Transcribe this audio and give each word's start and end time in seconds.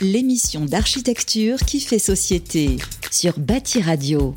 L'émission 0.00 0.66
d'architecture 0.66 1.58
qui 1.58 1.80
fait 1.80 1.98
société 1.98 2.76
sur 3.10 3.40
Bâti 3.40 3.82
Radio. 3.82 4.36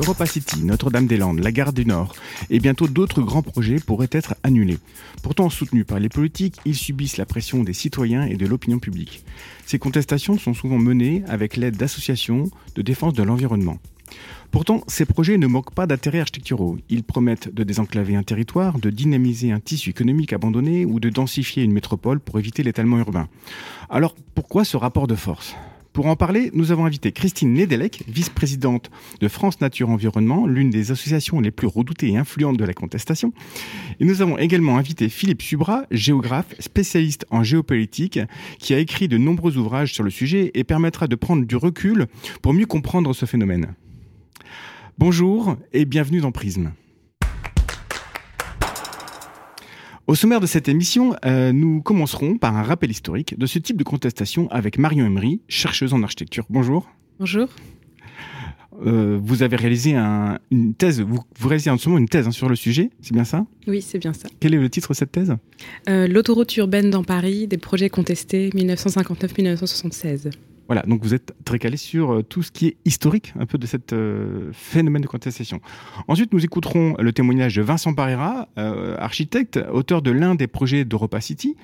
Europa 0.00 0.26
City, 0.26 0.64
Notre-Dame-des-Landes, 0.64 1.38
la 1.38 1.52
gare 1.52 1.72
du 1.72 1.86
Nord 1.86 2.16
et 2.50 2.58
bientôt 2.58 2.88
d'autres 2.88 3.22
grands 3.22 3.42
projets 3.44 3.78
pourraient 3.78 4.10
être 4.10 4.34
annulés. 4.42 4.78
Pourtant 5.22 5.50
soutenus 5.50 5.86
par 5.86 6.00
les 6.00 6.08
politiques, 6.08 6.56
ils 6.64 6.74
subissent 6.74 7.16
la 7.16 7.26
pression 7.26 7.62
des 7.62 7.72
citoyens 7.72 8.24
et 8.24 8.34
de 8.34 8.46
l'opinion 8.46 8.80
publique. 8.80 9.22
Ces 9.64 9.78
contestations 9.78 10.36
sont 10.36 10.54
souvent 10.54 10.78
menées 10.78 11.22
avec 11.28 11.56
l'aide 11.56 11.76
d'associations 11.76 12.50
de 12.74 12.82
défense 12.82 13.12
de 13.12 13.22
l'environnement. 13.22 13.78
Pourtant, 14.50 14.82
ces 14.86 15.04
projets 15.04 15.36
ne 15.36 15.46
manquent 15.46 15.74
pas 15.74 15.86
d'intérêts 15.86 16.20
architecturaux. 16.20 16.78
Ils 16.88 17.04
promettent 17.04 17.52
de 17.52 17.64
désenclaver 17.64 18.16
un 18.16 18.22
territoire, 18.22 18.78
de 18.78 18.90
dynamiser 18.90 19.52
un 19.52 19.60
tissu 19.60 19.90
économique 19.90 20.32
abandonné 20.32 20.84
ou 20.86 21.00
de 21.00 21.10
densifier 21.10 21.62
une 21.62 21.72
métropole 21.72 22.18
pour 22.18 22.38
éviter 22.38 22.62
l'étalement 22.62 22.98
urbain. 22.98 23.28
Alors, 23.90 24.14
pourquoi 24.34 24.64
ce 24.64 24.76
rapport 24.76 25.06
de 25.06 25.14
force? 25.14 25.54
Pour 25.92 26.06
en 26.06 26.16
parler, 26.16 26.50
nous 26.54 26.70
avons 26.70 26.84
invité 26.84 27.10
Christine 27.10 27.52
Nedelec, 27.54 28.04
vice-présidente 28.06 28.88
de 29.20 29.26
France 29.26 29.60
Nature 29.60 29.90
Environnement, 29.90 30.46
l'une 30.46 30.70
des 30.70 30.92
associations 30.92 31.40
les 31.40 31.50
plus 31.50 31.66
redoutées 31.66 32.10
et 32.10 32.16
influentes 32.16 32.56
de 32.56 32.64
la 32.64 32.72
contestation. 32.72 33.32
Et 33.98 34.04
nous 34.04 34.22
avons 34.22 34.38
également 34.38 34.78
invité 34.78 35.08
Philippe 35.08 35.42
Subra, 35.42 35.86
géographe, 35.90 36.54
spécialiste 36.60 37.26
en 37.30 37.42
géopolitique, 37.42 38.20
qui 38.60 38.74
a 38.74 38.78
écrit 38.78 39.08
de 39.08 39.18
nombreux 39.18 39.56
ouvrages 39.56 39.92
sur 39.92 40.04
le 40.04 40.10
sujet 40.10 40.52
et 40.54 40.62
permettra 40.62 41.08
de 41.08 41.16
prendre 41.16 41.44
du 41.44 41.56
recul 41.56 42.06
pour 42.42 42.54
mieux 42.54 42.66
comprendre 42.66 43.12
ce 43.12 43.26
phénomène. 43.26 43.74
Bonjour 44.98 45.56
et 45.72 45.84
bienvenue 45.84 46.20
dans 46.20 46.32
Prisme. 46.32 46.72
Au 50.08 50.16
sommaire 50.16 50.40
de 50.40 50.46
cette 50.46 50.68
émission, 50.68 51.14
euh, 51.24 51.52
nous 51.52 51.80
commencerons 51.82 52.36
par 52.36 52.56
un 52.56 52.64
rappel 52.64 52.90
historique 52.90 53.38
de 53.38 53.46
ce 53.46 53.60
type 53.60 53.76
de 53.76 53.84
contestation 53.84 54.50
avec 54.50 54.76
Marion 54.76 55.06
Emery, 55.06 55.40
chercheuse 55.46 55.94
en 55.94 56.02
architecture. 56.02 56.46
Bonjour. 56.50 56.90
Bonjour. 57.20 57.46
Euh, 58.84 59.20
vous 59.22 59.44
avez 59.44 59.54
réalisé 59.54 59.94
une 59.94 60.74
thèse, 60.74 61.00
vous, 61.00 61.20
réalisez 61.44 61.70
en 61.70 61.78
ce 61.78 61.88
moment 61.88 62.00
une 62.00 62.08
thèse 62.08 62.26
hein, 62.26 62.32
sur 62.32 62.48
le 62.48 62.56
sujet, 62.56 62.90
c'est 63.00 63.14
bien 63.14 63.24
ça? 63.24 63.46
Oui, 63.68 63.80
c'est 63.80 64.00
bien 64.00 64.12
ça. 64.12 64.26
Quel 64.40 64.52
est 64.52 64.58
le 64.58 64.68
titre 64.68 64.88
de 64.88 64.96
cette 64.96 65.12
thèse? 65.12 65.32
Euh, 65.88 66.08
L'autoroute 66.08 66.56
urbaine 66.56 66.90
dans 66.90 67.04
Paris, 67.04 67.46
des 67.46 67.58
projets 67.58 67.88
contestés 67.88 68.50
1959-1976. 68.50 70.30
Voilà, 70.68 70.82
donc 70.82 71.02
vous 71.02 71.14
êtes 71.14 71.34
très 71.44 71.58
calé 71.58 71.78
sur 71.78 72.12
euh, 72.12 72.22
tout 72.22 72.42
ce 72.42 72.52
qui 72.52 72.66
est 72.66 72.76
historique 72.84 73.32
un 73.40 73.46
peu 73.46 73.56
de 73.56 73.66
cet 73.66 73.94
euh, 73.94 74.50
phénomène 74.52 75.00
de 75.00 75.06
contestation. 75.06 75.60
Ensuite, 76.08 76.32
nous 76.34 76.44
écouterons 76.44 76.94
le 76.98 77.10
témoignage 77.12 77.56
de 77.56 77.62
Vincent 77.62 77.94
Parera, 77.94 78.48
euh, 78.58 78.94
architecte, 78.98 79.58
auteur 79.72 80.02
de 80.02 80.10
l'un 80.10 80.34
des 80.34 80.46
projets 80.46 80.84
d'Europa 80.84 81.22
City. 81.22 81.56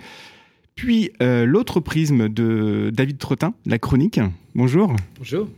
Puis 0.74 1.12
l'autre 1.20 1.78
prisme 1.78 2.28
de 2.28 2.90
David 2.92 3.18
Trottin, 3.18 3.54
la 3.64 3.78
chronique. 3.78 4.18
Bonjour. 4.56 4.96
Bonjour. 5.18 5.48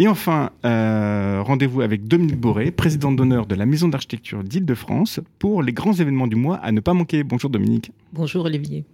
Et 0.00 0.08
enfin, 0.08 0.50
rendez-vous 0.64 1.82
avec 1.82 2.08
Dominique 2.08 2.40
Boré, 2.40 2.72
président 2.72 3.12
d'honneur 3.12 3.46
de 3.46 3.54
la 3.54 3.66
Maison 3.66 3.86
d'architecture 3.86 4.42
d'Île-de-France, 4.42 5.20
pour 5.38 5.62
les 5.62 5.72
grands 5.72 5.92
événements 5.92 6.26
du 6.26 6.34
mois 6.34 6.56
à 6.56 6.72
ne 6.72 6.80
pas 6.80 6.92
manquer. 6.92 7.22
Bonjour 7.22 7.50
Dominique. 7.50 7.92
Bonjour 8.12 8.46
Olivier. 8.46 8.84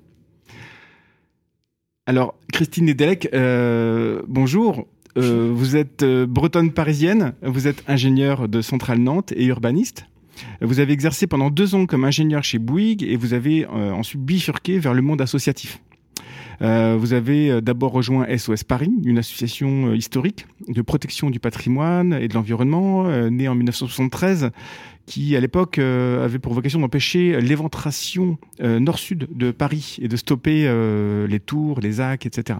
Alors, 2.06 2.34
Christine 2.52 2.84
Nedelec, 2.84 3.30
euh, 3.32 4.20
bonjour. 4.28 4.86
Euh, 5.16 5.50
vous 5.54 5.74
êtes 5.74 6.02
euh, 6.02 6.26
bretonne 6.26 6.70
parisienne, 6.70 7.32
vous 7.40 7.66
êtes 7.66 7.82
ingénieure 7.88 8.46
de 8.46 8.60
Centrale 8.60 8.98
Nantes 8.98 9.32
et 9.32 9.46
urbaniste. 9.46 10.04
Vous 10.60 10.80
avez 10.80 10.92
exercé 10.92 11.26
pendant 11.26 11.48
deux 11.48 11.74
ans 11.74 11.86
comme 11.86 12.04
ingénieur 12.04 12.44
chez 12.44 12.58
Bouygues 12.58 13.04
et 13.04 13.16
vous 13.16 13.32
avez 13.32 13.64
ensuite 13.66 14.20
bifurqué 14.20 14.80
vers 14.80 14.92
le 14.92 15.00
monde 15.00 15.20
associatif. 15.20 15.80
Vous 16.60 17.12
avez 17.12 17.60
d'abord 17.60 17.92
rejoint 17.92 18.26
SOS 18.36 18.64
Paris, 18.64 18.92
une 19.04 19.18
association 19.18 19.92
historique 19.92 20.46
de 20.68 20.82
protection 20.82 21.30
du 21.30 21.40
patrimoine 21.40 22.12
et 22.14 22.28
de 22.28 22.34
l'environnement, 22.34 23.04
née 23.30 23.48
en 23.48 23.54
1973 23.54 24.50
qui 25.06 25.36
à 25.36 25.40
l'époque 25.40 25.78
euh, 25.78 26.24
avait 26.24 26.38
pour 26.38 26.54
vocation 26.54 26.80
d'empêcher 26.80 27.40
l'éventration 27.40 28.38
euh, 28.62 28.80
nord-sud 28.80 29.28
de 29.30 29.50
Paris 29.50 29.98
et 30.00 30.08
de 30.08 30.16
stopper 30.16 30.64
euh, 30.66 31.26
les 31.26 31.40
tours, 31.40 31.80
les 31.80 32.00
arcs, 32.00 32.26
etc. 32.26 32.58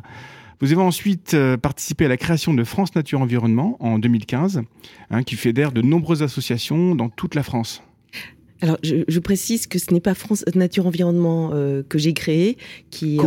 Vous 0.61 0.73
avez 0.73 0.83
ensuite 0.83 1.37
participé 1.61 2.05
à 2.07 2.09
la 2.09 2.17
création 2.17 2.55
de 2.55 2.63
France 2.65 2.95
Nature 2.95 3.21
Environnement 3.21 3.77
en 3.81 3.99
2015, 3.99 4.63
hein, 5.11 5.23
qui 5.25 5.35
fédère 5.35 5.73
de 5.73 5.83
nombreuses 5.83 6.23
associations 6.23 6.95
dans 6.95 7.09
toute 7.09 7.35
la 7.35 7.43
France. 7.43 7.83
Alors, 8.65 8.79
je, 8.83 9.19
précise 9.21 9.67
que 9.67 9.79
ce 9.79 9.93
n'est 9.93 10.01
pas 10.01 10.15
France 10.15 10.45
Nature 10.55 10.87
Environnement 10.87 11.51
que 11.51 11.99
j'ai 11.99 12.15
créé, 12.15 12.57
qui 12.91 13.19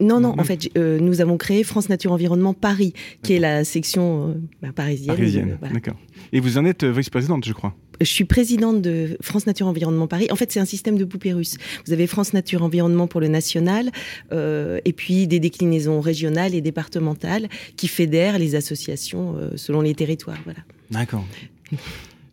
non 0.00 0.20
non 0.20 0.34
en 0.38 0.44
fait 0.44 0.70
nous 0.76 1.20
avons 1.20 1.36
créé 1.36 1.64
France 1.64 1.88
Nature 1.88 2.12
Environnement 2.12 2.54
Paris, 2.54 2.94
qui 3.22 3.34
est 3.34 3.40
la 3.40 3.64
section 3.64 4.36
bah, 4.62 4.68
parisienne. 4.74 5.16
Parisienne, 5.16 5.58
d'accord. 5.72 5.96
Et 6.32 6.40
vous 6.40 6.56
en 6.56 6.64
êtes 6.64 6.84
vice-présidente, 6.84 7.44
je 7.44 7.52
crois 7.52 7.74
je 8.00 8.06
suis 8.06 8.24
présidente 8.24 8.80
de 8.80 9.16
France 9.20 9.46
Nature 9.46 9.66
Environnement 9.66 10.06
Paris. 10.06 10.28
En 10.30 10.36
fait, 10.36 10.50
c'est 10.50 10.60
un 10.60 10.64
système 10.64 10.96
de 10.96 11.04
poupées 11.04 11.32
russes. 11.32 11.56
Vous 11.86 11.92
avez 11.92 12.06
France 12.06 12.32
Nature 12.32 12.62
Environnement 12.62 13.06
pour 13.06 13.20
le 13.20 13.28
national, 13.28 13.90
euh, 14.32 14.80
et 14.84 14.92
puis 14.92 15.26
des 15.26 15.40
déclinaisons 15.40 16.00
régionales 16.00 16.54
et 16.54 16.60
départementales 16.60 17.48
qui 17.76 17.88
fédèrent 17.88 18.38
les 18.38 18.54
associations 18.54 19.36
euh, 19.36 19.50
selon 19.56 19.82
les 19.82 19.94
territoires. 19.94 20.38
Voilà. 20.44 20.60
D'accord. 20.90 21.24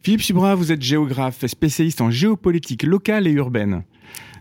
Philippe 0.03 0.22
Subra, 0.22 0.56
vous 0.56 0.72
êtes 0.72 0.81
géographe, 0.81 1.46
spécialiste 1.46 2.02
en 2.02 2.12
géopolitique 2.12 2.84
locale 2.84 3.28
et 3.28 3.31
urbaine. 3.31 3.84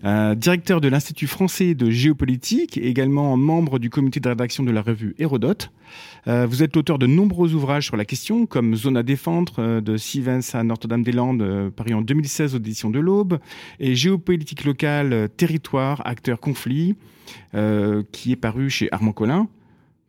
Euh, 0.05 0.35
directeur 0.35 0.81
de 0.81 0.89
l'Institut 0.89 1.27
français 1.27 1.75
de 1.75 1.91
géopolitique, 1.91 2.79
également 2.79 3.37
membre 3.37 3.79
du 3.79 3.91
comité 3.91 4.21
de 4.21 4.29
rédaction 4.29 4.63
de 4.63 4.71
la 4.71 4.83
revue 4.83 5.15
Hérodote. 5.19 5.73
Euh, 6.29 6.47
vous 6.47 6.63
êtes 6.63 6.77
l'auteur 6.77 6.99
de 6.99 7.07
nombreux 7.07 7.55
ouvrages 7.55 7.87
sur 7.87 7.97
la 7.97 8.05
question, 8.05 8.47
comme 8.47 8.77
Zone 8.77 8.97
à 8.97 9.03
défendre 9.03 9.55
euh, 9.59 9.81
de 9.81 9.97
Sivens 9.97 10.55
à 10.55 10.63
Notre-Dame-des-Landes, 10.63 11.71
paru 11.75 11.95
en 11.95 12.03
2016 12.03 12.55
aux 12.55 12.59
éditions 12.59 12.91
de 12.91 13.01
l'Aube, 13.01 13.39
et 13.81 13.95
Géopolitique 13.95 14.65
locale, 14.65 15.29
territoire, 15.37 16.03
acteur, 16.07 16.41
conflit, 16.41 16.95
qui 18.13 18.33
est 18.33 18.37
paru 18.37 18.71
chez 18.71 18.89
Armand 18.93 19.13
Collin. 19.13 19.49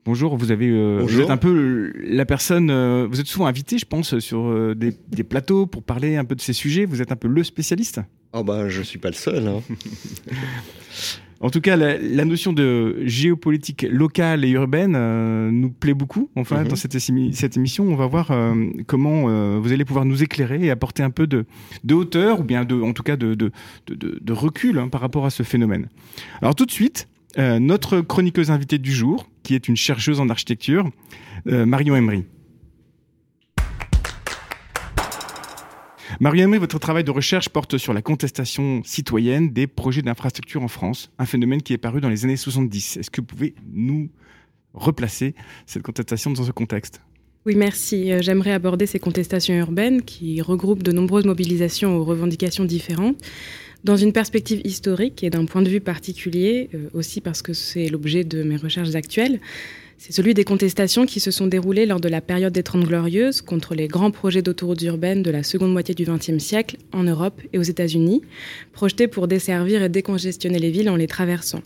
Bonjour, 0.08 0.38
vous 0.38 0.52
avez, 0.52 0.72
vous 1.02 1.22
êtes 1.22 1.30
un 1.30 1.38
peu 1.38 1.92
la 2.02 2.26
personne, 2.26 2.72
vous 3.06 3.20
êtes 3.20 3.28
souvent 3.28 3.46
invité, 3.46 3.78
je 3.78 3.86
pense, 3.86 4.18
sur 4.20 4.74
des, 4.74 4.94
des, 5.10 5.24
plateaux 5.24 5.68
pour 5.68 5.84
parler 5.84 6.16
un 6.16 6.24
peu 6.24 6.34
de 6.34 6.42
ces 6.42 6.54
sujets. 6.54 6.86
Vous 6.86 7.02
êtes 7.02 7.12
un 7.12 7.18
peu 7.18 7.28
le 7.28 7.44
spécialiste? 7.44 8.00
Oh 8.32 8.42
bah, 8.42 8.70
je 8.70 8.82
suis 8.82 9.00
pas 9.00 9.10
le 9.10 9.16
seul. 9.16 9.48
Hein. 9.48 9.62
En 11.40 11.50
tout 11.50 11.62
cas, 11.62 11.76
la, 11.76 12.26
notion 12.26 12.52
de 12.52 12.98
géopolitique 13.04 13.86
locale 13.90 14.44
et 14.44 14.50
urbaine 14.50 14.96
euh, 14.96 15.52
nous 15.52 15.70
plaît 15.70 15.94
beaucoup. 15.94 16.30
Enfin, 16.36 16.64
mhm. 16.64 16.70
dans 16.70 16.76
cette, 16.76 16.98
cette, 16.98 17.58
émission, 17.58 17.84
on 17.86 17.96
va 17.96 18.08
voir 18.08 18.32
euh, 18.32 18.56
comment 18.88 19.30
euh, 19.30 19.60
vous 19.62 19.72
allez 19.72 19.86
pouvoir 19.86 20.06
nous 20.06 20.24
éclairer 20.24 20.66
et 20.66 20.72
apporter 20.72 21.04
un 21.04 21.12
peu 21.12 21.28
de, 21.28 21.46
de 21.84 21.94
hauteur, 21.94 22.40
ou 22.40 22.44
bien 22.44 22.66
de, 22.66 22.82
en 22.82 22.94
tout 22.94 23.04
cas 23.04 23.18
de, 23.18 23.36
de, 23.36 23.52
de 23.88 24.34
recul 24.34 24.80
hein, 24.80 24.88
par 24.88 25.02
rapport 25.02 25.26
à 25.26 25.30
ce 25.30 25.44
phénomène. 25.44 25.90
Alors 26.42 26.56
tout 26.56 26.66
de 26.66 26.72
suite, 26.72 27.08
notre 27.38 28.02
chroniqueuse 28.02 28.50
invitée 28.50 28.80
du 28.80 28.92
jour, 28.92 29.30
qui 29.48 29.56
est 29.56 29.70
une 29.70 29.78
chercheuse 29.78 30.20
en 30.20 30.28
architecture, 30.28 30.92
Marion 31.46 31.96
Emery. 31.96 32.26
marie 36.20 36.44
votre 36.58 36.80
travail 36.80 37.06
de 37.06 37.12
recherche 37.12 37.48
porte 37.48 37.78
sur 37.78 37.94
la 37.94 38.02
contestation 38.02 38.82
citoyenne 38.84 39.54
des 39.54 39.66
projets 39.66 40.02
d'infrastructure 40.02 40.64
en 40.64 40.68
France, 40.68 41.12
un 41.18 41.26
phénomène 41.26 41.62
qui 41.62 41.72
est 41.72 41.78
paru 41.78 42.02
dans 42.02 42.10
les 42.10 42.26
années 42.26 42.36
70. 42.36 42.98
Est-ce 42.98 43.10
que 43.10 43.22
vous 43.22 43.28
pouvez 43.28 43.56
nous 43.72 44.10
replacer 44.74 45.34
cette 45.66 45.82
contestation 45.82 46.32
dans 46.32 46.44
ce 46.44 46.52
contexte? 46.52 47.00
Oui, 47.46 47.56
merci. 47.56 48.12
Euh, 48.12 48.22
j'aimerais 48.22 48.52
aborder 48.52 48.86
ces 48.86 49.00
contestations 49.00 49.56
urbaines 49.56 50.02
qui 50.02 50.42
regroupent 50.42 50.84
de 50.84 50.92
nombreuses 50.92 51.24
mobilisations 51.24 51.96
aux 51.96 52.04
revendications 52.04 52.66
différentes 52.66 53.16
dans 53.84 53.98
une 53.98 54.14
perspective 54.14 54.62
historique 54.64 55.24
et 55.24 55.30
d'un 55.30 55.46
point 55.46 55.62
de 55.62 55.70
vue 55.70 55.82
particulier, 55.82 56.70
euh, 56.74 56.90
aussi 56.94 57.22
parce 57.22 57.42
que 57.42 57.54
c'est 57.54 57.88
l'objet 57.88 58.24
de 58.24 58.44
mes 58.44 58.58
recherches 58.58 58.96
actuelles. 58.96 59.40
C'est 59.98 60.14
celui 60.14 60.36
des 60.36 60.44
contestations 60.44 61.08
qui 61.08 61.20
se 61.20 61.32
sont 61.32 61.48
déroulées 61.48 61.88
lors 61.88 62.00
de 62.00 62.08
la 62.08 62.22
période 62.22 62.54
des 62.54 62.62
Trente 62.62 62.86
Glorieuses 62.86 63.42
contre 63.42 63.74
les 63.74 63.88
grands 63.88 64.12
projets 64.12 64.44
d'autoroutes 64.44 64.84
urbaines 64.84 65.24
de 65.24 65.32
la 65.32 65.42
seconde 65.42 65.74
moitié 65.74 65.96
du 65.96 66.06
XXe 66.06 66.38
siècle 66.38 66.78
en 66.94 67.04
Europe 67.04 67.42
et 67.52 67.58
aux 67.58 67.64
États-Unis, 67.64 68.22
projetés 68.74 69.08
pour 69.08 69.28
desservir 69.28 69.82
et 69.82 69.90
décongestionner 69.90 70.60
les 70.60 70.70
villes 70.70 70.90
en 70.90 70.96
les 70.96 71.08
traversant. 71.08 71.62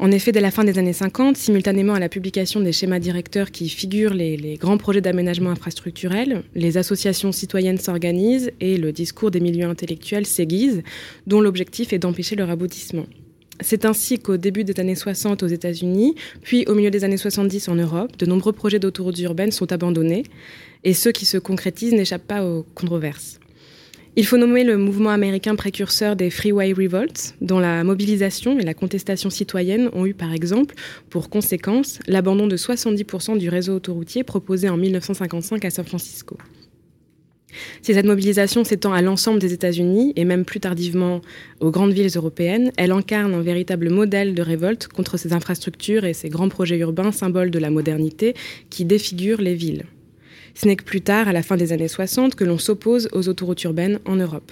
En 0.00 0.12
effet, 0.12 0.30
dès 0.30 0.40
la 0.40 0.52
fin 0.52 0.62
des 0.62 0.78
années 0.78 0.92
50, 0.92 1.36
simultanément 1.36 1.94
à 1.94 1.98
la 1.98 2.08
publication 2.08 2.60
des 2.60 2.70
schémas 2.70 3.00
directeurs 3.00 3.50
qui 3.50 3.68
figurent 3.68 4.14
les, 4.14 4.56
grands 4.56 4.78
projets 4.78 5.00
d'aménagement 5.00 5.50
infrastructurel, 5.50 6.44
les 6.54 6.78
associations 6.78 7.32
citoyennes 7.32 7.78
s'organisent 7.78 8.52
et 8.60 8.76
le 8.76 8.92
discours 8.92 9.32
des 9.32 9.40
milieux 9.40 9.66
intellectuels 9.66 10.24
s'aiguise, 10.24 10.82
dont 11.26 11.40
l'objectif 11.40 11.92
est 11.92 11.98
d'empêcher 11.98 12.36
leur 12.36 12.48
aboutissement. 12.48 13.06
C'est 13.60 13.84
ainsi 13.84 14.20
qu'au 14.20 14.36
début 14.36 14.62
des 14.62 14.78
années 14.78 14.94
60 14.94 15.42
aux 15.42 15.48
États-Unis, 15.48 16.14
puis 16.42 16.64
au 16.68 16.76
milieu 16.76 16.92
des 16.92 17.02
années 17.02 17.16
70 17.16 17.68
en 17.68 17.74
Europe, 17.74 18.16
de 18.16 18.26
nombreux 18.26 18.52
projets 18.52 18.78
d'autoroutes 18.78 19.18
urbaines 19.18 19.50
sont 19.50 19.72
abandonnés 19.72 20.22
et 20.84 20.94
ceux 20.94 21.10
qui 21.10 21.26
se 21.26 21.38
concrétisent 21.38 21.94
n'échappent 21.94 22.28
pas 22.28 22.46
aux 22.46 22.64
controverses. 22.76 23.37
Il 24.18 24.26
faut 24.26 24.36
nommer 24.36 24.64
le 24.64 24.76
mouvement 24.76 25.10
américain 25.10 25.54
précurseur 25.54 26.16
des 26.16 26.28
Freeway 26.28 26.72
Revolts, 26.72 27.36
dont 27.40 27.60
la 27.60 27.84
mobilisation 27.84 28.58
et 28.58 28.64
la 28.64 28.74
contestation 28.74 29.30
citoyenne 29.30 29.90
ont 29.92 30.06
eu 30.06 30.12
par 30.12 30.32
exemple 30.32 30.74
pour 31.08 31.30
conséquence 31.30 32.00
l'abandon 32.08 32.48
de 32.48 32.56
70% 32.56 33.38
du 33.38 33.48
réseau 33.48 33.76
autoroutier 33.76 34.24
proposé 34.24 34.68
en 34.68 34.76
1955 34.76 35.64
à 35.64 35.70
San 35.70 35.84
Francisco. 35.84 36.36
Si 37.80 37.94
cette 37.94 38.06
mobilisation 38.06 38.64
s'étend 38.64 38.92
à 38.92 39.02
l'ensemble 39.02 39.38
des 39.38 39.52
États-Unis 39.52 40.14
et 40.16 40.24
même 40.24 40.44
plus 40.44 40.58
tardivement 40.58 41.20
aux 41.60 41.70
grandes 41.70 41.92
villes 41.92 42.10
européennes, 42.16 42.72
elle 42.76 42.90
incarne 42.90 43.34
un 43.34 43.42
véritable 43.42 43.88
modèle 43.88 44.34
de 44.34 44.42
révolte 44.42 44.88
contre 44.88 45.16
ces 45.16 45.32
infrastructures 45.32 46.04
et 46.04 46.12
ces 46.12 46.28
grands 46.28 46.48
projets 46.48 46.78
urbains 46.78 47.12
symboles 47.12 47.52
de 47.52 47.60
la 47.60 47.70
modernité 47.70 48.34
qui 48.68 48.84
défigurent 48.84 49.40
les 49.40 49.54
villes. 49.54 49.84
Ce 50.60 50.66
n'est 50.66 50.74
que 50.74 50.82
plus 50.82 51.02
tard, 51.02 51.28
à 51.28 51.32
la 51.32 51.44
fin 51.44 51.56
des 51.56 51.72
années 51.72 51.86
60, 51.86 52.34
que 52.34 52.42
l'on 52.42 52.58
s'oppose 52.58 53.08
aux 53.12 53.28
autoroutes 53.28 53.62
urbaines 53.62 54.00
en 54.06 54.16
Europe. 54.16 54.50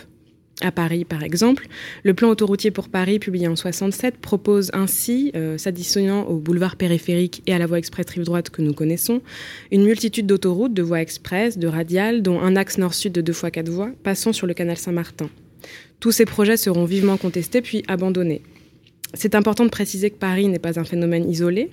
À 0.61 0.70
Paris, 0.70 1.05
par 1.05 1.25
exemple, 1.25 1.67
le 2.05 2.14
plan 2.14 2.29
autoroutier 2.29 2.70
pour 2.70 2.88
Paris, 2.88 3.19
publié 3.19 3.49
en 3.49 3.56
67, 3.56 4.19
propose 4.19 4.70
ainsi, 4.73 5.32
euh, 5.35 5.58
s'additionnant 5.58 6.23
au 6.23 6.37
boulevard 6.37 6.76
périphérique 6.76 7.43
et 7.49 7.55
à 7.55 7.58
la 7.58 7.67
voie 7.67 7.79
express 7.79 8.06
rive 8.08 8.23
droite 8.23 8.50
que 8.50 8.62
nous 8.62 8.73
connaissons, 8.73 9.20
une 9.73 9.82
multitude 9.82 10.29
d'autoroutes, 10.29 10.75
de 10.75 10.82
voies 10.82 11.00
express, 11.00 11.58
de 11.58 11.67
radiales, 11.67 12.23
dont 12.23 12.41
un 12.41 12.55
axe 12.55 12.79
nord-sud 12.79 13.11
de 13.11 13.20
deux 13.20 13.32
fois 13.32 13.50
quatre 13.50 13.69
voies, 13.69 13.91
passant 14.05 14.32
sur 14.32 14.47
le 14.47 14.55
canal 14.55 14.76
Saint-Martin. 14.76 15.29
Tous 15.99 16.12
ces 16.12 16.25
projets 16.25 16.56
seront 16.56 16.85
vivement 16.85 17.17
contestés 17.17 17.62
puis 17.62 17.82
abandonnés. 17.88 18.43
C'est 19.16 19.34
important 19.34 19.64
de 19.64 19.70
préciser 19.70 20.10
que 20.10 20.16
Paris 20.16 20.46
n'est 20.46 20.58
pas 20.58 20.78
un 20.78 20.84
phénomène 20.84 21.28
isolé, 21.28 21.70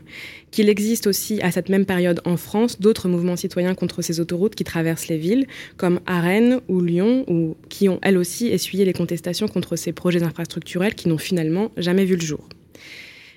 qu'il 0.51 0.69
existe 0.69 1.07
aussi 1.07 1.41
à 1.41 1.51
cette 1.51 1.67
même 1.67 1.85
période 1.85 2.21
en 2.25 2.37
France 2.37 2.79
d'autres 2.79 3.09
mouvements 3.09 3.35
citoyens 3.35 3.75
contre 3.75 4.01
ces 4.01 4.19
autoroutes 4.19 4.55
qui 4.55 4.63
traversent 4.63 5.09
les 5.09 5.17
villes, 5.17 5.45
comme 5.77 5.99
à 6.05 6.23
ou 6.69 6.79
Lyon, 6.79 7.25
ou 7.27 7.57
qui 7.67 7.89
ont 7.89 7.99
elles 8.01 8.17
aussi 8.17 8.47
essuyé 8.47 8.85
les 8.85 8.93
contestations 8.93 9.49
contre 9.49 9.75
ces 9.75 9.91
projets 9.91 10.23
infrastructurels 10.23 10.95
qui 10.95 11.09
n'ont 11.09 11.17
finalement 11.17 11.71
jamais 11.75 12.05
vu 12.05 12.15
le 12.15 12.21
jour. 12.21 12.47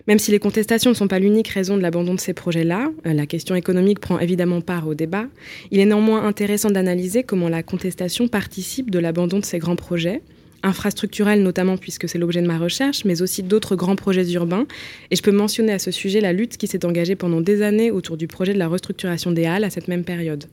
Même 0.07 0.21
si 0.21 0.31
les 0.31 0.39
contestations 0.39 0.91
ne 0.91 0.95
sont 0.95 1.09
pas 1.09 1.19
l'unique 1.19 1.49
raison 1.49 1.77
de 1.77 1.83
l'abandon 1.83 2.15
de 2.15 2.21
ces 2.21 2.33
projets-là, 2.33 2.93
euh, 3.07 3.13
la 3.13 3.27
question 3.27 3.57
économique 3.57 3.99
prend 3.99 4.21
évidemment 4.21 4.61
part 4.61 4.87
au 4.87 4.95
débat, 4.95 5.27
il 5.73 5.81
est 5.81 5.85
néanmoins 5.85 6.25
intéressant 6.25 6.71
d'analyser 6.71 7.25
comment 7.25 7.49
la 7.49 7.65
contestation 7.65 8.29
participe 8.29 8.93
de 8.93 9.01
l'abandon 9.01 9.41
de 9.41 9.45
ces 9.45 9.59
grands 9.59 9.75
projets, 9.75 10.23
infrastructurelle 10.63 11.43
notamment 11.43 11.77
puisque 11.77 12.09
c'est 12.09 12.19
l'objet 12.19 12.43
de 12.43 12.47
ma 12.47 12.59
recherche, 12.59 13.05
mais 13.05 13.23
aussi 13.23 13.43
d'autres 13.43 13.77
grands 13.77 13.97
projets 13.97 14.31
urbains. 14.33 14.67
Et 15.11 15.17
je 15.17 15.23
peux 15.23 15.33
mentionner 15.33 15.73
à 15.73 15.79
ce 15.79 15.91
sujet 15.91 16.21
la 16.21 16.33
lutte 16.33 16.57
qui 16.57 16.67
s'est 16.67 16.85
engagée 16.85 17.17
pendant 17.17 17.41
des 17.41 17.63
années 17.63 17.91
autour 17.91 18.17
du 18.17 18.27
projet 18.27 18.55
de 18.55 18.59
la 18.59 18.69
restructuration 18.69 19.33
des 19.33 19.47
Halles 19.47 19.65
à 19.65 19.71
cette 19.71 19.89
même 19.89 20.05
période. 20.05 20.45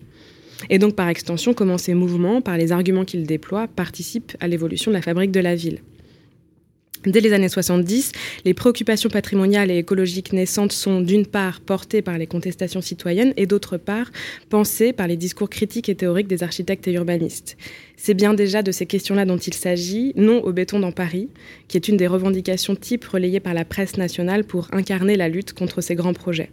Et 0.70 0.80
donc 0.80 0.96
par 0.96 1.10
extension, 1.10 1.54
comment 1.54 1.78
ces 1.78 1.94
mouvements, 1.94 2.42
par 2.42 2.58
les 2.58 2.72
arguments 2.72 3.06
qu'ils 3.06 3.26
déploient, 3.26 3.68
participent 3.68 4.36
à 4.40 4.48
l'évolution 4.48 4.92
de 4.92 4.96
la 4.96 5.02
fabrique 5.02 5.32
de 5.32 5.40
la 5.40 5.56
ville. 5.56 5.80
Dès 7.06 7.20
les 7.20 7.34
années 7.34 7.50
70, 7.50 8.14
les 8.46 8.54
préoccupations 8.54 9.10
patrimoniales 9.10 9.70
et 9.70 9.78
écologiques 9.78 10.32
naissantes 10.32 10.72
sont 10.72 11.02
d'une 11.02 11.26
part 11.26 11.60
portées 11.60 12.02
par 12.02 12.18
les 12.18 12.28
contestations 12.28 12.80
citoyennes 12.80 13.34
et 13.36 13.46
d'autre 13.46 13.76
part 13.76 14.10
pensées 14.50 14.94
par 14.94 15.08
les 15.08 15.18
discours 15.18 15.50
critiques 15.50 15.90
et 15.90 15.96
théoriques 15.96 16.28
des 16.28 16.44
architectes 16.44 16.88
et 16.88 16.94
urbanistes. 16.94 17.58
C'est 17.98 18.14
bien 18.14 18.34
déjà 18.34 18.64
de 18.64 18.72
ces 18.72 18.86
questions-là 18.86 19.26
dont 19.26 19.38
il 19.38 19.54
s'agit, 19.54 20.14
non 20.16 20.42
au 20.46 20.54
béton 20.54 20.80
dans 20.80 20.94
Paris, 20.94 21.28
qui 21.68 21.76
est 21.76 21.90
une 21.90 21.98
des 21.98 22.08
revendications 22.08 22.76
types 22.76 23.04
relayées 23.04 23.42
par 23.42 23.54
la 23.54 23.66
presse 23.66 23.98
nationale 23.98 24.46
pour 24.46 24.70
incarner 24.72 25.18
la 25.18 25.28
lutte 25.28 25.52
contre 25.52 25.82
ces 25.82 25.96
grands 25.96 26.14
projets. 26.14 26.52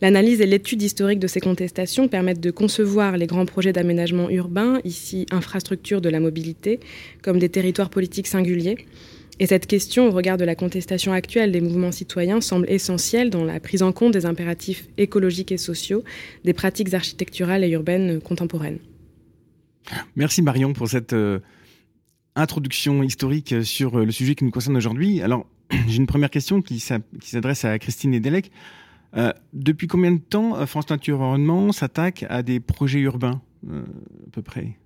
L'analyse 0.00 0.40
et 0.40 0.46
l'étude 0.46 0.82
historique 0.82 1.18
de 1.18 1.26
ces 1.26 1.40
contestations 1.40 2.08
permettent 2.08 2.40
de 2.40 2.50
concevoir 2.50 3.16
les 3.16 3.26
grands 3.26 3.46
projets 3.46 3.72
d'aménagement 3.72 4.30
urbain, 4.30 4.80
ici 4.84 5.26
infrastructures 5.30 6.00
de 6.00 6.08
la 6.08 6.20
mobilité, 6.20 6.78
comme 7.22 7.38
des 7.38 7.48
territoires 7.48 7.90
politiques 7.90 8.26
singuliers, 8.26 8.76
et 9.40 9.46
cette 9.46 9.66
question, 9.66 10.08
au 10.08 10.10
regard 10.12 10.36
de 10.36 10.44
la 10.44 10.54
contestation 10.54 11.12
actuelle 11.12 11.50
des 11.50 11.60
mouvements 11.60 11.90
citoyens, 11.90 12.40
semble 12.40 12.70
essentielle 12.70 13.30
dans 13.30 13.44
la 13.44 13.58
prise 13.58 13.82
en 13.82 13.92
compte 13.92 14.12
des 14.12 14.26
impératifs 14.26 14.86
écologiques 14.96 15.50
et 15.50 15.58
sociaux 15.58 16.04
des 16.44 16.52
pratiques 16.52 16.94
architecturales 16.94 17.64
et 17.64 17.70
urbaines 17.70 18.20
contemporaines. 18.20 18.78
Merci 20.14 20.40
Marion 20.40 20.72
pour 20.72 20.88
cette 20.88 21.12
euh, 21.12 21.40
introduction 22.36 23.02
historique 23.02 23.64
sur 23.64 23.98
euh, 23.98 24.04
le 24.04 24.12
sujet 24.12 24.34
qui 24.34 24.44
nous 24.44 24.50
concerne 24.50 24.76
aujourd'hui. 24.76 25.20
Alors, 25.20 25.46
j'ai 25.88 25.96
une 25.96 26.06
première 26.06 26.30
question 26.30 26.62
qui 26.62 26.78
s'adresse 26.78 27.64
à 27.64 27.78
Christine 27.78 28.14
Edelec. 28.14 28.52
Euh, 29.16 29.32
depuis 29.52 29.88
combien 29.88 30.12
de 30.12 30.18
temps 30.18 30.64
France 30.66 30.88
Nature 30.90 31.20
Environnement 31.20 31.72
s'attaque 31.72 32.24
à 32.28 32.42
des 32.42 32.60
projets 32.60 33.00
urbains, 33.00 33.40
à 33.68 34.30
peu 34.32 34.42
près? 34.42 34.76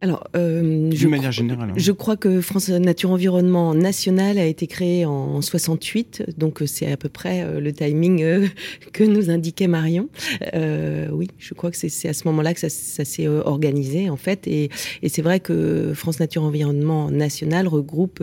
Alors, 0.00 0.28
euh, 0.36 0.92
je, 0.94 1.08
manière 1.08 1.32
générale, 1.32 1.70
hein. 1.70 1.74
je 1.76 1.90
crois 1.90 2.16
que 2.16 2.40
France 2.40 2.68
Nature 2.68 3.10
Environnement 3.10 3.74
National 3.74 4.38
a 4.38 4.44
été 4.44 4.68
créé 4.68 5.04
en 5.04 5.42
68, 5.42 6.34
donc 6.38 6.62
euh, 6.62 6.66
c'est 6.66 6.92
à 6.92 6.96
peu 6.96 7.08
près 7.08 7.42
euh, 7.42 7.58
le 7.58 7.72
timing 7.72 8.22
euh, 8.22 8.46
que 8.92 9.02
nous 9.02 9.28
indiquait 9.28 9.66
Marion. 9.66 10.08
Euh, 10.54 11.08
oui, 11.10 11.26
je 11.38 11.52
crois 11.52 11.72
que 11.72 11.76
c'est 11.76 12.08
à 12.08 12.12
ce 12.12 12.28
moment-là 12.28 12.54
que 12.54 12.60
ça, 12.60 12.68
ça 12.68 13.04
s'est 13.04 13.26
organisé 13.26 14.08
en 14.08 14.16
fait, 14.16 14.46
et, 14.46 14.70
et 15.02 15.08
c'est 15.08 15.22
vrai 15.22 15.40
que 15.40 15.92
France 15.94 16.20
Nature 16.20 16.44
Environnement 16.44 17.10
National 17.10 17.66
regroupe 17.66 18.22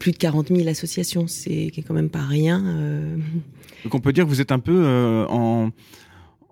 plus 0.00 0.12
de 0.12 0.16
40 0.16 0.48
000 0.48 0.68
associations, 0.68 1.26
c'est 1.26 1.70
quand 1.86 1.94
même 1.94 2.08
pas 2.08 2.22
rien. 2.22 2.64
Donc 3.84 3.94
on 3.94 4.00
peut 4.00 4.14
dire 4.14 4.24
que 4.24 4.30
vous 4.30 4.40
êtes 4.40 4.52
un 4.52 4.58
peu 4.58 5.26
en 5.28 5.70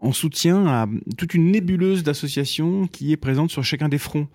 en 0.00 0.12
soutien 0.12 0.66
à 0.66 0.88
toute 1.16 1.34
une 1.34 1.50
nébuleuse 1.50 2.02
d'associations 2.02 2.86
qui 2.86 3.12
est 3.12 3.16
présente 3.16 3.50
sur 3.50 3.64
chacun 3.64 3.88
des 3.88 3.98
fronts. 3.98 4.28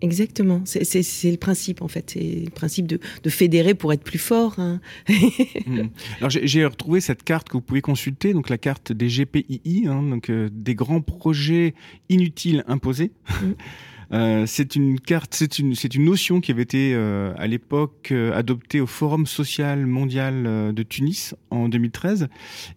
Exactement, 0.00 0.62
c'est 0.64 1.30
le 1.30 1.36
principe 1.36 1.82
en 1.82 1.88
fait, 1.88 2.10
c'est 2.10 2.42
le 2.44 2.50
principe 2.50 2.86
de, 2.86 3.00
fédérer 3.28 3.74
pour 3.74 3.92
être 3.92 4.04
plus 4.04 4.18
fort. 4.18 4.58
Hein. 4.58 4.80
Hmm. 5.66 5.88
Alors 6.18 6.30
j'ai 6.30 6.64
retrouvé 6.64 7.00
cette 7.00 7.22
carte 7.22 7.48
que 7.48 7.54
vous 7.54 7.60
pouvez 7.60 7.80
consulter, 7.80 8.32
donc 8.32 8.48
la 8.48 8.58
carte 8.58 8.92
des 8.92 9.08
GPII, 9.08 9.86
hein, 9.86 10.02
donc 10.02 10.30
euh, 10.30 10.48
des 10.52 10.74
grands 10.74 11.00
projets 11.00 11.74
inutiles 12.08 12.64
imposés. 12.68 13.10
Hmm. 13.42 13.52
Euh, 14.12 14.44
c'est 14.46 14.74
une 14.74 14.98
carte, 15.00 15.34
c'est 15.34 15.58
une, 15.58 15.74
c'est 15.74 15.94
une 15.94 16.04
notion 16.04 16.40
qui 16.40 16.50
avait 16.50 16.62
été 16.62 16.92
euh, 16.94 17.32
à 17.36 17.46
l'époque 17.46 18.08
euh, 18.10 18.32
adoptée 18.32 18.80
au 18.80 18.86
Forum 18.86 19.26
social 19.26 19.84
mondial 19.86 20.72
de 20.74 20.82
Tunis 20.82 21.34
en 21.50 21.68
2013 21.68 22.28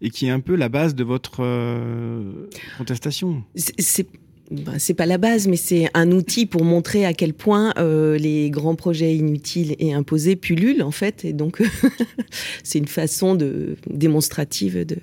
et 0.01 0.09
qui 0.09 0.27
est 0.27 0.29
un 0.29 0.39
peu 0.39 0.55
la 0.55 0.69
base 0.69 0.95
de 0.95 1.03
votre 1.03 1.43
contestation. 2.77 3.43
C'est 3.55 4.07
bah, 4.51 4.73
c'est 4.79 4.93
pas 4.93 5.05
la 5.05 5.17
base, 5.17 5.47
mais 5.47 5.55
c'est 5.55 5.89
un 5.93 6.11
outil 6.11 6.45
pour 6.45 6.65
montrer 6.65 7.05
à 7.05 7.13
quel 7.13 7.33
point 7.33 7.73
les 7.77 8.49
grands 8.49 8.75
projets 8.75 9.15
inutiles 9.15 9.77
et 9.79 9.93
imposés 9.93 10.35
pullulent 10.35 10.83
en 10.83 10.91
fait, 10.91 11.23
et 11.23 11.31
donc 11.31 11.61
c'est 12.63 12.79
une 12.79 12.87
façon 12.87 13.35
de 13.35 13.77
démonstrative 13.89 14.85
de 14.85 14.97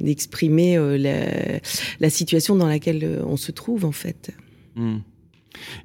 d'exprimer 0.00 0.76
la, 0.96 1.58
la, 1.98 2.10
situation 2.10 2.54
dans 2.54 2.68
laquelle 2.68 3.20
on 3.26 3.36
se 3.36 3.50
trouve 3.50 3.84
en 3.84 3.90
fait. 3.90 4.30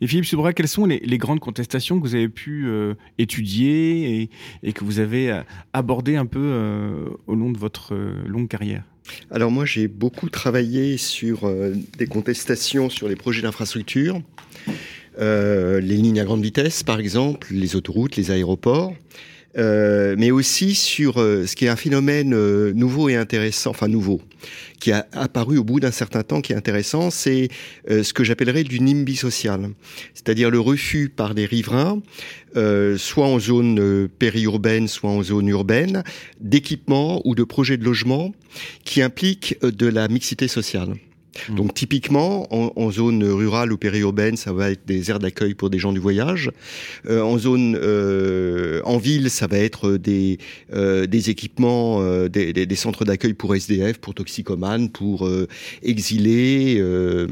Et 0.01 0.07
Philippe 0.07 0.25
Subra, 0.25 0.53
quelles 0.53 0.67
sont 0.67 0.85
les, 0.85 1.17
grandes 1.17 1.39
contestations 1.39 2.00
que 2.00 2.07
vous 2.07 2.15
avez 2.15 2.29
pu 2.29 2.67
euh, 2.67 2.95
étudier 3.17 4.29
et, 4.63 4.73
que 4.73 4.83
vous 4.83 5.00
avez 5.00 5.31
euh, 5.31 5.41
abordées 5.73 6.15
un 6.15 6.25
peu 6.25 6.39
euh, 6.41 7.09
au 7.27 7.35
long 7.35 7.51
de 7.51 7.57
votre 7.57 7.95
longue 8.27 8.47
carrière? 8.47 8.83
Alors 9.31 9.51
moi, 9.51 9.65
j'ai 9.65 9.88
beaucoup 9.88 10.29
travaillé 10.29 10.97
sur 10.97 11.51
des 11.97 12.07
contestations 12.07 12.89
sur 12.89 13.09
les 13.09 13.17
projets 13.17 13.41
d'infrastructure, 13.41 14.21
les 15.19 15.81
lignes 15.81 16.21
à 16.21 16.23
grande 16.23 16.41
vitesse, 16.41 16.83
par 16.83 17.00
exemple, 17.00 17.50
les 17.51 17.75
autoroutes, 17.75 18.15
les 18.15 18.31
aéroports. 18.31 18.93
Euh, 19.57 20.15
mais 20.17 20.31
aussi 20.31 20.74
sur 20.74 21.22
euh, 21.22 21.45
ce 21.45 21.55
qui 21.55 21.65
est 21.65 21.69
un 21.69 21.75
phénomène 21.75 22.33
euh, 22.33 22.74
nouveau 22.74 23.10
et 23.10 23.15
intéressant, 23.15 23.69
enfin 23.69 23.88
nouveau, 23.88 24.19
qui 24.79 24.91
a 24.91 25.07
apparu 25.12 25.60
au 25.60 25.63
bout 25.63 25.79
d'un 25.79 25.91
certain 25.91 26.24
temps, 26.24 26.41
qui 26.41 26.53
est 26.53 26.55
intéressant, 26.55 27.12
c'est 27.12 27.50
ce 27.88 28.13
que 28.13 28.24
j'appellerais 28.24 28.63
du 28.63 28.79
NIMBY 28.79 29.15
social, 29.15 29.69
c'est-à-dire 30.13 30.50
le 30.50 30.60
refus 30.60 31.10
par 31.10 31.36
des 31.36 31.45
riverains, 31.45 32.01
soit 32.98 33.27
en 33.27 33.39
zone 33.39 34.10
périurbaine, 34.19 34.88
soit 34.88 35.12
en 35.12 35.24
zone 35.24 35.48
urbaine, 35.48 36.03
d'équipements 36.41 37.22
ou 37.25 37.36
de 37.36 37.43
projets 37.43 37.77
de 37.77 37.86
logement 37.86 38.33
qui 38.83 39.01
impliquent 39.01 39.57
de 39.62 39.88
la 39.88 40.07
mixité 40.10 40.48
sociale. 40.48 40.95
Mmh. 41.50 41.56
Donc 41.56 41.74
typiquement, 41.74 42.48
en, 42.54 42.92
zone 42.92 43.24
rurale 43.24 43.74
ou 43.74 43.78
périurbaine, 43.78 44.38
ça 44.38 44.54
va 44.54 44.72
être 44.72 44.86
des 44.86 45.10
aires 45.10 45.20
d'accueil 45.20 45.54
pour 45.56 45.70
des 45.70 45.80
gens 45.80 45.92
du 45.92 46.00
voyage. 46.00 46.52
Euh, 47.10 47.22
en 47.22 47.38
zone, 47.38 47.78
euh, 47.82 48.82
en 48.86 48.98
ville, 48.98 49.30
ça 49.30 49.48
va 49.48 49.58
être 49.58 49.98
des, 49.98 50.38
euh, 50.74 51.08
des 51.08 51.30
équipements, 51.30 52.02
euh, 52.02 52.30
des, 52.30 52.54
des, 52.54 52.66
des, 52.66 52.75
centres 52.75 53.06
d'accueil 53.06 53.34
pour 53.34 53.56
SDF, 53.56 53.98
pour 53.98 54.13
toxicomanes, 54.13 54.90
pour 54.90 55.25
euh, 55.25 55.48
exilés, 55.82 56.78
euh, 56.80 57.28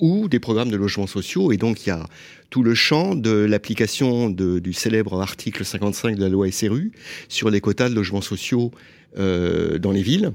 ou 0.00 0.28
des 0.28 0.40
programmes 0.40 0.70
de 0.70 0.76
logements 0.76 1.06
sociaux. 1.06 1.52
Et 1.52 1.56
donc 1.56 1.86
il 1.86 1.88
y 1.88 1.92
a 1.92 2.06
tout 2.50 2.62
le 2.62 2.74
champ 2.74 3.14
de 3.14 3.30
l'application 3.30 4.28
du 4.28 4.72
célèbre 4.72 5.20
article 5.20 5.64
55 5.64 6.16
de 6.16 6.20
la 6.20 6.28
loi 6.28 6.50
SRU 6.50 6.90
sur 7.28 7.48
les 7.48 7.60
quotas 7.60 7.88
de 7.88 7.94
logements 7.94 8.20
sociaux 8.20 8.72
dans 9.16 9.92
les 9.92 10.02
villes 10.02 10.32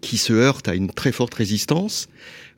qui 0.00 0.18
se 0.18 0.32
heurte 0.32 0.68
à 0.68 0.74
une 0.74 0.90
très 0.90 1.12
forte 1.12 1.34
résistance, 1.34 2.08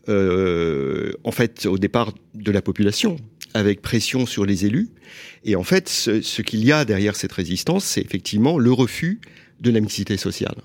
euh, 0.08 1.12
en 1.25 1.32
fait, 1.32 1.66
au 1.66 1.78
départ 1.78 2.12
de 2.34 2.52
la 2.52 2.62
population. 2.62 3.16
avec 3.54 3.82
pression 3.82 4.25
sur 4.25 4.46
les 4.46 4.64
élus. 4.64 4.88
Et 5.44 5.56
en 5.56 5.62
fait, 5.62 5.87
ce, 5.87 6.40
qu'il 6.40 6.64
y 6.64 6.72
a 6.72 6.87
derrière 6.87 7.16
cette 7.16 7.32
résistance, 7.32 7.84
c'est 7.84 8.00
effectivement 8.00 8.58
le 8.58 8.72
refus 8.72 9.20
de 9.61 9.70
la 9.70 9.80
mixité 9.80 10.16
sociale. 10.16 10.56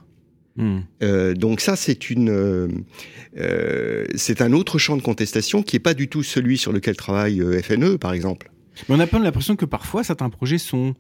Hmm. 0.58 0.80
Euh, 1.04 1.36
donc 1.36 1.62
ça, 1.62 1.76
c'est 1.76 2.10
une, 2.10 2.30
euh, 2.30 2.68
euh, 3.38 4.06
c'est 4.16 4.42
un 4.42 4.54
autre 4.54 4.80
champ 4.80 4.98
de 4.98 5.04
contestation 5.04 5.62
qui 5.62 5.76
n'est 5.76 5.82
pas 5.82 5.94
du 5.94 6.08
tout 6.08 6.24
celui 6.24 6.58
sur 6.58 6.74
lequel 6.74 6.96
travaille 6.96 7.42
FNE, 7.62 7.98
par 7.98 8.14
exemple. 8.14 8.52
Mais 8.90 8.96
on 8.96 9.00
a 9.00 9.08
pas 9.08 9.20
l'impression 9.20 9.56
que 9.56 9.66
parfois 9.66 10.04
certains 10.04 10.30
projets 10.30 10.58
sont 10.58 10.96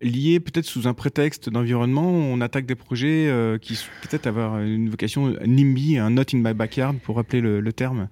liés 0.00 0.40
peut-être 0.40 0.66
sous 0.66 0.86
un 0.86 0.94
prétexte 0.94 1.48
d'environnement. 1.48 2.08
On 2.08 2.40
attaque 2.40 2.66
des 2.66 2.74
projets 2.74 3.30
qui 3.62 3.78
peut-être 4.02 4.26
avoir 4.26 4.60
une 4.60 4.90
vocation 4.90 5.34
NIMBY, 5.44 5.98
un 5.98 6.10
not 6.10 6.22
in 6.34 6.38
my 6.38 6.54
backyard 6.54 6.96
pour 7.02 7.16
rappeler 7.16 7.40
le, 7.40 7.72
terme. 7.72 8.08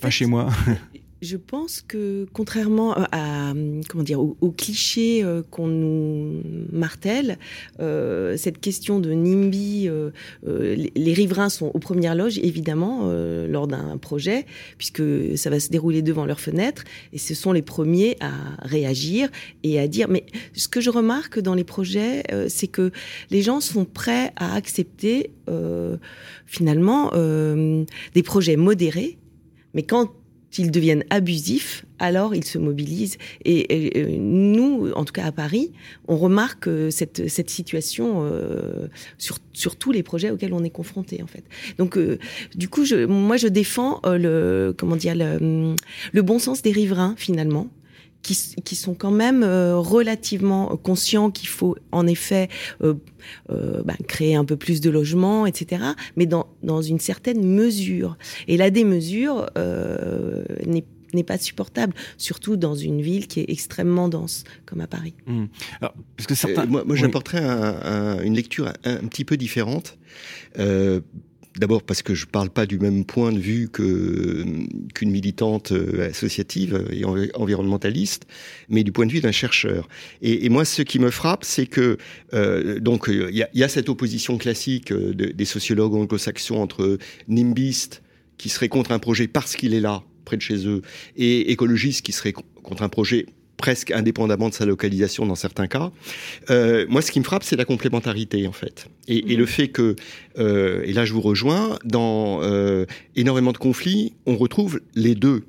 pas 0.00 0.10
chez 0.10 0.26
moi. 0.26 0.50
Je 1.22 1.36
pense 1.36 1.82
que 1.82 2.26
contrairement 2.32 2.98
euh, 2.98 3.04
à 3.12 3.52
comment 3.88 4.02
dire 4.02 4.20
aux, 4.20 4.50
clichés 4.50 5.22
euh, 5.22 5.42
qu'on 5.48 5.68
nous 5.68 6.42
martèle, 6.72 7.38
euh, 7.78 8.36
cette 8.36 8.58
question 8.58 8.98
de 8.98 9.12
NIMBY, 9.12 9.88
les, 10.42 11.12
riverains 11.12 11.48
sont 11.48 11.70
aux 11.72 11.78
premières 11.78 12.16
loges 12.16 12.38
évidemment 12.38 13.12
lors 13.46 13.68
d'un 13.68 13.96
projet 13.98 14.46
puisque 14.78 15.02
ça 15.36 15.48
va 15.50 15.60
se 15.60 15.68
dérouler 15.68 16.02
devant 16.02 16.24
leurs 16.24 16.40
fenêtres 16.40 16.82
et 17.12 17.18
ce 17.18 17.34
sont 17.34 17.52
les 17.52 17.62
premiers 17.62 18.16
à 18.20 18.32
réagir 18.66 19.28
et 19.62 19.78
à 19.78 19.86
dire. 19.86 20.08
Mais 20.08 20.24
ce 20.54 20.66
que 20.66 20.80
je 20.80 20.90
remarque 20.90 21.38
dans 21.38 21.54
les 21.54 21.64
projets, 21.64 22.24
c'est 22.48 22.66
que 22.66 22.90
les 23.30 23.42
gens 23.42 23.60
sont 23.60 23.84
prêts 23.84 24.32
à 24.36 24.54
accepter 24.54 25.30
finalement 26.46 27.12
des 27.12 28.22
projets 28.24 28.56
modérés, 28.56 29.18
mais 29.74 29.84
quand 29.84 30.10
s'ils 30.52 30.70
deviennent 30.70 31.04
abusifs, 31.10 31.84
alors 31.98 32.34
ils 32.34 32.44
se 32.44 32.58
mobilisent. 32.58 33.16
Et, 33.44 33.66
euh, 33.96 34.16
nous, 34.18 34.92
en 34.94 35.04
tout 35.04 35.12
cas 35.12 35.24
à 35.24 35.32
Paris, 35.32 35.72
on 36.06 36.16
remarque 36.16 36.68
euh, 36.68 36.90
cette, 36.90 37.28
cette 37.28 37.50
situation 37.50 38.26
euh, 38.30 38.86
sur, 39.18 39.38
sur 39.52 39.76
tous 39.76 39.90
les 39.92 40.02
projets 40.02 40.30
auxquels 40.30 40.52
on 40.52 40.62
est 40.62 40.70
confronté, 40.70 41.22
en 41.22 41.26
fait. 41.26 41.44
Donc, 41.78 41.98
du 42.54 42.68
coup, 42.68 42.84
je, 42.84 43.06
moi, 43.06 43.36
je 43.36 43.48
défends 43.48 44.00
le, 44.04 44.74
comment 44.76 44.96
dire, 44.96 45.14
le, 45.16 45.74
le 46.12 46.22
bon 46.22 46.38
sens 46.38 46.62
des 46.62 46.72
riverains, 46.72 47.14
finalement 47.16 47.68
qui, 48.22 48.76
sont 48.76 48.94
quand 48.94 49.10
même 49.10 49.42
euh, 49.42 49.76
relativement 49.76 50.76
conscients 50.76 51.30
qu'il 51.30 51.48
faut 51.48 51.76
en 51.90 52.06
effet 52.06 52.48
euh, 52.82 52.94
euh, 53.50 53.82
bah, 53.84 53.94
créer 54.06 54.34
un 54.34 54.44
peu 54.44 54.56
plus 54.56 54.80
de 54.80 54.90
logements, 54.90 55.46
etc. 55.46 55.82
Mais 56.16 56.26
dans, 56.26 56.46
dans 56.62 56.82
une 56.82 57.00
certaine 57.00 57.44
mesure. 57.44 58.16
Et 58.48 58.56
la 58.56 58.70
démesure 58.70 59.50
n'est 61.14 61.24
pas 61.24 61.38
supportable, 61.38 61.94
surtout 62.16 62.56
dans 62.56 62.74
une 62.74 63.02
ville 63.02 63.26
qui 63.26 63.40
est 63.40 63.50
extrêmement 63.50 64.08
dense, 64.08 64.44
comme 64.64 64.80
à 64.80 64.86
Paris. 64.86 65.14
Mmh. 65.26 65.44
parce 65.80 66.26
que 66.26 66.34
certains... 66.34 66.64
moi, 66.66 66.84
moi 66.86 66.96
j'apporterais 66.96 67.44
une 68.24 68.34
lecture 68.34 68.68
un, 68.68 68.94
un, 68.96 69.08
petit 69.08 69.24
peu 69.24 69.36
différente. 69.36 69.98
D'abord 71.58 71.82
parce 71.82 72.02
que 72.02 72.14
je 72.14 72.24
ne 72.24 72.30
parle 72.30 72.48
pas 72.48 72.64
du 72.64 72.78
même 72.78 73.04
point 73.04 73.30
de 73.30 73.38
vue 73.38 73.68
qu'une 73.68 75.10
militante 75.10 75.72
euh, 75.72 76.08
associative 76.08 76.86
et 76.90 77.04
environnementaliste, 77.04 78.26
mais 78.70 78.84
du 78.84 78.92
point 78.92 79.04
de 79.04 79.12
vue 79.12 79.20
d'un 79.20 79.32
chercheur. 79.32 79.88
Et, 80.22 80.48
moi, 80.48 80.64
ce 80.64 80.80
qui 80.80 80.98
me 80.98 81.10
frappe, 81.10 81.44
c'est 81.44 81.66
que 81.66 81.98
euh, 82.32 82.80
donc 82.80 83.06
il 83.08 83.46
y, 83.54 83.62
a 83.62 83.68
cette 83.68 83.88
opposition 83.90 84.38
classique 84.38 84.92
euh, 84.92 85.12
des 85.12 85.44
sociologues 85.44 85.94
anglo-saxons 85.94 86.56
entre 86.56 86.98
nimbiste 87.28 88.02
qui 88.38 88.48
serait 88.48 88.68
contre 88.68 88.92
un 88.92 88.98
projet 88.98 89.28
parce 89.28 89.54
qu'il 89.54 89.74
est 89.74 89.80
là 89.80 90.02
près 90.24 90.36
de 90.36 90.42
chez 90.42 90.66
eux 90.66 90.82
et 91.16 91.52
écologiste 91.52 92.04
qui 92.04 92.12
serait 92.12 92.32
contre 92.32 92.82
un 92.82 92.88
projet 92.88 93.26
presque 93.62 93.92
indépendamment 93.92 94.48
de 94.48 94.54
sa 94.54 94.66
localisation 94.66 95.24
dans 95.24 95.36
certains 95.36 95.68
cas. 95.68 95.92
Euh, 96.50 96.84
moi, 96.88 97.00
ce 97.00 97.12
qui 97.12 97.20
me 97.20 97.24
frappe, 97.24 97.44
c'est 97.44 97.54
la 97.54 97.64
complémentarité, 97.64 98.48
en 98.48 98.52
fait. 98.52 98.88
Et, 99.06 99.20
le 99.36 99.44
mhm. 99.44 99.46
fait 99.46 99.68
que, 99.68 99.94
euh, 100.36 100.82
et 100.84 100.92
là 100.92 101.04
je 101.04 101.12
vous 101.12 101.20
rejoins, 101.20 101.78
dans 101.84 102.42
euh, 102.42 102.86
énormément 103.14 103.52
de 103.52 103.58
conflits, 103.58 104.14
on 104.26 104.36
retrouve 104.36 104.80
les 104.96 105.14
deux. 105.14 105.44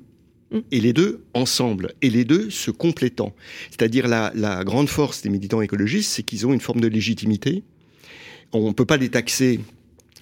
Mhm. 0.52 0.62
Et 0.70 0.80
les 0.80 0.92
deux 0.92 1.24
ensemble, 1.34 1.92
et 2.02 2.08
les 2.08 2.24
deux 2.24 2.50
se 2.50 2.70
complétant. 2.70 3.34
C'est-à-dire 3.70 4.06
la, 4.06 4.30
la 4.36 4.62
grande 4.62 4.88
force 4.88 5.22
des 5.22 5.28
militants 5.28 5.60
écologistes, 5.60 6.12
c'est 6.12 6.22
qu'ils 6.22 6.46
ont 6.46 6.52
une 6.52 6.60
forme 6.60 6.80
de 6.80 6.86
légitimité. 6.86 7.64
On 8.52 8.68
ne 8.68 8.74
peut 8.74 8.86
pas 8.86 8.96
les 8.96 9.08
taxer 9.08 9.58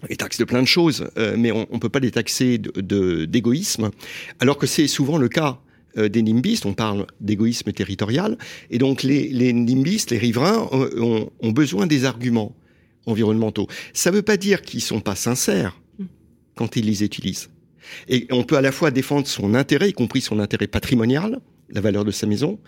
les 0.08 0.16
taxes 0.16 0.38
de 0.38 0.44
plein 0.44 0.62
de 0.62 0.66
choses, 0.66 1.10
mais 1.36 1.52
on 1.52 1.68
ne 1.72 1.78
peut 1.78 1.88
pas 1.88 2.00
les 2.00 2.10
taxer 2.10 2.58
d'égoïsme, 2.58 3.84
de, 3.84 3.94
alors 4.40 4.58
que 4.58 4.66
c'est 4.66 4.88
souvent 4.88 5.16
le 5.16 5.28
cas 5.28 5.60
euh, 5.98 6.08
des 6.08 6.22
nimbistes, 6.22 6.66
on 6.66 6.74
parle 6.74 7.06
d'égoïsme 7.20 7.72
territorial, 7.72 8.38
et 8.70 8.78
donc 8.78 9.02
les, 9.02 9.52
nimbistes, 9.52 10.10
les 10.10 10.18
riverains, 10.18 10.68
ont, 10.72 11.52
besoin 11.52 11.86
des 11.86 12.04
arguments 12.04 12.54
environnementaux. 13.06 13.66
Ça 13.92 14.10
ne 14.10 14.16
veut 14.16 14.22
pas 14.22 14.36
dire 14.36 14.62
qu'ils 14.62 14.82
sont 14.82 15.00
pas 15.00 15.14
sincères 15.14 15.80
quand 16.54 16.76
ils 16.76 16.86
les 16.86 17.02
utilisent. 17.02 17.50
Et 18.08 18.26
on 18.30 18.44
peut 18.44 18.56
à 18.56 18.60
la 18.60 18.72
fois 18.72 18.90
défendre 18.90 19.26
son 19.26 19.54
intérêt, 19.54 19.90
y 19.90 19.92
compris 19.92 20.20
son 20.20 20.38
intérêt 20.38 20.66
patrimonial, 20.66 21.40
la 21.72 21.80
valeur 21.80 22.04
de 22.04 22.10
sa 22.10 22.26
maison 22.26 22.58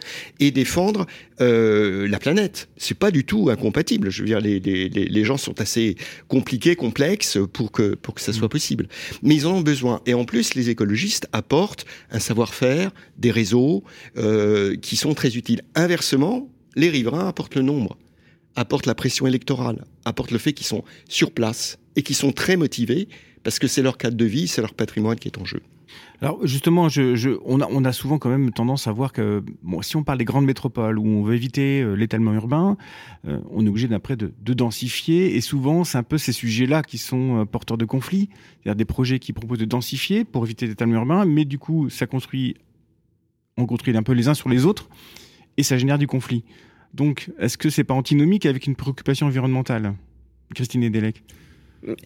et 0.40 0.50
défendre 0.50 1.06
euh, 1.40 2.08
la 2.08 2.18
planète. 2.18 2.68
C'est 2.76 2.98
pas 2.98 3.10
du 3.10 3.24
tout 3.24 3.50
incompatible. 3.50 4.10
Je 4.10 4.22
veux 4.22 4.26
dire, 4.26 4.40
les, 4.40 4.60
les, 4.60 4.88
les, 4.88 5.24
gens 5.24 5.36
sont 5.36 5.60
assez 5.60 5.96
compliqués, 6.28 6.76
complexes 6.76 7.38
pour 7.52 7.70
que 7.70 7.94
pour 7.94 8.14
que 8.14 8.20
ça 8.20 8.32
soit 8.32 8.46
mm. 8.46 8.50
possible. 8.50 8.88
Mais 9.22 9.34
ils 9.34 9.46
en 9.46 9.56
ont 9.56 9.60
besoin. 9.60 10.00
Et 10.06 10.14
en 10.14 10.24
plus, 10.24 10.54
les 10.54 10.70
écologistes 10.70 11.28
apportent 11.32 11.84
un 12.10 12.18
savoir-faire, 12.18 12.90
des 13.18 13.30
réseaux 13.30 13.84
euh, 14.16 14.76
qui 14.76 14.96
sont 14.96 15.14
très 15.14 15.36
utiles. 15.36 15.62
Inversement, 15.74 16.48
les 16.76 16.88
riverains 16.88 17.28
apportent 17.28 17.54
le 17.54 17.62
nombre, 17.62 17.96
apportent 18.56 18.86
la 18.86 18.94
pression 18.94 19.26
électorale, 19.26 19.84
apportent 20.04 20.30
le 20.32 20.38
fait 20.38 20.52
qu'ils 20.52 20.66
sont 20.66 20.84
sur 21.08 21.30
place 21.30 21.78
et 21.96 22.02
qu'ils 22.02 22.16
sont 22.16 22.32
très 22.32 22.56
motivés 22.56 23.08
parce 23.42 23.58
que 23.58 23.68
c'est 23.68 23.82
leur 23.82 23.98
cadre 23.98 24.16
de 24.16 24.24
vie, 24.24 24.48
c'est 24.48 24.62
leur 24.62 24.74
patrimoine 24.74 25.18
qui 25.18 25.28
est 25.28 25.38
en 25.38 25.44
jeu. 25.44 25.60
Alors 26.20 26.46
justement, 26.46 26.88
on, 27.44 27.84
a, 27.84 27.92
souvent 27.92 28.18
quand 28.18 28.30
même 28.30 28.50
tendance 28.50 28.86
à 28.86 28.92
voir 28.92 29.12
que 29.12 29.44
si 29.82 29.96
on 29.96 30.04
parle 30.04 30.18
des 30.18 30.24
grandes 30.24 30.46
métropoles 30.46 30.98
où 30.98 31.06
on 31.06 31.22
veut 31.22 31.34
éviter 31.34 31.82
euh, 31.82 31.94
l'étalement 31.94 32.32
urbain, 32.32 32.76
euh, 33.26 33.40
on 33.50 33.66
est 33.66 33.68
obligé 33.68 33.88
d'après 33.88 34.16
de, 34.16 34.32
densifier. 34.54 35.36
Et 35.36 35.40
souvent 35.40 35.84
c'est 35.84 35.98
un 35.98 36.02
peu 36.02 36.16
ces 36.16 36.32
sujets-là 36.32 36.82
qui 36.82 36.98
sont 36.98 37.40
euh, 37.40 37.44
porteurs 37.44 37.76
de 37.76 37.84
conflits, 37.84 38.30
c'est-à-dire 38.62 38.76
des 38.76 38.84
projets 38.84 39.18
qui 39.18 39.32
proposent 39.32 39.58
de 39.58 39.64
densifier 39.64 40.24
pour 40.24 40.44
éviter 40.44 40.66
l'étalement 40.66 40.94
urbain, 40.94 41.24
mais 41.24 41.44
du 41.44 41.58
coup 41.58 41.90
ça 41.90 42.06
construit, 42.06 42.54
on 43.58 43.66
construit 43.66 43.94
un 43.96 44.02
peu 44.02 44.12
les 44.12 44.28
uns 44.28 44.34
sur 44.34 44.48
les 44.48 44.64
autres 44.64 44.88
et 45.56 45.62
ça 45.62 45.76
génère 45.76 45.98
du 45.98 46.06
conflit. 46.06 46.44
Donc 46.94 47.30
est-ce 47.38 47.58
que 47.58 47.70
c'est 47.70 47.84
pas 47.84 47.94
antinomique 47.94 48.46
avec 48.46 48.66
une 48.66 48.76
préoccupation 48.76 49.26
environnementale 49.26 49.94
Christine 50.54 50.84
Edelec 50.84 51.22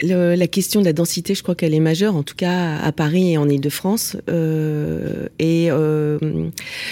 la 0.02 0.47
question 0.47 0.80
de 0.80 0.85
la 0.87 0.92
densité, 0.92 1.35
je 1.35 1.42
crois 1.42 1.54
qu'elle 1.54 1.75
est 1.75 1.80
majeure, 1.80 2.16
en 2.16 2.23
tout 2.23 2.35
cas 2.35 2.76
à 2.78 2.92
Paris 2.92 3.32
et 3.32 3.38
en 3.38 3.49
Ile-de-France. 3.49 4.16
Euh, 4.28 5.26
et 5.38 5.70
euh, 5.70 6.18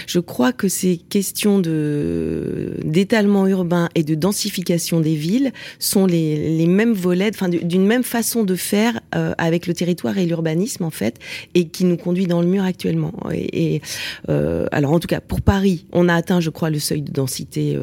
je 0.06 0.18
crois 0.18 0.52
que 0.52 0.68
ces 0.68 0.96
questions 0.96 1.58
de 1.58 2.74
d'étalement 2.84 3.46
urbain 3.46 3.88
et 3.94 4.02
de 4.02 4.14
densification 4.14 5.00
des 5.00 5.14
villes 5.14 5.52
sont 5.78 6.06
les, 6.06 6.56
les 6.56 6.66
mêmes 6.66 6.92
volets, 6.92 7.30
enfin 7.32 7.48
d'une 7.48 7.86
même 7.86 8.04
façon 8.04 8.44
de 8.44 8.54
faire 8.54 9.00
euh, 9.14 9.34
avec 9.38 9.66
le 9.66 9.74
territoire 9.74 10.18
et 10.18 10.26
l'urbanisme 10.26 10.84
en 10.84 10.90
fait, 10.90 11.18
et 11.54 11.68
qui 11.68 11.84
nous 11.84 11.96
conduit 11.96 12.26
dans 12.26 12.40
le 12.40 12.46
mur 12.46 12.64
actuellement. 12.64 13.12
Et, 13.32 13.74
et 13.74 13.82
euh, 14.28 14.66
alors 14.72 14.92
en 14.92 15.00
tout 15.00 15.08
cas 15.08 15.20
pour 15.20 15.40
Paris, 15.40 15.86
on 15.92 16.08
a 16.08 16.14
atteint, 16.14 16.40
je 16.40 16.50
crois, 16.50 16.70
le 16.70 16.78
seuil 16.78 17.02
de 17.02 17.12
densité 17.12 17.76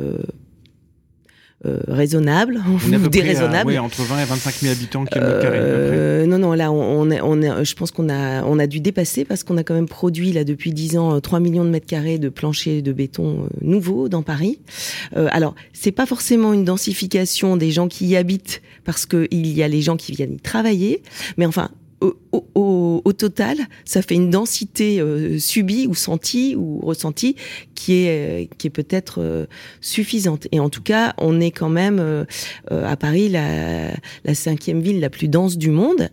euh, 1.65 1.79
raisonnable 1.87 2.61
ou 2.93 3.07
déraisonnable. 3.09 3.69
Oui, 3.69 3.77
entre 3.77 4.01
20 4.01 4.21
et 4.21 4.25
25 4.25 4.53
000 4.55 4.71
habitants 4.73 5.05
kilomètre 5.05 5.41
carré. 5.41 5.57
Euh, 5.59 6.25
non, 6.25 6.37
non, 6.37 6.53
là, 6.53 6.71
on, 6.71 7.09
est, 7.09 7.21
on 7.21 7.41
est, 7.41 7.65
je 7.65 7.75
pense 7.75 7.91
qu'on 7.91 8.09
a, 8.09 8.43
on 8.43 8.59
a 8.59 8.67
dû 8.67 8.79
dépasser 8.79 9.25
parce 9.25 9.43
qu'on 9.43 9.57
a 9.57 9.63
quand 9.63 9.73
même 9.73 9.87
produit 9.87 10.31
là 10.31 10.43
depuis 10.43 10.73
10 10.73 10.97
ans 10.97 11.21
3 11.21 11.39
millions 11.39 11.63
de 11.63 11.69
mètres 11.69 11.85
carrés 11.85 12.17
de 12.17 12.29
planchers 12.29 12.81
de 12.81 12.91
béton 12.91 13.43
euh, 13.43 13.47
nouveaux 13.61 14.09
dans 14.09 14.23
Paris. 14.23 14.59
Euh, 15.15 15.27
alors, 15.31 15.55
c'est 15.73 15.91
pas 15.91 16.05
forcément 16.05 16.53
une 16.53 16.65
densification 16.65 17.57
des 17.57 17.71
gens 17.71 17.87
qui 17.87 18.07
y 18.07 18.15
habitent 18.15 18.61
parce 18.83 19.05
qu'il 19.05 19.47
y 19.47 19.63
a 19.63 19.67
les 19.67 19.81
gens 19.81 19.97
qui 19.97 20.11
viennent 20.11 20.33
y 20.33 20.39
travailler, 20.39 21.01
mais 21.37 21.45
enfin, 21.45 21.69
au, 22.03 23.13
total, 23.17 23.57
ça 23.85 24.01
fait 24.01 24.15
une 24.15 24.29
densité 24.29 24.99
euh, 24.99 25.37
subie 25.39 25.87
ou 25.87 25.93
sentie 25.93 26.55
ou 26.57 26.79
ressentie 26.79 27.35
qui 27.75 28.05
est, 28.05 28.43
euh, 28.43 28.47
qui 28.57 28.67
est 28.67 28.71
peut-être 28.71 29.21
euh, 29.21 29.45
suffisante. 29.81 30.47
Et 30.51 30.59
en 30.59 30.69
tout 30.69 30.81
cas, 30.81 31.13
on 31.17 31.39
est 31.39 31.51
quand 31.51 31.69
même 31.69 32.25
à 32.69 32.95
Paris 32.97 33.29
la, 33.29 33.91
la 34.25 34.35
cinquième 34.35 34.81
ville 34.81 34.99
la 34.99 35.09
plus 35.09 35.27
dense 35.27 35.57
du 35.57 35.69
monde 35.69 36.09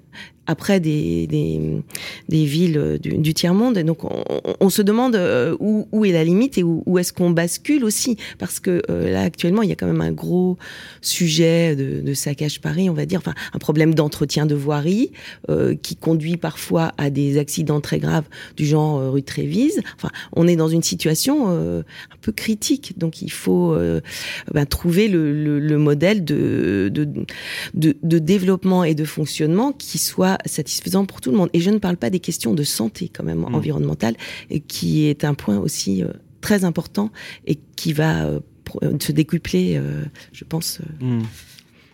après 0.50 0.80
des, 0.80 1.26
des, 1.28 2.44
villes 2.44 2.98
du, 3.00 3.34
tiers-monde. 3.34 3.78
Et 3.78 3.84
donc, 3.84 4.00
on, 4.60 4.70
se 4.70 4.82
demande 4.82 5.18
où, 5.60 5.86
où, 5.92 6.04
est 6.04 6.12
la 6.12 6.24
limite 6.24 6.58
et 6.58 6.62
où, 6.62 6.98
est-ce 6.98 7.12
qu'on 7.12 7.30
bascule 7.30 7.84
aussi. 7.84 8.16
Parce 8.38 8.60
que 8.60 8.82
là, 8.88 9.22
actuellement, 9.22 9.62
il 9.62 9.68
y 9.68 9.72
a 9.72 9.76
quand 9.76 9.86
même 9.86 10.00
un 10.00 10.12
gros 10.12 10.58
sujet 11.00 11.76
de, 11.76 12.00
de 12.00 12.14
saccage 12.14 12.60
Paris, 12.60 12.90
on 12.90 12.94
va 12.94 13.06
dire, 13.06 13.20
enfin, 13.20 13.34
un 13.52 13.58
problème 13.58 13.94
d'entretien 13.94 14.46
de 14.46 14.54
voirie 14.54 15.12
qui 15.82 15.96
conduit 15.96 16.36
parfois 16.36 16.92
à 16.98 17.10
des 17.10 17.38
accidents 17.38 17.80
très 17.80 17.98
graves 17.98 18.26
du 18.56 18.66
genre 18.66 19.12
rue 19.12 19.22
Trévise. 19.22 19.80
Enfin, 19.96 20.10
on 20.32 20.48
est 20.48 20.56
dans 20.56 20.68
une 20.68 20.82
situation 20.82 21.48
un 21.48 21.84
peu 22.20 22.32
critique. 22.32 22.98
Donc, 22.98 23.22
il 23.22 23.32
faut 23.32 23.76
ben, 24.52 24.66
trouver 24.66 25.08
le, 25.08 25.32
le, 25.60 25.78
modèle 25.78 26.24
de, 26.24 26.90
de, 26.90 28.18
développement 28.18 28.84
et 28.84 28.94
de 28.94 29.04
fonctionnement 29.04 29.72
qui 29.72 29.98
soit 29.98 30.38
satisfaisant 30.46 31.06
pour 31.06 31.20
tout 31.20 31.30
le 31.30 31.36
monde. 31.36 31.50
Et 31.52 31.60
je 31.60 31.70
ne 31.70 31.78
parle 31.78 31.96
pas 31.96 32.10
des 32.10 32.20
questions 32.20 32.54
de 32.54 32.62
santé 32.62 33.08
quand 33.08 33.24
même 33.24 33.40
mmh. 33.40 33.54
environnementale, 33.54 34.16
et 34.50 34.60
qui 34.60 35.06
est 35.06 35.24
un 35.24 35.34
point 35.34 35.58
aussi 35.58 36.02
euh, 36.02 36.08
très 36.40 36.64
important 36.64 37.10
et 37.46 37.58
qui 37.76 37.92
va 37.92 38.24
euh, 38.24 38.40
euh, 38.82 38.96
se 39.00 39.12
décupler, 39.12 39.80
je 40.32 40.44
pense. 40.44 40.80
Mmh. 41.00 41.22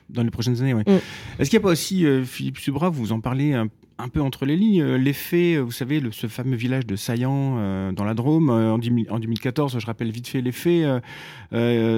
Dans 0.09 0.23
les 0.23 0.31
prochaines 0.31 0.61
années, 0.61 0.75
oui. 0.75 0.83
Mmh. 0.87 0.99
Est-ce 1.39 1.51
qu'il 1.51 1.59
n'y 1.59 1.63
a 1.63 1.67
pas 1.67 1.73
aussi, 1.73 2.05
Philippe 2.25 2.59
Subra, 2.59 2.91
vous 2.91 3.13
en 3.13 3.21
parlez 3.21 3.55
un 3.55 3.69
un 3.99 4.09
peu 4.09 4.21
entre 4.21 4.45
les 4.45 4.57
lignes, 4.57 4.83
euh, 4.83 4.99
l'effet, 4.99 5.55
euh, 5.55 5.61
vous 5.61 5.71
savez, 5.71 6.03
ce 6.11 6.27
fameux 6.27 6.57
village 6.57 6.87
de 6.87 6.97
Saillant 6.97 7.57
euh, 7.59 7.93
dans 7.93 8.05
la 8.05 8.15
Drôme, 8.15 8.51
en, 8.51 8.75
en, 8.75 8.79
2014, 8.79 9.79
je 9.79 9.87
rappelle 9.87 10.11
vite 10.11 10.29
fait 10.29 10.41
l'effet, 10.43 10.85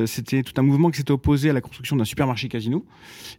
c'était 0.07 0.43
tout 0.43 0.53
un 0.59 0.63
mouvement 0.63 0.91
qui 0.91 0.99
s'était 0.99 1.11
opposé 1.11 1.51
à 1.51 1.53
la 1.53 1.61
construction 1.61 1.97
d'un 1.97 2.05
supermarché 2.05 2.49
casino. 2.49 2.85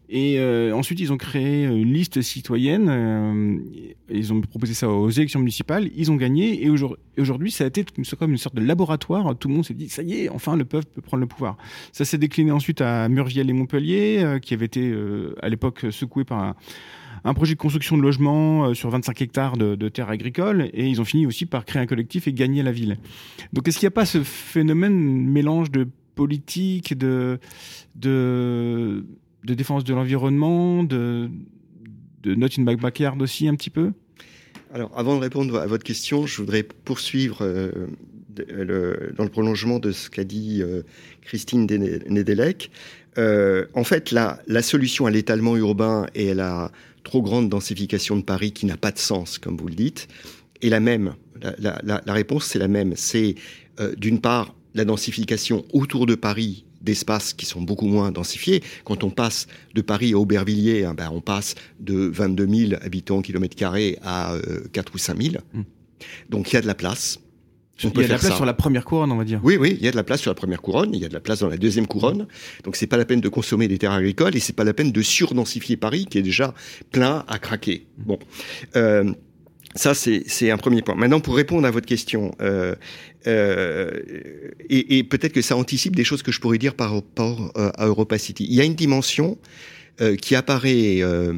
Et 0.09 0.39
ensuite, 0.73 0.99
ils 0.99 1.13
ont 1.13 1.17
créé 1.17 1.65
une 1.65 1.93
liste 1.93 2.21
citoyenne, 2.21 3.61
ils 4.09 4.33
ont 4.33 4.41
proposé 4.41 4.73
ça 4.73 4.89
aux 4.89 5.09
élections 5.09 5.39
municipales, 5.39 5.89
ils 5.95 6.11
ont 6.11 6.15
gagné, 6.15 6.63
et 6.63 6.69
aujourd'hui, 6.69 7.51
ça 7.51 7.63
a 7.63 7.67
été 7.67 7.85
comme 8.17 8.31
une 8.31 8.37
sorte 8.37 8.55
de 8.55 8.61
laboratoire, 8.61 9.37
tout 9.37 9.47
le 9.47 9.53
monde 9.55 9.65
s'est 9.65 9.73
dit, 9.73 9.89
ça 9.89 10.03
y 10.03 10.23
est, 10.23 10.29
enfin, 10.29 10.55
le 10.55 10.65
peuple 10.65 10.87
peut 10.93 11.01
prendre 11.01 11.21
le 11.21 11.27
pouvoir. 11.27 11.57
Ça 11.91 12.05
s'est 12.05 12.17
décliné 12.17 12.51
ensuite 12.51 12.81
à 12.81 13.07
Murviel 13.09 13.49
et 13.49 13.53
Montpellier, 13.53 14.39
qui 14.41 14.53
avait 14.53 14.65
été 14.65 14.93
à 15.41 15.49
l'époque 15.49 15.85
secoué 15.91 16.23
par 16.23 16.39
un 16.39 16.55
un 17.23 17.33
projet 17.33 17.53
de 17.53 17.59
construction 17.59 17.97
de 17.97 18.01
logement 18.01 18.65
euh, 18.65 18.73
sur 18.73 18.89
25 18.89 19.21
hectares 19.21 19.57
de, 19.57 19.89
terres 19.89 20.09
agricoles 20.09 20.69
et 20.73 20.88
ils 20.88 21.01
ont 21.01 21.05
fini 21.05 21.25
aussi 21.25 21.45
par 21.45 21.65
créer 21.65 21.81
un 21.81 21.85
collectif 21.85 22.27
et 22.27 22.33
gagner 22.33 22.63
la 22.63 22.71
ville. 22.71 22.97
Donc 23.53 23.67
est-ce 23.67 23.79
qu'il 23.79 23.85
n'y 23.85 23.93
a 23.93 23.95
pas 23.95 24.05
ce 24.05 24.23
phénomène 24.23 24.93
mélange 24.93 25.71
de 25.71 25.88
politique, 26.15 26.97
de, 26.97 27.39
de, 27.95 29.03
défense 29.43 29.83
de 29.83 29.93
l'environnement, 29.93 30.83
de, 30.83 31.29
de 32.23 32.35
not 32.35 32.47
in 32.57 32.63
backyard 32.63 33.21
aussi 33.21 33.47
un 33.47 33.55
petit 33.55 33.69
peu? 33.69 33.93
Alors, 34.73 34.91
avant 34.95 35.15
de 35.15 35.21
répondre 35.21 35.57
à 35.57 35.65
votre 35.65 35.83
question, 35.83 36.27
je 36.27 36.38
voudrais 36.38 36.61
poursuivre 36.61 37.39
euh, 37.41 37.71
dans 39.17 39.23
le 39.23 39.29
prolongement 39.29 39.79
de 39.79 39.91
ce 39.91 40.09
qu'a 40.09 40.23
dit 40.23 40.61
euh, 40.61 40.83
Christine 41.21 41.65
Nedelec. 42.07 42.71
Euh, 43.17 43.65
en 43.73 43.83
fait, 43.83 44.11
la, 44.11 44.39
la 44.47 44.61
solution 44.61 45.05
à 45.05 45.11
l'étalement 45.11 45.57
urbain 45.57 46.05
et 46.15 46.31
à 46.31 46.33
la 46.33 46.71
trop 47.03 47.21
grande 47.21 47.49
densification 47.49 48.17
de 48.17 48.21
Paris 48.21 48.51
qui 48.51 48.65
n'a 48.65 48.77
pas 48.77 48.91
de 48.91 48.99
sens, 48.99 49.37
comme 49.37 49.57
vous 49.57 49.67
le 49.67 49.75
dites, 49.75 50.07
est 50.61 50.69
la 50.69 50.79
même. 50.79 51.15
La, 51.59 52.01
réponse, 52.07 52.45
c'est 52.45 52.59
la 52.59 52.67
même. 52.67 52.93
C'est 52.95 53.35
euh, 53.79 53.95
d'une 53.95 54.19
part 54.19 54.55
la 54.75 54.85
densification 54.85 55.65
autour 55.73 56.05
de 56.05 56.15
Paris 56.15 56.65
d'espaces 56.81 57.33
qui 57.33 57.45
sont 57.45 57.61
beaucoup 57.61 57.87
moins 57.87 58.11
densifiés. 58.11 58.61
Quand 58.85 59.03
on 59.03 59.09
passe 59.09 59.47
de 59.73 59.81
Paris 59.81 60.13
à 60.13 60.17
Aubervilliers, 60.17 60.85
hein, 60.85 60.93
ben, 60.93 61.09
on 61.11 61.21
passe 61.21 61.55
de 61.79 61.95
22 61.95 62.47
000 62.47 62.81
habitants 62.81 63.17
au 63.17 63.21
kilomètre 63.21 63.55
carré 63.55 63.97
à 64.01 64.35
4 64.71 64.89
euh, 64.89 64.95
ou 64.95 64.97
5 64.97 65.21
000. 65.21 65.35
Mmh. 65.53 65.61
Donc 66.29 66.51
il 66.51 66.55
y 66.55 66.57
a 66.57 66.61
de 66.61 66.67
la 66.67 66.75
place 66.75 67.19
il 67.83 68.01
y 68.01 68.03
a 68.03 68.07
de 68.07 68.12
la 68.12 68.17
place 68.17 68.36
sur 68.36 68.45
la 68.45 68.53
première 68.53 68.86
couronne, 68.86 69.12
on 69.12 69.17
va 69.17 69.24
dire. 69.24 69.39
Oui, 69.43 69.57
oui, 69.57 69.77
il 69.79 69.86
y 69.86 69.88
a 69.88 69.91
de 69.91 69.95
la 69.95 70.03
place 70.03 70.21
sur 70.21 70.31
la 70.31 70.36
première 70.36 70.62
couronne, 70.62 70.91
il 70.93 71.01
y 71.01 71.05
a 71.05 71.09
de 71.09 71.13
la 71.13 71.19
place 71.19 71.39
dans 71.39 71.48
la 71.48 71.57
deuxième 71.57 71.88
couronne. 71.88 72.27
Donc 72.63 72.75
c'est 72.75 72.88
pas 72.88 72.98
la 72.98 73.05
peine 73.05 73.21
de 73.21 73.29
consommer 73.29 73.67
des 73.67 73.77
terres 73.77 73.91
agricoles 73.91 74.36
et 74.36 74.39
c'est 74.39 74.53
pas 74.53 74.63
la 74.63 74.74
peine 74.74 74.91
de 74.91 75.01
surdensifier 75.01 75.77
Paris 75.77 76.05
qui 76.09 76.17
est 76.17 76.24
déjà 76.24 76.53
plein 76.91 77.24
à 77.27 77.39
craquer. 77.39 77.88
Bon. 77.98 78.19
Euh, 78.75 79.12
ça, 79.75 79.93
c'est 79.93 80.50
un 80.50 80.57
premier 80.57 80.81
point. 80.81 80.95
Maintenant, 80.95 81.19
pour 81.19 81.36
répondre 81.36 81.67
à 81.67 81.71
votre 81.71 81.86
question, 81.86 82.33
euh, 82.41 82.74
euh, 83.27 83.91
et, 84.67 84.98
et 84.98 85.03
peut-être 85.03 85.31
que 85.31 85.43
ça 85.43 85.55
anticipe 85.55 85.95
des 85.95 86.03
choses 86.03 86.24
que 86.24 86.31
je 86.31 86.39
pourrais 86.39 86.57
dire 86.57 86.74
par 86.74 86.93
rapport 86.93 87.51
à 87.55 87.86
Europa 87.86 88.17
City. 88.17 88.48
Il 88.50 88.55
y 88.55 88.62
a 88.62 88.63
une 88.63 88.74
dimension 88.74 89.38
euh, 90.01 90.15
qui 90.15 90.35
apparaît 90.35 91.01
euh, 91.01 91.33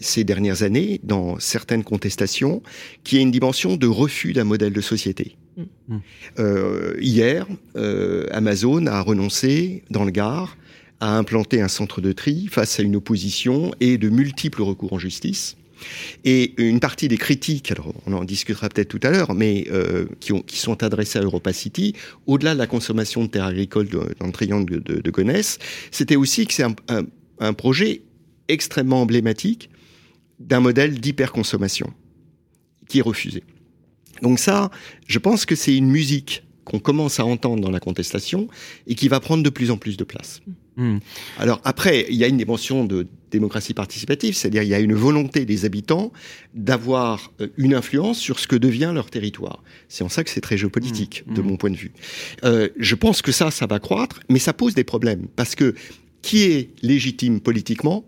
ces 0.00 0.24
dernières 0.24 0.62
années 0.62 1.00
dans 1.02 1.38
certaines 1.38 1.84
contestations, 1.84 2.62
qui 3.04 3.18
est 3.18 3.22
une 3.22 3.30
dimension 3.30 3.76
de 3.76 3.86
refus 3.86 4.32
d'un 4.32 4.44
modèle 4.44 4.72
de 4.72 4.80
société. 4.80 5.36
Mm. 5.56 5.96
Euh, 6.38 6.96
hier, 7.00 7.46
euh, 7.76 8.26
Amazon 8.30 8.86
a 8.86 9.00
renoncé 9.00 9.82
dans 9.90 10.04
le 10.04 10.10
Gard 10.10 10.56
à 11.00 11.16
implanter 11.16 11.60
un 11.60 11.68
centre 11.68 12.00
de 12.00 12.12
tri 12.12 12.48
face 12.50 12.80
à 12.80 12.82
une 12.82 12.96
opposition 12.96 13.72
et 13.80 13.98
de 13.98 14.08
multiples 14.08 14.62
recours 14.62 14.92
en 14.94 14.98
justice. 14.98 15.56
Et 16.24 16.54
une 16.56 16.80
partie 16.80 17.06
des 17.06 17.18
critiques, 17.18 17.70
alors 17.70 17.92
on 18.06 18.14
en 18.14 18.24
discutera 18.24 18.70
peut-être 18.70 18.88
tout 18.88 19.00
à 19.02 19.10
l'heure, 19.10 19.34
mais 19.34 19.66
euh, 19.70 20.06
qui, 20.20 20.32
ont, 20.32 20.40
qui, 20.40 20.56
sont 20.58 20.82
adressées 20.82 21.18
à 21.18 21.22
Europa 21.22 21.52
City, 21.52 21.94
au-delà 22.26 22.54
de 22.54 22.58
la 22.58 22.66
consommation 22.66 23.22
de 23.24 23.28
terres 23.28 23.44
agricoles 23.44 23.88
dans 23.88 24.26
le 24.26 24.32
triangle 24.32 24.82
de, 24.82 25.00
de, 25.00 25.10
Gonesse, 25.10 25.58
c'était 25.90 26.16
aussi 26.16 26.46
que 26.46 26.54
c'est 26.54 26.62
un, 26.62 26.74
un, 26.88 27.04
un, 27.40 27.52
projet 27.52 28.00
extrêmement 28.48 29.02
emblématique 29.02 29.70
d'un 30.38 30.60
modèle 30.60 31.00
d'hyperconsommation 31.00 31.92
qui 32.88 32.98
est 32.98 33.02
refusé. 33.02 33.42
Donc 34.22 34.38
ça, 34.38 34.70
je 35.06 35.18
pense 35.18 35.46
que 35.46 35.54
c'est 35.54 35.76
une 35.76 35.90
musique 35.90 36.42
qu'on 36.64 36.78
commence 36.80 37.20
à 37.20 37.24
entendre 37.24 37.62
dans 37.62 37.70
la 37.70 37.80
contestation 37.80 38.48
et 38.86 38.94
qui 38.94 39.08
va 39.08 39.20
prendre 39.20 39.42
de 39.42 39.50
plus 39.50 39.70
en 39.70 39.76
plus 39.76 39.96
de 39.96 40.04
place. 40.04 40.40
Hmm. 40.76 40.98
Alors 41.38 41.60
après, 41.64 42.06
il 42.10 42.16
y 42.16 42.24
a 42.24 42.26
une 42.26 42.36
dimension 42.36 42.84
de 42.84 43.06
démocratie 43.30 43.72
participative, 43.72 44.34
c'est-à-dire 44.34 44.62
il 44.62 44.68
y 44.68 44.74
a 44.74 44.80
une 44.80 44.94
volonté 44.94 45.44
des 45.46 45.64
habitants 45.64 46.12
d'avoir 46.54 47.32
euh, 47.40 47.48
une 47.56 47.72
influence 47.72 48.18
sur 48.18 48.40
ce 48.40 48.46
que 48.46 48.56
devient 48.56 48.90
leur 48.92 49.10
territoire. 49.10 49.62
C'est 49.88 50.04
en 50.04 50.08
ça 50.08 50.24
que 50.24 50.28
c'est 50.28 50.40
très 50.40 50.58
géopolitique, 50.58 51.24
hmm. 51.26 51.34
de 51.34 51.40
hmm. 51.40 51.46
mon 51.46 51.56
point 51.56 51.70
de 51.70 51.76
vue. 51.76 51.92
Euh, 52.44 52.68
je 52.76 52.94
pense 52.94 53.22
que 53.22 53.32
ça, 53.32 53.50
ça 53.50 53.66
va 53.66 53.78
croître, 53.78 54.20
mais 54.28 54.40
ça 54.40 54.52
pose 54.52 54.74
des 54.74 54.84
problèmes 54.84 55.28
parce 55.36 55.54
que 55.54 55.74
qui 56.20 56.42
est 56.42 56.70
légitime 56.82 57.40
politiquement 57.40 58.04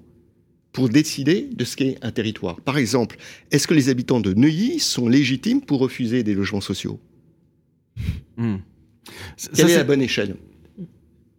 pour 0.73 0.89
décider 0.89 1.49
de 1.53 1.65
ce 1.65 1.77
qu'est 1.77 1.97
un 2.03 2.11
territoire. 2.11 2.61
Par 2.61 2.79
exemple, 2.79 3.17
est-ce 3.51 3.67
que 3.67 3.75
les 3.75 3.89
habitants 3.89 4.21
de 4.21 4.35
Neuilly 4.35 4.79
sont 4.79 5.09
légitimes 5.09 5.61
pour 5.61 5.81
refuser 5.81 6.23
des 6.23 6.35
logements 6.35 6.61
sociaux? 6.61 7.01
Hmm. 8.37 8.57
Quelle 9.55 9.71
est, 9.71 9.77
la 9.77 9.85
bonne 9.85 10.03
échelle? 10.03 10.37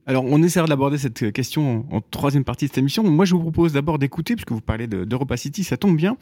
Alors, 0.05 0.25
on 0.25 0.41
essaiera 0.41 0.65
d'aborder 0.65 0.97
cette 0.97 1.31
question 1.31 1.85
en, 1.91 2.01
troisième 2.01 2.43
partie 2.43 2.65
de 2.65 2.69
cette 2.69 2.79
émission. 2.79 3.03
Moi, 3.03 3.25
je 3.25 3.35
vous 3.35 3.41
propose 3.41 3.73
d'abord 3.73 3.99
d'écouter, 3.99 4.35
puisque 4.35 4.51
vous 4.51 4.61
parlez 4.61 4.87
d'Europa 4.87 5.37
City, 5.37 5.63
ça 5.63 5.77
tombe 5.77 5.95
bien. 5.95 6.17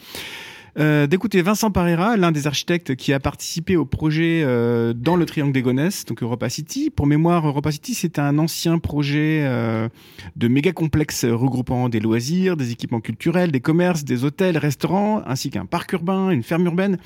Euh, 0.79 1.07
d'écouter 1.07 1.41
Vincent 1.41 1.71
Parera, 1.71 2.17
l'un 2.17 2.31
des 2.31 2.45
architectes 2.45 2.95
qui 2.95 3.11
a 3.11 3.19
participé 3.19 3.75
au 3.75 3.85
projet 3.85 4.43
euh, 4.45 4.93
dans 4.93 5.15
le 5.15 5.25
Triangle 5.25 5.51
des 5.51 5.63
Gonesse, 5.63 6.05
donc 6.05 6.21
Europa 6.21 6.49
City. 6.49 6.91
Pour 6.91 7.07
mémoire, 7.07 7.47
Europa 7.47 7.71
City, 7.71 7.95
c'est 7.95 8.19
un 8.19 8.37
ancien 8.37 8.77
projet 8.77 9.41
euh, 9.41 9.89
de 10.35 10.47
méga 10.47 10.73
complexe 10.73 11.25
regroupant 11.25 11.89
des 11.89 11.99
loisirs, 11.99 12.57
des 12.57 12.71
équipements 12.71 13.01
culturels, 13.01 13.51
des 13.51 13.59
commerces, 13.59 14.03
des 14.03 14.23
hôtels, 14.23 14.57
restaurants, 14.57 15.23
ainsi 15.25 15.49
qu'un 15.49 15.65
parc 15.65 15.93
urbain, 15.93 16.29
une 16.29 16.43
ferme 16.43 16.65
urbaine. 16.65 16.97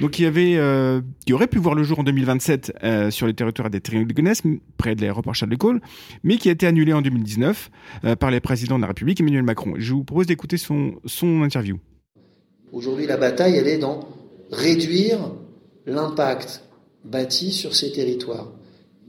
Donc, 0.00 0.12
qui 0.12 0.24
avait, 0.24 0.58
qui 1.26 1.32
aurait 1.32 1.46
pu 1.46 1.58
voir 1.58 1.74
le 1.74 1.82
jour 1.82 2.00
en 2.00 2.02
2027 2.02 2.72
sur 3.10 3.26
les 3.26 3.34
territoires 3.34 3.70
des 3.70 3.80
Triangles 3.80 4.06
des 4.06 4.14
Gonesse, 4.14 4.42
près 4.76 4.94
de 4.94 5.00
l'aéroport 5.00 5.34
Charles 5.34 5.50
de 5.50 5.56
Gaulle, 5.56 5.80
mais 6.22 6.36
qui 6.36 6.48
a 6.48 6.52
été 6.52 6.66
annulé 6.66 6.92
en 6.92 7.02
2019 7.02 7.70
par 8.18 8.30
les 8.30 8.40
présidents 8.40 8.76
de 8.76 8.82
la 8.82 8.88
République, 8.88 9.20
Emmanuel 9.20 9.42
Macron. 9.42 9.74
Je 9.76 9.92
vous 9.92 10.04
propose 10.04 10.26
d'écouter 10.26 10.56
son, 10.56 10.94
son 11.04 11.42
interview. 11.42 11.78
Aujourd'hui, 12.72 13.06
la 13.06 13.16
bataille, 13.16 13.56
elle 13.56 13.68
est 13.68 13.78
dans 13.78 14.00
réduire 14.50 15.18
l'impact 15.86 16.62
bâti 17.04 17.52
sur 17.52 17.74
ces 17.74 17.92
territoires. 17.92 18.52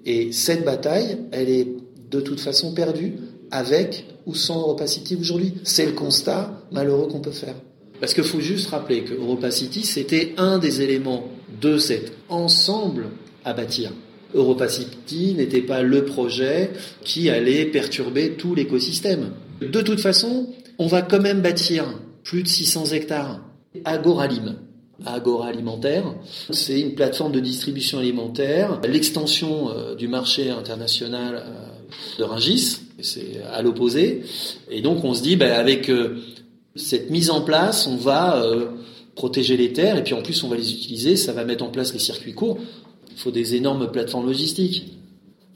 Et 0.05 0.31
cette 0.31 0.63
bataille, 0.63 1.17
elle 1.31 1.49
est 1.49 1.67
de 2.09 2.21
toute 2.21 2.39
façon 2.39 2.73
perdue 2.73 3.15
avec 3.51 4.05
ou 4.25 4.35
sans 4.35 4.61
Europacity 4.61 5.15
aujourd'hui. 5.15 5.55
C'est 5.63 5.85
le 5.85 5.91
constat 5.91 6.63
malheureux 6.71 7.07
qu'on 7.07 7.19
peut 7.19 7.31
faire. 7.31 7.55
Parce 7.99 8.13
qu'il 8.13 8.23
faut 8.23 8.39
juste 8.39 8.69
rappeler 8.69 9.03
que 9.03 9.13
Europacity, 9.13 9.83
c'était 9.83 10.33
un 10.37 10.57
des 10.57 10.81
éléments 10.81 11.25
de 11.61 11.77
cet 11.77 12.13
ensemble 12.29 13.07
à 13.43 13.53
bâtir. 13.53 13.91
Europacity 14.33 15.33
n'était 15.33 15.61
pas 15.61 15.81
le 15.81 16.05
projet 16.05 16.71
qui 17.03 17.29
allait 17.29 17.65
perturber 17.65 18.33
tout 18.33 18.55
l'écosystème. 18.55 19.31
De 19.59 19.81
toute 19.81 19.99
façon, 19.99 20.47
on 20.77 20.87
va 20.87 21.01
quand 21.01 21.21
même 21.21 21.41
bâtir 21.41 21.85
plus 22.23 22.43
de 22.43 22.47
600 22.47 22.85
hectares 22.93 23.41
Agoralim. 23.85 24.55
Agora 25.05 25.47
Alimentaire, 25.47 26.03
c'est 26.51 26.79
une 26.81 26.93
plateforme 26.93 27.31
de 27.31 27.39
distribution 27.39 27.99
alimentaire, 27.99 28.81
l'extension 28.85 29.69
euh, 29.69 29.95
du 29.95 30.09
marché 30.09 30.49
international 30.49 31.35
euh, 31.35 32.19
de 32.19 32.23
Ringis, 32.25 32.79
c'est 32.99 33.41
à 33.49 33.61
l'opposé. 33.61 34.23
Et 34.69 34.81
donc 34.81 35.03
on 35.05 35.13
se 35.13 35.23
dit, 35.23 35.37
ben, 35.37 35.53
avec 35.53 35.89
euh, 35.89 36.17
Cette 36.75 37.09
mise 37.11 37.29
en 37.29 37.41
place, 37.41 37.87
on 37.87 37.95
va 37.95 38.43
protéger 39.15 39.57
les 39.57 39.73
terres 39.73 39.97
et 39.97 40.03
puis 40.03 40.13
en 40.13 40.21
plus 40.21 40.43
on 40.43 40.49
va 40.49 40.57
les 40.57 40.71
utiliser, 40.71 41.15
ça 41.15 41.33
va 41.33 41.45
mettre 41.45 41.63
en 41.63 41.69
place 41.69 41.93
les 41.93 41.99
circuits 41.99 42.33
courts. 42.33 42.57
Il 43.11 43.17
faut 43.17 43.31
des 43.31 43.55
énormes 43.55 43.91
plateformes 43.91 44.27
logistiques. 44.27 44.93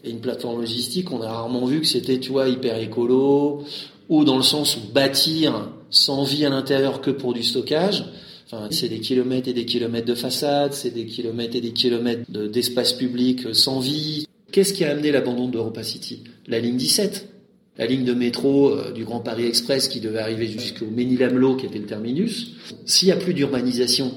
Et 0.06 0.10
une 0.10 0.20
plateforme 0.20 0.60
logistique, 0.60 1.12
on 1.12 1.22
a 1.22 1.30
rarement 1.30 1.66
vu 1.66 1.80
que 1.82 1.88
c'était, 1.88 2.20
tu 2.20 2.32
hyper 2.34 2.78
écolo, 2.78 3.64
ou 4.10 4.26
dans 4.26 4.36
le 4.36 4.44
sens 4.44 4.76
où 4.76 4.92
bâtir 4.94 5.70
sans 5.94 6.24
vie 6.24 6.46
à 6.46 6.50
l'intérieur 6.50 7.00
que 7.00 7.12
pour 7.12 7.34
du 7.34 7.44
stockage. 7.44 8.04
Enfin, 8.48 8.68
c'est 8.72 8.90
des 8.90 9.00
kilomètres 9.00 9.48
et 9.48 9.54
des 9.54 9.66
kilomètres 9.66 10.08
de 10.08 10.16
façade, 10.16 10.74
c'est 10.74 10.92
des 10.92 11.06
kilomètres 11.06 11.56
et 11.56 11.62
des 11.62 11.72
kilomètres 11.72 12.30
d'espace 12.30 12.94
public 12.94 13.56
sans 13.56 13.80
vie. 13.80 14.28
Qu'est-ce 14.52 14.74
qui 14.74 14.84
a 14.84 14.92
amené 14.92 15.12
l'abandon 15.12 15.48
d'Europa 15.48 15.84
City? 15.84 16.24
La 16.48 16.60
ligne 16.60 16.78
17 16.78 17.30
la 17.78 17.88
ligne 17.88 18.04
de 18.04 18.14
métro 18.14 18.70
euh, 18.70 18.92
du 18.92 19.04
Grand 19.04 19.20
Paris 19.20 19.46
Express 19.46 19.88
qui 19.88 20.00
devait 20.00 20.20
arriver 20.20 20.48
jusqu'au 20.48 20.86
Ménil-Amelot 20.86 21.56
qui 21.56 21.66
était 21.66 21.80
le 21.80 21.86
terminus. 21.86 22.52
S'il 22.86 23.08
n'y 23.08 23.12
a 23.12 23.18
plus 23.18 23.34
d'urbanisation, 23.34 24.12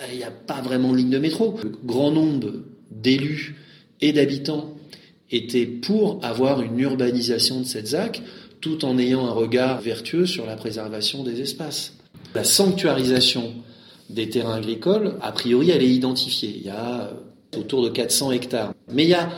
euh, 0.00 0.04
il 0.12 0.18
n'y 0.18 0.24
a 0.24 0.30
pas 0.30 0.60
vraiment 0.60 0.92
de 0.92 0.98
ligne 0.98 1.10
de 1.10 1.18
métro. 1.18 1.58
Le 1.62 1.72
grand 1.84 2.12
nombre 2.12 2.52
d'élus 2.92 3.56
et 4.00 4.12
d'habitants 4.12 4.74
étaient 5.30 5.66
pour 5.66 6.20
avoir 6.22 6.62
une 6.62 6.78
urbanisation 6.78 7.60
de 7.60 7.64
cette 7.64 7.88
ZAC 7.88 8.22
tout 8.64 8.86
en 8.86 8.96
ayant 8.96 9.26
un 9.26 9.30
regard 9.30 9.82
vertueux 9.82 10.24
sur 10.24 10.46
la 10.46 10.56
préservation 10.56 11.22
des 11.22 11.42
espaces. 11.42 11.98
La 12.34 12.44
sanctuarisation 12.44 13.52
des 14.08 14.30
terrains 14.30 14.54
agricoles, 14.54 15.18
a 15.20 15.32
priori, 15.32 15.68
elle 15.68 15.82
est 15.82 15.94
identifiée. 15.94 16.54
Il 16.56 16.62
y 16.64 16.70
a 16.70 17.10
euh, 17.10 17.58
autour 17.58 17.82
de 17.82 17.90
400 17.90 18.32
hectares. 18.32 18.72
Mais 18.90 19.04
il 19.04 19.10
y 19.10 19.14
a 19.14 19.28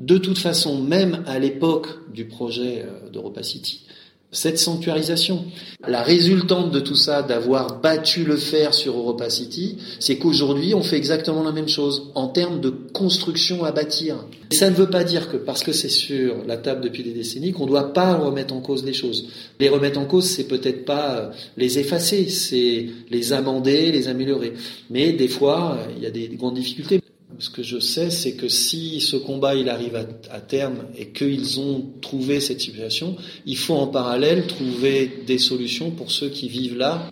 de 0.00 0.18
toute 0.18 0.38
façon, 0.38 0.82
même 0.82 1.22
à 1.28 1.38
l'époque 1.38 2.12
du 2.12 2.24
projet 2.24 2.84
euh, 2.84 3.08
d'Europa 3.08 3.44
City, 3.44 3.86
cette 4.32 4.58
sanctuarisation. 4.58 5.44
La 5.86 6.02
résultante 6.02 6.72
de 6.72 6.80
tout 6.80 6.96
ça, 6.96 7.22
d'avoir 7.22 7.80
battu 7.80 8.24
le 8.24 8.36
fer 8.36 8.72
sur 8.72 8.96
Europa 8.96 9.28
City, 9.28 9.76
c'est 10.00 10.16
qu'aujourd'hui, 10.16 10.74
on 10.74 10.82
fait 10.82 10.96
exactement 10.96 11.42
la 11.42 11.52
même 11.52 11.68
chose 11.68 12.10
en 12.14 12.28
termes 12.28 12.60
de 12.60 12.70
construction 12.70 13.62
à 13.64 13.72
bâtir. 13.72 14.16
Et 14.50 14.54
ça 14.54 14.70
ne 14.70 14.74
veut 14.74 14.88
pas 14.88 15.04
dire 15.04 15.30
que 15.30 15.36
parce 15.36 15.62
que 15.62 15.72
c'est 15.72 15.90
sur 15.90 16.36
la 16.46 16.56
table 16.56 16.80
depuis 16.82 17.02
des 17.02 17.12
décennies, 17.12 17.52
qu'on 17.52 17.64
ne 17.64 17.68
doit 17.68 17.92
pas 17.92 18.14
remettre 18.14 18.54
en 18.54 18.60
cause 18.60 18.84
les 18.84 18.94
choses. 18.94 19.28
Les 19.60 19.68
remettre 19.68 19.98
en 19.98 20.06
cause, 20.06 20.24
c'est 20.24 20.48
peut-être 20.48 20.86
pas 20.86 21.16
euh, 21.16 21.30
les 21.58 21.78
effacer, 21.78 22.28
c'est 22.30 22.86
les 23.10 23.32
amender, 23.34 23.92
les 23.92 24.08
améliorer. 24.08 24.54
Mais 24.88 25.12
des 25.12 25.28
fois, 25.28 25.78
euh, 25.78 25.92
il 25.96 26.02
y 26.02 26.06
a 26.06 26.10
des 26.10 26.28
grandes 26.28 26.54
difficultés. 26.54 27.01
Ce 27.38 27.50
que 27.50 27.62
je 27.62 27.78
sais, 27.78 28.10
c'est 28.10 28.34
que 28.34 28.48
si 28.48 29.00
ce 29.00 29.16
combat 29.16 29.54
il 29.54 29.68
arrive 29.68 29.96
à, 29.96 30.40
terme 30.40 30.86
et 30.96 31.08
qu'ils 31.08 31.60
ont 31.60 31.84
trouvé 32.00 32.40
cette 32.40 32.60
situation, 32.60 33.16
il 33.46 33.56
faut 33.56 33.74
en 33.74 33.86
parallèle 33.86 34.46
trouver 34.46 35.10
des 35.26 35.38
solutions 35.38 35.90
pour 35.90 36.10
ceux 36.10 36.28
qui 36.28 36.48
vivent 36.48 36.76
là. 36.76 37.10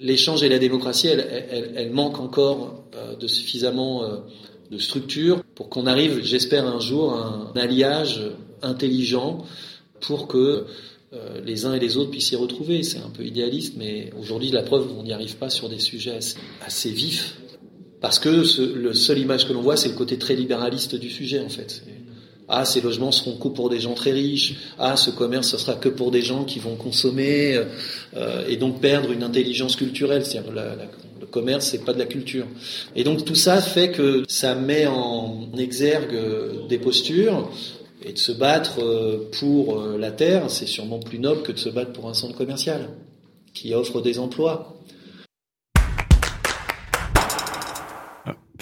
L'échange 0.00 0.42
et 0.42 0.48
la 0.48 0.58
démocratie, 0.58 1.08
elles, 1.08 1.90
manquent 1.92 2.20
encore 2.20 2.84
euh, 2.94 3.16
de 3.16 3.26
suffisamment 3.26 4.04
euh, 4.04 4.16
de 4.70 4.78
structure 4.78 5.42
pour 5.54 5.68
qu'on 5.68 5.86
arrive, 5.86 6.22
j'espère 6.22 6.66
un 6.66 6.80
jour, 6.80 7.14
à 7.14 7.52
un 7.54 7.60
alliage 7.60 8.20
intelligent 8.62 9.44
pour 10.00 10.28
que 10.28 10.66
euh, 11.14 11.40
les 11.44 11.64
uns 11.64 11.74
et 11.74 11.80
les 11.80 11.96
autres 11.96 12.10
puissent 12.10 12.28
s'y 12.28 12.36
retrouver. 12.36 12.82
C'est 12.82 12.98
un 12.98 13.10
peu 13.10 13.24
idéaliste, 13.24 13.74
mais 13.76 14.12
aujourd'hui, 14.18 14.50
la 14.50 14.62
preuve, 14.62 14.88
on 14.98 15.02
n'y 15.02 15.12
arrive 15.12 15.36
pas 15.36 15.50
sur 15.50 15.68
des 15.68 15.78
sujets 15.78 16.18
assez 16.64 16.90
vifs 16.90 17.38
parce 18.00 18.18
que 18.18 18.28
le 18.28 18.94
seule 18.94 19.18
image 19.18 19.46
que 19.46 19.52
l'on 19.52 19.62
voit, 19.62 19.76
c'est 19.76 19.88
le 19.88 19.94
côté 19.94 20.18
très 20.18 20.34
libéraliste 20.34 20.94
du 20.94 21.10
sujet, 21.10 21.40
en 21.40 21.48
fait. 21.48 21.82
Ah, 22.48 22.64
ces 22.64 22.80
logements 22.80 23.12
seront 23.12 23.36
que 23.36 23.48
pour 23.48 23.68
des 23.68 23.80
gens 23.80 23.94
très 23.94 24.12
riches. 24.12 24.54
Ah, 24.78 24.96
ce 24.96 25.10
commerce, 25.10 25.48
ce 25.48 25.58
sera 25.58 25.74
que 25.74 25.90
pour 25.90 26.10
des 26.10 26.22
gens 26.22 26.44
qui 26.44 26.58
vont 26.60 26.76
consommer 26.76 27.60
euh, 28.16 28.46
et 28.48 28.56
donc 28.56 28.80
perdre 28.80 29.12
une 29.12 29.22
intelligence 29.22 29.76
culturelle. 29.76 30.24
C'est-à-dire 30.24 30.52
le 30.52 31.26
commerce, 31.26 31.66
c'est 31.66 31.84
pas 31.84 31.92
de 31.92 31.98
la 31.98 32.06
culture. 32.06 32.46
Et 32.96 33.04
donc 33.04 33.26
tout 33.26 33.34
ça 33.34 33.60
fait 33.60 33.90
que 33.90 34.24
ça 34.28 34.54
met 34.54 34.86
en 34.86 35.50
exergue 35.58 36.66
des 36.68 36.78
postures 36.78 37.50
et 38.04 38.12
de 38.12 38.18
se 38.18 38.32
battre 38.32 38.80
euh, 38.80 39.28
pour 39.38 39.80
euh, 39.80 39.98
la 39.98 40.10
terre, 40.10 40.50
c'est 40.50 40.66
sûrement 40.66 40.98
plus 40.98 41.18
noble 41.18 41.42
que 41.42 41.52
de 41.52 41.58
se 41.58 41.68
battre 41.68 41.92
pour 41.92 42.08
un 42.08 42.14
centre 42.14 42.36
commercial 42.36 42.88
qui 43.54 43.74
offre 43.74 44.00
des 44.00 44.18
emplois. 44.18 44.76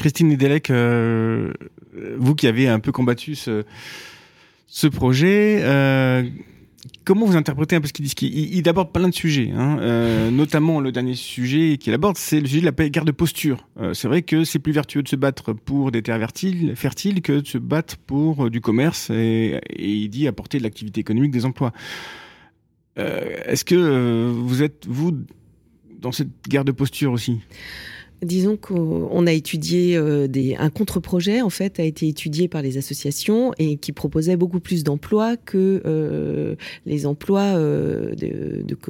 Christine 0.06 0.28
Nedelec, 0.28 0.70
euh, 0.70 1.52
vous 2.16 2.36
qui 2.36 2.46
avez 2.46 2.68
un 2.68 2.78
peu 2.78 2.92
combattu 2.92 3.34
ce, 3.34 4.86
projet, 4.86 5.58
euh, 5.64 6.22
comment 7.04 7.26
vous 7.26 7.34
interprétez 7.34 7.74
un 7.74 7.80
peu 7.80 7.88
ce 7.88 7.92
qu'il 7.92 8.04
dit 8.04 8.14
il, 8.52 8.68
aborde 8.68 8.92
plein 8.92 9.08
de 9.08 9.14
sujets, 9.14 9.50
hein, 9.52 9.78
euh, 9.80 10.30
notamment 10.30 10.78
le 10.78 10.92
dernier 10.92 11.16
sujet 11.16 11.76
qu'il 11.76 11.92
aborde, 11.92 12.16
c'est 12.16 12.38
le 12.38 12.46
sujet 12.46 12.60
de 12.60 12.66
la 12.66 12.88
guerre 12.88 13.04
de 13.04 13.10
posture. 13.10 13.66
c'est 13.94 14.06
vrai 14.06 14.22
que 14.22 14.44
c'est 14.44 14.60
plus 14.60 14.70
vertueux 14.70 15.02
de 15.02 15.08
se 15.08 15.16
battre 15.16 15.52
pour 15.52 15.90
des 15.90 16.02
terres 16.02 16.24
fertiles, 16.76 17.20
que 17.20 17.40
de 17.40 17.46
se 17.48 17.58
battre 17.58 17.96
pour 17.96 18.48
du 18.48 18.60
commerce 18.60 19.10
et 19.10 19.60
il 19.76 20.08
dit 20.08 20.28
apporter 20.28 20.58
de 20.58 20.62
l'activité 20.62 21.00
économique, 21.00 21.32
des 21.32 21.46
emplois. 21.46 21.72
Est-ce 22.94 23.64
que 23.64 24.30
vous 24.30 24.62
êtes, 24.62 24.86
vous, 24.86 25.18
dans 26.00 26.12
cette 26.12 26.30
guerre 26.48 26.64
de 26.64 26.70
posture 26.70 27.10
aussi? 27.10 27.40
Disons 28.22 28.56
qu'on 28.56 29.26
a 29.26 29.32
étudié 29.32 29.94
euh, 29.96 30.26
un 30.58 30.70
contre-projet 30.70 31.42
en 31.42 31.50
fait 31.50 31.78
a 31.78 31.82
été 31.82 32.08
étudié 32.08 32.48
par 32.48 32.62
les 32.62 32.78
associations 32.78 33.52
et 33.58 33.76
qui 33.76 33.92
proposait 33.92 34.36
beaucoup 34.36 34.60
plus 34.60 34.84
d'emplois 34.84 35.36
que 35.36 35.82
euh, 35.84 36.54
les 36.86 37.04
emplois 37.04 37.42
euh, 37.42 38.14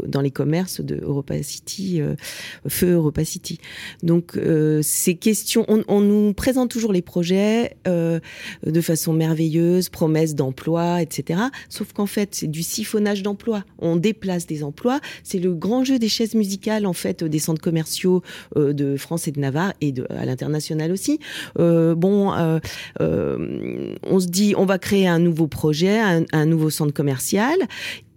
dans 0.07 0.21
les 0.21 0.31
commerces 0.31 0.81
de 0.81 1.01
Europa 1.03 1.43
City, 1.43 2.01
feu 2.69 2.93
Europa 2.93 3.25
City. 3.25 3.59
Donc 4.03 4.39
ces 4.83 5.17
questions, 5.17 5.65
on, 5.69 5.83
on, 5.89 6.01
nous 6.01 6.33
présente 6.33 6.71
toujours 6.71 6.93
les 6.93 7.03
projets 7.03 7.77
de 7.85 8.81
façon 8.81 9.13
merveilleuse, 9.13 9.89
promesses 9.89 10.35
d'emplois, 10.35 11.03
etc. 11.03 11.41
Sauf 11.69 11.93
qu'en 11.93 12.07
fait 12.07 12.35
c'est 12.35 12.47
du 12.47 12.63
siphonnage 12.63 13.23
d'emplois. 13.23 13.65
On 13.79 13.97
déplace 13.97 14.47
des 14.47 14.63
emplois. 14.63 15.01
C'est 15.25 15.39
le 15.39 15.55
grand 15.55 15.85
jeu 15.85 15.99
des 15.99 16.09
chaises 16.09 16.35
musicales 16.35 16.87
en 16.87 16.93
fait 16.93 17.25
des 17.25 17.39
centres 17.39 17.63
commerciaux 17.63 18.23
de 18.55 18.97
France 18.97 19.16
et 19.27 19.33
de 19.33 19.41
Navarre 19.41 19.73
et 19.81 19.95
à 20.11 20.25
l'international 20.25 20.93
aussi. 20.93 21.19
Euh, 21.59 21.95
bon, 21.95 22.33
euh, 22.33 22.59
euh, 23.01 23.95
on 24.03 24.21
se 24.21 24.27
dit, 24.27 24.55
on 24.57 24.67
va 24.67 24.79
créer 24.79 25.09
un 25.09 25.19
nouveau 25.19 25.47
projet, 25.47 25.99
un 26.33 26.47
nouveau 26.47 26.71
centre 26.71 26.93
commercial 26.93 27.57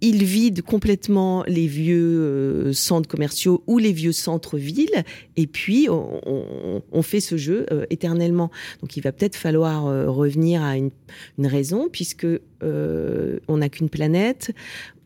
il 0.00 0.24
vide 0.24 0.62
complètement 0.62 1.44
les 1.46 1.66
vieux 1.66 2.20
euh, 2.20 2.72
centres 2.72 3.08
commerciaux 3.08 3.62
ou 3.66 3.78
les 3.78 3.92
vieux 3.92 4.12
centres-villes, 4.12 5.04
et 5.36 5.46
puis 5.46 5.88
on, 5.90 7.02
fait 7.02 7.20
ce 7.20 7.36
jeu 7.36 7.66
euh, 7.70 7.86
éternellement. 7.90 8.50
Donc 8.82 8.96
il 8.96 9.02
va 9.02 9.12
peut-être 9.12 9.36
falloir 9.36 9.86
euh, 9.86 10.10
revenir 10.10 10.62
à 10.62 10.76
une, 10.76 10.90
raison, 11.38 11.88
puisque 11.90 12.26
on 12.62 13.56
n'a 13.56 13.68
qu'une 13.70 13.88
planète, 13.88 14.52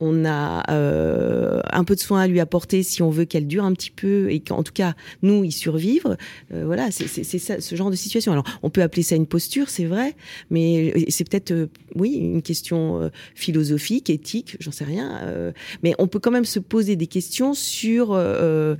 on 0.00 0.24
a 0.24 0.64
un 0.68 1.84
peu 1.84 1.94
de 1.94 2.00
soin 2.00 2.22
à 2.22 2.26
lui 2.26 2.40
apporter 2.40 2.82
si 2.82 3.00
on 3.00 3.10
veut 3.10 3.24
qu'elle 3.24 3.46
dure 3.46 3.64
un 3.64 3.72
petit 3.72 3.92
peu, 3.92 4.30
et 4.30 4.40
qu'en 4.40 4.64
tout 4.64 4.72
cas 4.72 4.94
nous 5.22 5.44
y 5.44 5.52
survivre. 5.52 6.16
voilà, 6.50 6.90
c'est 6.90 7.06
ce 7.06 7.74
genre 7.76 7.90
de 7.90 7.96
situation. 7.96 8.32
Alors 8.32 8.44
on 8.62 8.70
peut 8.70 8.82
appeler 8.82 9.04
ça 9.04 9.14
une 9.14 9.28
posture, 9.28 9.70
c'est 9.70 9.86
vrai, 9.86 10.14
mais 10.50 11.06
c'est 11.08 11.28
peut-être, 11.28 11.68
oui, 11.94 12.14
une 12.14 12.42
question 12.42 13.10
philosophique, 13.36 14.10
éthique, 14.10 14.56
j'en 14.58 14.72
sais 14.72 14.83
rien. 14.84 15.18
Euh, 15.22 15.52
mais 15.82 15.94
on 15.98 16.06
peut 16.06 16.18
quand 16.18 16.30
même 16.30 16.44
se 16.44 16.58
poser 16.58 16.96
des 16.96 17.06
questions 17.06 17.54
sur 17.54 18.12
euh, 18.12 18.76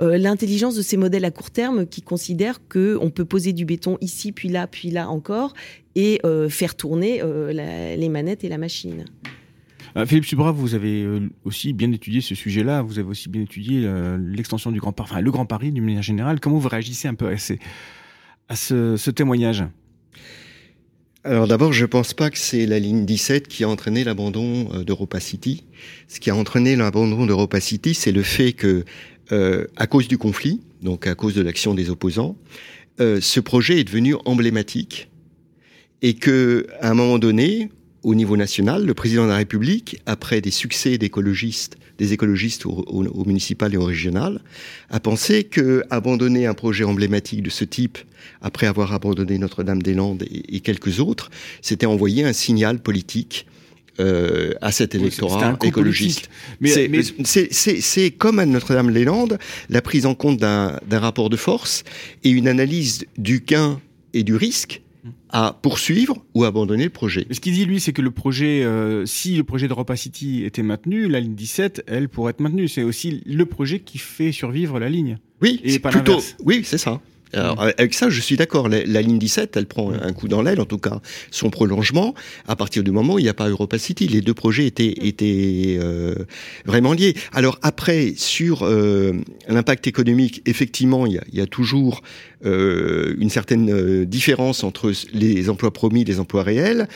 euh, 0.00 0.18
l'intelligence 0.18 0.74
de 0.74 0.82
ces 0.82 0.96
modèles 0.96 1.24
à 1.24 1.30
court 1.30 1.50
terme 1.50 1.86
qui 1.86 2.02
considèrent 2.02 2.66
que 2.68 2.98
on 3.00 3.10
peut 3.10 3.24
poser 3.24 3.52
du 3.52 3.64
béton 3.64 3.98
ici, 4.00 4.32
puis 4.32 4.48
là, 4.48 4.66
puis 4.66 4.90
là 4.90 5.08
encore, 5.08 5.54
et 5.94 6.20
faire 6.48 6.76
tourner 6.76 7.20
les 7.50 8.08
manettes 8.08 8.44
et 8.44 8.48
la 8.48 8.58
machine. 8.58 9.04
Philippe 10.06 10.26
Subra, 10.26 10.52
vous 10.52 10.76
avez 10.76 11.04
aussi 11.44 11.72
bien 11.72 11.90
étudié 11.90 12.20
ce 12.20 12.36
sujet-là. 12.36 12.82
Vous 12.82 13.00
avez 13.00 13.08
aussi 13.08 13.28
bien 13.28 13.42
étudié 13.42 13.90
l'extension 14.20 14.70
du 14.70 14.78
Grand 14.78 14.92
Paris, 14.92 15.10
enfin 15.10 15.20
le 15.20 15.30
Grand 15.32 15.46
Paris 15.46 15.72
d'une 15.72 15.84
manière 15.84 16.02
générale. 16.02 16.38
Comment 16.38 16.58
vous 16.58 16.68
réagissez 16.68 17.08
un 17.08 17.14
peu 17.14 17.26
à, 17.26 17.36
à 18.48 18.54
ce 18.54 19.10
témoignage? 19.10 19.64
Alors 21.24 21.48
d'abord, 21.48 21.72
je 21.72 21.82
ne 21.82 21.86
pense 21.86 22.14
pas 22.14 22.30
que 22.30 22.38
c'est 22.38 22.64
la 22.64 22.78
ligne 22.78 23.04
17 23.04 23.48
qui 23.48 23.64
a 23.64 23.68
entraîné 23.68 24.04
l'abandon 24.04 24.68
euh, 24.72 24.84
d'Europa 24.84 25.18
City. 25.18 25.64
Ce 26.06 26.20
qui 26.20 26.30
a 26.30 26.36
entraîné 26.36 26.76
l'abandon 26.76 27.26
d'Europa 27.26 27.60
City, 27.60 27.94
c'est 27.94 28.12
le 28.12 28.22
fait 28.22 28.52
que, 28.52 28.84
euh, 29.32 29.66
à 29.76 29.86
cause 29.88 30.06
du 30.06 30.16
conflit, 30.16 30.60
donc 30.80 31.06
à 31.06 31.14
cause 31.16 31.34
de 31.34 31.42
l'action 31.42 31.74
des 31.74 31.90
opposants, 31.90 32.36
euh, 33.00 33.20
ce 33.20 33.40
projet 33.40 33.80
est 33.80 33.84
devenu 33.84 34.14
emblématique 34.26 35.10
et 36.02 36.14
que, 36.14 36.66
à 36.80 36.90
un 36.90 36.94
moment 36.94 37.18
donné, 37.18 37.70
au 38.02 38.14
niveau 38.14 38.36
national, 38.36 38.86
le 38.86 38.94
président 38.94 39.24
de 39.24 39.30
la 39.30 39.36
République, 39.36 40.00
après 40.06 40.40
des 40.40 40.50
succès 40.50 40.98
d'écologistes, 40.98 41.76
des 41.98 42.12
écologistes 42.12 42.64
au, 42.64 42.84
au, 42.86 43.24
municipal 43.24 43.74
et 43.74 43.76
au 43.76 43.84
régional, 43.84 44.40
a 44.90 45.00
pensé 45.00 45.44
que 45.44 45.82
abandonner 45.90 46.46
un 46.46 46.54
projet 46.54 46.84
emblématique 46.84 47.42
de 47.42 47.50
ce 47.50 47.64
type, 47.64 47.98
après 48.40 48.66
avoir 48.66 48.92
abandonné 48.94 49.38
Notre-Dame-des-Landes 49.38 50.24
et, 50.30 50.60
quelques 50.60 51.00
autres, 51.00 51.30
c'était 51.60 51.86
envoyer 51.86 52.24
un 52.24 52.32
signal 52.32 52.78
politique 52.78 53.46
euh, 54.00 54.52
à 54.60 54.70
cet 54.70 54.94
électorat 54.94 55.58
écologiste. 55.64 56.30
C'est 56.62 58.10
comme 58.16 58.38
à 58.38 58.46
Notre-Dame-les-Landes 58.46 59.38
la 59.70 59.82
prise 59.82 60.06
en 60.06 60.14
compte 60.14 60.38
d'un 60.38 60.78
rapport 60.92 61.30
de 61.30 61.36
force 61.36 61.82
et 62.22 62.30
une 62.30 62.46
analyse 62.46 63.06
du 63.16 63.40
gain 63.40 63.80
et 64.14 64.22
du 64.22 64.36
risque 64.36 64.82
à 65.30 65.58
poursuivre 65.60 66.24
ou 66.34 66.44
abandonner 66.44 66.84
le 66.84 66.90
projet. 66.90 67.26
Ce 67.30 67.40
qu'il 67.40 67.52
dit, 67.52 67.64
lui, 67.64 67.80
c'est 67.80 67.92
que 67.92 68.02
le 68.02 68.10
projet, 68.10 68.62
euh, 68.64 69.06
si 69.06 69.36
le 69.36 69.44
projet 69.44 69.68
d'Europa 69.68 69.96
City 69.96 70.44
était 70.44 70.62
maintenu, 70.62 71.08
la 71.08 71.20
ligne 71.20 71.34
17, 71.34 71.84
elle 71.86 72.08
pourrait 72.08 72.30
être 72.30 72.40
maintenue. 72.40 72.68
C'est 72.68 72.82
aussi 72.82 73.22
le 73.26 73.46
projet 73.46 73.80
qui 73.80 73.98
fait 73.98 74.32
survivre 74.32 74.78
la 74.78 74.88
ligne. 74.88 75.18
Oui, 75.42 75.60
c'est 75.66 75.78
plutôt. 75.78 76.20
Oui, 76.44 76.62
c'est 76.64 76.78
ça. 76.78 77.00
Alors, 77.32 77.60
avec 77.60 77.94
ça, 77.94 78.08
je 78.08 78.20
suis 78.20 78.36
d'accord. 78.36 78.68
La, 78.68 79.02
ligne 79.02 79.18
17, 79.18 79.56
elle 79.56 79.66
prend 79.66 79.92
un 79.92 80.12
coup 80.12 80.28
dans 80.28 80.42
l'aile, 80.42 80.60
en 80.60 80.64
tout 80.64 80.78
cas 80.78 81.00
son 81.30 81.50
prolongement, 81.50 82.14
à 82.46 82.56
partir 82.56 82.82
du 82.82 82.90
moment 82.90 83.14
où 83.14 83.18
il 83.18 83.22
n'y 83.22 83.28
a 83.28 83.34
pas 83.34 83.48
Europa 83.48 83.78
City. 83.78 84.08
Les 84.08 84.20
deux 84.20 84.34
projets 84.34 84.66
étaient, 84.66 84.94
étaient 85.02 85.78
euh, 85.80 86.14
vraiment 86.64 86.92
liés. 86.92 87.14
Alors 87.32 87.58
après, 87.62 88.14
sur 88.16 88.62
euh, 88.62 89.12
l'impact 89.48 89.86
économique, 89.86 90.42
effectivement, 90.46 91.06
il 91.06 91.14
y 91.14 91.18
a, 91.18 91.24
il 91.32 91.38
y 91.38 91.40
a 91.40 91.46
toujours 91.46 92.02
euh, 92.46 93.16
une 93.18 93.30
certaine 93.30 93.68
euh, 93.68 94.04
différence 94.04 94.62
entre 94.62 94.92
les 95.12 95.50
emplois 95.50 95.72
promis 95.72 96.02
et 96.02 96.04
les 96.04 96.20
emplois 96.20 96.44
réels. 96.44 96.86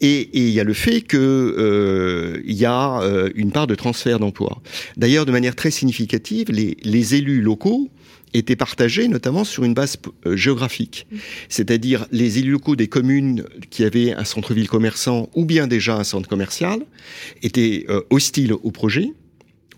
Et, 0.00 0.20
et 0.20 0.46
il 0.46 0.50
y 0.50 0.60
a 0.60 0.64
le 0.64 0.74
fait 0.74 1.00
que 1.00 1.16
euh, 1.18 2.40
il 2.44 2.54
y 2.54 2.66
a 2.66 3.00
une 3.34 3.50
part 3.50 3.66
de 3.66 3.74
transfert 3.74 4.20
d'emplois. 4.20 4.62
D'ailleurs, 4.96 5.26
de 5.26 5.32
manière 5.32 5.56
très 5.56 5.72
significative, 5.72 6.50
les, 6.50 6.76
les 6.84 7.14
élus 7.16 7.40
locaux 7.40 7.88
étaient 8.34 8.56
partagés 8.56 9.08
notamment 9.08 9.44
sur 9.44 9.64
une 9.64 9.74
base 9.74 9.96
euh, 10.26 10.36
géographique. 10.36 11.06
C'est-à-dire 11.48 12.06
les 12.12 12.38
élus 12.38 12.52
locaux 12.52 12.76
des 12.76 12.88
communes 12.88 13.44
qui 13.70 13.84
avaient 13.84 14.12
un 14.12 14.24
centre-ville 14.24 14.68
commerçant 14.68 15.28
ou 15.34 15.44
bien 15.44 15.66
déjà 15.66 15.96
un 15.96 16.04
centre 16.04 16.28
commercial 16.28 16.80
étaient 17.42 17.84
euh, 17.88 18.02
hostiles 18.10 18.52
au 18.52 18.70
projet 18.70 19.12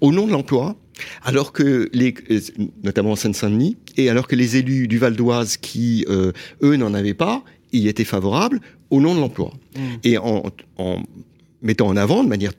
au 0.00 0.12
nom 0.12 0.26
de 0.26 0.32
l'emploi, 0.32 0.76
alors 1.22 1.52
que 1.52 1.88
les, 1.92 2.14
euh, 2.30 2.40
notamment 2.82 3.12
en 3.12 3.16
Seine-Saint-Denis, 3.16 3.76
et 3.96 4.10
alors 4.10 4.28
que 4.28 4.36
les 4.36 4.56
élus 4.56 4.86
du 4.86 4.98
Val 4.98 5.16
d'Oise 5.16 5.56
qui, 5.56 6.04
eux, 6.08 6.76
n'en 6.76 6.92
avaient 6.92 7.14
pas, 7.14 7.42
y 7.72 7.88
étaient 7.88 8.04
favorables 8.04 8.60
au 8.90 9.00
nom 9.00 9.14
de 9.14 9.20
l'emploi. 9.20 9.52
Mmh. 9.76 9.80
Et 10.02 10.18
en, 10.18 10.42
en 10.76 11.02
mettant 11.64 11.88
en 11.88 11.96
avant 11.96 12.22
de 12.22 12.28
manière 12.28 12.52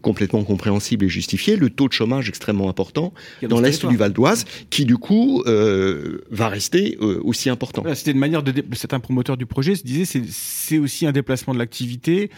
complètement 0.00 0.44
compréhensible 0.44 1.04
et 1.04 1.08
justifiée 1.08 1.56
le 1.56 1.68
taux 1.68 1.88
de 1.88 1.92
chômage 1.92 2.28
extrêmement 2.28 2.70
important 2.70 3.12
dans 3.42 3.60
l'est 3.60 3.84
du 3.84 3.96
Val 3.96 4.12
d'Oise, 4.12 4.46
qui 4.70 4.86
du 4.86 4.96
coup 4.96 5.42
euh, 5.46 6.22
va 6.30 6.48
rester 6.48 6.96
euh, 7.02 7.20
aussi 7.24 7.50
important. 7.50 7.82
C'était 7.94 8.12
une 8.12 8.18
manière 8.18 8.42
de 8.42 8.64
c'est 8.72 8.94
un 8.94 9.00
promoteur 9.00 9.36
du 9.36 9.46
projet 9.46 9.74
se 9.74 9.82
disait 9.82 10.22
c'est 10.30 10.78
aussi 10.78 11.06
un 11.06 11.12
déplacement 11.12 11.52
de 11.52 11.58
l'activité 11.58 12.30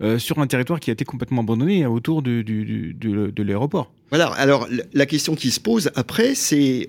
euh, 0.00 0.18
sur 0.18 0.38
un 0.38 0.46
territoire 0.46 0.80
qui 0.80 0.90
a 0.90 0.92
été 0.92 1.04
complètement 1.04 1.42
abandonné 1.42 1.84
autour 1.84 2.22
de, 2.22 2.42
du, 2.42 2.94
de 2.94 3.42
l'aéroport. 3.42 3.92
Voilà. 4.10 4.26
Alors 4.26 4.68
la 4.92 5.06
question 5.06 5.34
qui 5.34 5.50
se 5.50 5.60
pose 5.60 5.90
après, 5.96 6.34
c'est 6.34 6.88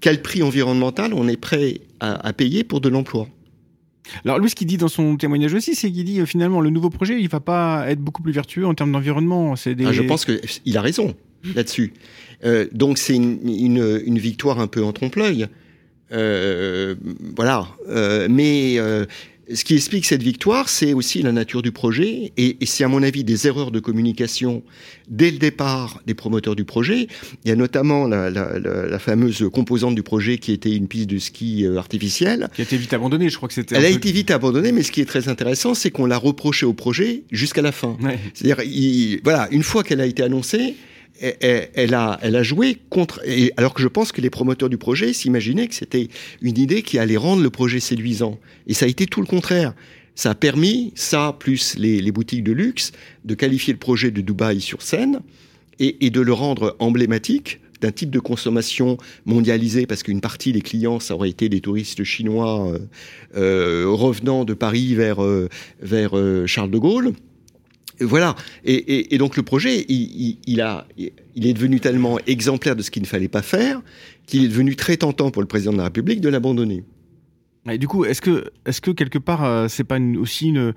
quel 0.00 0.22
prix 0.22 0.42
environnemental 0.42 1.14
on 1.14 1.28
est 1.28 1.36
prêt 1.36 1.80
à, 2.00 2.26
à 2.26 2.32
payer 2.32 2.64
pour 2.64 2.80
de 2.80 2.88
l'emploi? 2.88 3.28
Alors 4.24 4.38
lui, 4.38 4.50
ce 4.50 4.54
qu'il 4.54 4.66
dit 4.66 4.76
dans 4.76 4.88
son 4.88 5.16
témoignage 5.16 5.54
aussi, 5.54 5.74
c'est 5.74 5.90
qu'il 5.90 6.04
dit 6.04 6.20
euh, 6.20 6.26
finalement 6.26 6.60
le 6.60 6.70
nouveau 6.70 6.90
projet, 6.90 7.20
il 7.20 7.28
va 7.28 7.40
pas 7.40 7.84
être 7.88 8.00
beaucoup 8.00 8.22
plus 8.22 8.32
vertueux 8.32 8.66
en 8.66 8.74
termes 8.74 8.92
d'environnement. 8.92 9.56
C'est 9.56 9.76
ah, 9.84 9.92
je 9.92 10.02
pense 10.02 10.24
qu'il 10.24 10.76
a 10.76 10.80
raison 10.80 11.14
là-dessus. 11.54 11.92
Euh, 12.44 12.66
donc 12.72 12.98
c'est 12.98 13.16
une, 13.16 14.18
victoire 14.18 14.60
un 14.60 14.66
peu 14.66 14.82
en 14.82 14.92
trompe-l'œil. 14.92 15.46
Euh, 16.12 16.94
voilà. 17.36 17.68
Mais 18.28 18.78
ce 19.52 19.64
qui 19.64 19.74
explique 19.74 20.06
cette 20.06 20.22
victoire, 20.22 20.68
c'est 20.68 20.92
aussi 20.92 21.22
la 21.22 21.32
nature 21.32 21.60
du 21.60 21.72
projet, 21.72 22.32
et, 22.36 22.56
et 22.60 22.66
c'est 22.66 22.84
à 22.84 22.88
mon 22.88 23.02
avis 23.02 23.24
des 23.24 23.46
erreurs 23.46 23.70
de 23.70 23.80
communication 23.80 24.62
dès 25.08 25.30
le 25.30 25.38
départ 25.38 26.00
des 26.06 26.14
promoteurs 26.14 26.56
du 26.56 26.64
projet. 26.64 27.08
Il 27.44 27.48
y 27.48 27.52
a 27.52 27.56
notamment 27.56 28.06
la, 28.06 28.30
la, 28.30 28.58
la, 28.58 28.86
la 28.86 28.98
fameuse 28.98 29.48
composante 29.52 29.94
du 29.94 30.02
projet 30.02 30.38
qui 30.38 30.52
était 30.52 30.74
une 30.74 30.88
piste 30.88 31.10
de 31.10 31.18
ski 31.18 31.66
euh, 31.66 31.76
artificielle. 31.76 32.48
Qui 32.54 32.62
a 32.62 32.64
été 32.64 32.76
vite 32.76 32.92
abandonnée, 32.92 33.28
je 33.28 33.36
crois 33.36 33.48
que 33.48 33.54
c'était. 33.54 33.76
Elle 33.76 33.84
a 33.84 33.90
été 33.90 34.12
vite 34.12 34.30
abandonnée, 34.30 34.72
mais 34.72 34.82
ce 34.82 34.92
qui 34.92 35.00
est 35.00 35.06
très 35.06 35.28
intéressant, 35.28 35.74
c'est 35.74 35.90
qu'on 35.90 36.06
l'a 36.06 36.18
reproché 36.18 36.64
au 36.64 36.72
projet 36.72 37.24
jusqu'à 37.30 37.62
la 37.62 37.72
fin. 37.72 37.96
Ouais. 38.00 38.18
C'est-à-dire, 38.32 39.20
voilà, 39.22 39.48
une 39.50 39.62
fois 39.62 39.82
qu'elle 39.82 40.00
a 40.00 40.06
été 40.06 40.22
annoncée, 40.22 40.74
elle, 41.20 41.94
a, 41.94 42.42
joué 42.42 42.78
contre. 42.90 43.20
Et 43.26 43.52
alors 43.56 43.74
que 43.74 43.82
je 43.82 43.88
pense 43.88 44.12
que 44.12 44.20
les 44.20 44.30
promoteurs 44.30 44.68
du 44.68 44.78
projet 44.78 45.12
s'imaginaient 45.12 45.68
que 45.68 45.74
c'était 45.74 46.08
une 46.42 46.58
idée 46.58 46.82
qui 46.82 46.98
allait 46.98 47.16
rendre 47.16 47.42
le 47.42 47.50
projet 47.50 47.80
séduisant. 47.80 48.38
Et 48.66 48.74
ça 48.74 48.86
a 48.86 48.88
été 48.88 49.06
tout 49.06 49.20
le 49.20 49.26
contraire. 49.26 49.74
Ça 50.14 50.30
a 50.30 50.34
permis, 50.34 50.92
ça 50.94 51.36
plus 51.38 51.76
les, 51.76 52.12
boutiques 52.12 52.44
de 52.44 52.52
luxe, 52.52 52.92
de 53.24 53.34
qualifier 53.34 53.72
le 53.72 53.78
projet 53.78 54.10
de 54.10 54.20
Dubaï 54.20 54.60
sur 54.60 54.82
scène 54.82 55.20
et, 55.80 56.10
de 56.10 56.20
le 56.20 56.32
rendre 56.32 56.76
emblématique 56.78 57.60
d'un 57.80 57.90
type 57.90 58.10
de 58.10 58.20
consommation 58.20 58.96
mondialisé, 59.26 59.86
parce 59.86 60.04
qu'une 60.04 60.20
partie 60.20 60.52
des 60.52 60.62
clients, 60.62 61.00
ça 61.00 61.14
aurait 61.14 61.28
été 61.28 61.48
des 61.48 61.60
touristes 61.60 62.04
chinois 62.04 62.68
euh, 62.68 62.78
euh, 63.36 63.84
revenant 63.88 64.44
de 64.44 64.54
Paris 64.54 64.94
vers, 64.94 65.18
vers 65.82 66.16
euh, 66.16 66.46
Charles 66.46 66.70
de 66.70 66.78
Gaulle. 66.78 67.12
Voilà. 68.00 68.34
Et, 68.64 69.16
donc 69.18 69.36
le 69.36 69.42
projet, 69.42 69.84
il, 69.88 70.60
a, 70.60 70.86
il 70.96 71.46
est 71.46 71.52
devenu 71.52 71.80
tellement 71.80 72.18
exemplaire 72.26 72.76
de 72.76 72.82
ce 72.82 72.90
qu'il 72.90 73.02
ne 73.02 73.06
fallait 73.06 73.28
pas 73.28 73.42
faire 73.42 73.80
qu'il 74.26 74.44
est 74.44 74.48
devenu 74.48 74.74
très 74.74 74.96
tentant 74.96 75.30
pour 75.30 75.42
le 75.42 75.48
président 75.48 75.72
de 75.72 75.78
la 75.78 75.84
République 75.84 76.20
de 76.20 76.28
l'abandonner. 76.28 76.84
Et 77.70 77.78
du 77.78 77.88
coup, 77.88 78.04
est-ce 78.04 78.20
que, 78.20 78.50
est-ce 78.66 78.80
que 78.80 78.90
quelque 78.90 79.18
part, 79.18 79.44
euh, 79.44 79.68
c'est 79.68 79.84
pas 79.84 79.98
aussi 80.18 80.48
une, 80.48 80.74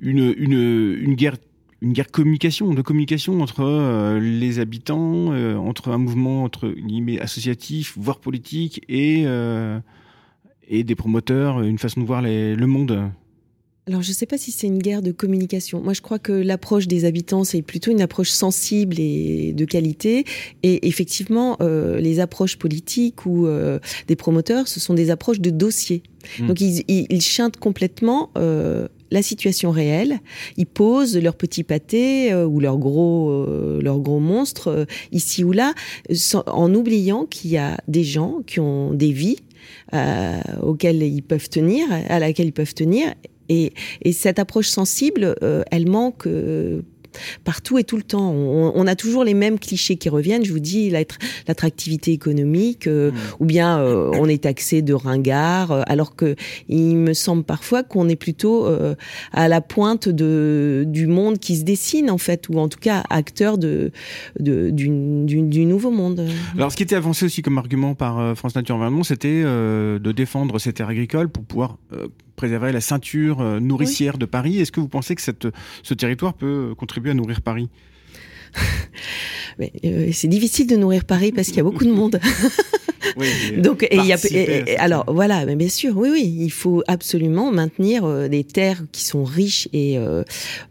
une, 0.00 0.34
une, 0.36 0.98
une 1.00 1.14
guerre 1.14 1.36
une 1.82 1.92
guerre 1.92 2.10
communication, 2.10 2.72
de 2.72 2.82
communication 2.82 3.40
entre 3.40 3.62
euh, 3.62 4.18
les 4.18 4.58
habitants, 4.58 5.32
euh, 5.32 5.56
entre 5.56 5.90
un 5.90 5.98
mouvement 5.98 6.44
entre 6.44 6.74
associatif, 7.20 7.94
voire 7.96 8.18
politique, 8.18 8.82
et, 8.88 9.24
euh, 9.26 9.78
et 10.68 10.84
des 10.84 10.94
promoteurs, 10.94 11.62
une 11.62 11.78
façon 11.78 12.00
de 12.00 12.06
voir 12.06 12.22
le 12.22 12.66
monde? 12.66 13.10
Alors, 13.88 14.02
je 14.02 14.08
ne 14.08 14.14
sais 14.14 14.26
pas 14.26 14.36
si 14.36 14.50
c'est 14.50 14.66
une 14.66 14.80
guerre 14.80 15.00
de 15.00 15.12
communication. 15.12 15.80
Moi, 15.80 15.92
je 15.92 16.00
crois 16.00 16.18
que 16.18 16.32
l'approche 16.32 16.88
des 16.88 17.04
habitants, 17.04 17.44
c'est 17.44 17.62
plutôt 17.62 17.92
une 17.92 18.00
approche 18.00 18.30
sensible 18.30 18.98
et 18.98 19.52
de 19.52 19.64
qualité. 19.64 20.24
Et 20.64 20.88
effectivement, 20.88 21.56
euh, 21.60 22.00
les 22.00 22.18
approches 22.18 22.56
politiques 22.56 23.26
ou 23.26 23.46
euh, 23.46 23.78
des 24.08 24.16
promoteurs, 24.16 24.66
ce 24.66 24.80
sont 24.80 24.94
des 24.94 25.12
approches 25.12 25.38
de 25.38 25.50
dossier. 25.50 26.02
Mmh. 26.40 26.46
Donc, 26.48 26.60
ils, 26.60 26.82
ils, 26.88 27.06
ils, 27.10 27.22
chantent 27.22 27.58
complètement 27.58 28.30
euh, 28.36 28.88
la 29.10 29.22
situation 29.22 29.70
réelle. 29.70 30.20
Ils 30.56 30.66
posent 30.66 31.16
leur 31.16 31.36
petit 31.36 31.64
pâté 31.64 32.32
euh, 32.32 32.46
ou 32.46 32.60
leur 32.60 32.78
gros, 32.78 33.30
euh, 33.30 33.80
leur 33.82 34.00
gros 34.00 34.20
monstre 34.20 34.68
euh, 34.68 34.84
ici 35.12 35.44
ou 35.44 35.52
là, 35.52 35.74
sans, 36.12 36.42
en 36.46 36.74
oubliant 36.74 37.24
qu'il 37.26 37.50
y 37.50 37.58
a 37.58 37.78
des 37.88 38.04
gens 38.04 38.40
qui 38.46 38.60
ont 38.60 38.92
des 38.92 39.12
vies 39.12 39.38
auxquelles 40.62 41.02
ils 41.02 41.22
peuvent 41.22 41.48
tenir, 41.48 41.86
à 41.90 42.18
laquelle 42.18 42.46
ils 42.46 42.52
peuvent 42.52 42.74
tenir, 42.74 43.12
et, 43.48 43.72
et 44.02 44.12
cette 44.12 44.38
approche 44.38 44.68
sensible, 44.68 45.34
euh, 45.42 45.62
elle 45.70 45.88
manque 45.88 46.26
euh, 46.26 46.82
partout 47.44 47.78
et 47.78 47.84
tout 47.84 47.96
le 47.96 48.02
temps. 48.02 48.30
On, 48.30 48.72
on, 48.74 48.86
a 48.86 48.94
toujours 48.94 49.24
les 49.24 49.34
mêmes 49.34 49.58
clichés 49.58 49.96
qui 49.96 50.08
reviennent. 50.08 50.44
Je 50.44 50.52
vous 50.52 50.58
dis 50.58 50.90
l'attractivité 50.90 52.12
économique, 52.12 52.86
euh, 52.86 53.10
mmh. 53.10 53.14
ou 53.40 53.44
bien 53.46 53.78
euh, 53.78 54.10
on 54.14 54.28
est 54.28 54.42
taxé 54.42 54.82
de 54.82 54.94
ringard, 54.94 55.72
euh, 55.72 55.82
alors 55.86 56.16
que 56.16 56.36
il 56.68 56.96
me 56.96 57.14
semble 57.14 57.44
parfois 57.44 57.82
qu'on 57.82 58.08
est 58.08 58.16
plutôt 58.16 58.66
à 59.32 59.48
la 59.48 59.60
pointe 59.60 60.08
de 60.08 60.84
du 60.86 61.06
monde 61.06 61.38
qui 61.38 61.56
se 61.56 61.64
dessine 61.64 62.10
en 62.10 62.18
fait, 62.18 62.48
ou 62.48 62.58
en 62.58 62.68
tout 62.68 62.78
cas 62.78 63.04
acteur 63.10 63.58
de, 63.58 63.90
de 64.40 64.70
du, 64.70 64.88
du, 65.24 65.42
du, 65.42 65.64
nouveau 65.66 65.90
monde. 65.90 66.28
Alors 66.56 66.72
ce 66.72 66.76
qui 66.76 66.82
était 66.82 66.94
avancé 66.94 67.26
aussi 67.26 67.42
comme 67.42 67.58
argument 67.58 67.94
par 67.94 68.36
France 68.36 68.54
Nature 68.54 68.76
Environnement, 68.76 69.04
c'était 69.04 69.42
de 69.42 70.12
défendre 70.12 70.58
ces 70.58 70.72
terres 70.72 70.88
agricoles 70.88 71.28
pour 71.28 71.44
pouvoir 71.44 71.78
préserver 72.36 72.72
la 72.72 72.80
ceinture 72.80 73.42
nourricière 73.60 74.14
oui. 74.14 74.20
de 74.20 74.26
Paris. 74.26 74.58
Est-ce 74.58 74.72
que 74.72 74.80
vous 74.80 74.88
pensez 74.88 75.14
que 75.14 75.22
cette, 75.22 75.48
ce 75.82 75.94
territoire 75.94 76.34
peut 76.34 76.74
contribuer 76.76 77.10
à 77.10 77.14
nourrir 77.14 77.40
Paris? 77.40 77.68
euh, 79.84 80.10
c'est 80.12 80.28
difficile 80.28 80.66
de 80.66 80.76
nourrir 80.76 81.04
Paris 81.04 81.32
parce 81.32 81.48
qu'il 81.48 81.58
y 81.58 81.60
a 81.60 81.64
beaucoup 81.64 81.84
de 81.84 81.92
monde. 81.92 82.20
Oui, 83.16 83.28
Donc, 83.58 83.86
il 83.90 84.04
y 84.04 84.12
a, 84.12 84.18
et, 84.30 84.72
et, 84.72 84.76
alors 84.78 85.04
voilà, 85.08 85.44
mais 85.46 85.56
bien 85.56 85.68
sûr, 85.68 85.96
oui, 85.96 86.08
oui, 86.10 86.36
il 86.40 86.50
faut 86.50 86.82
absolument 86.86 87.52
maintenir 87.52 88.04
euh, 88.04 88.28
des 88.28 88.44
terres 88.44 88.82
qui 88.92 89.04
sont 89.04 89.24
riches 89.24 89.68
et, 89.72 89.98
euh, 89.98 90.22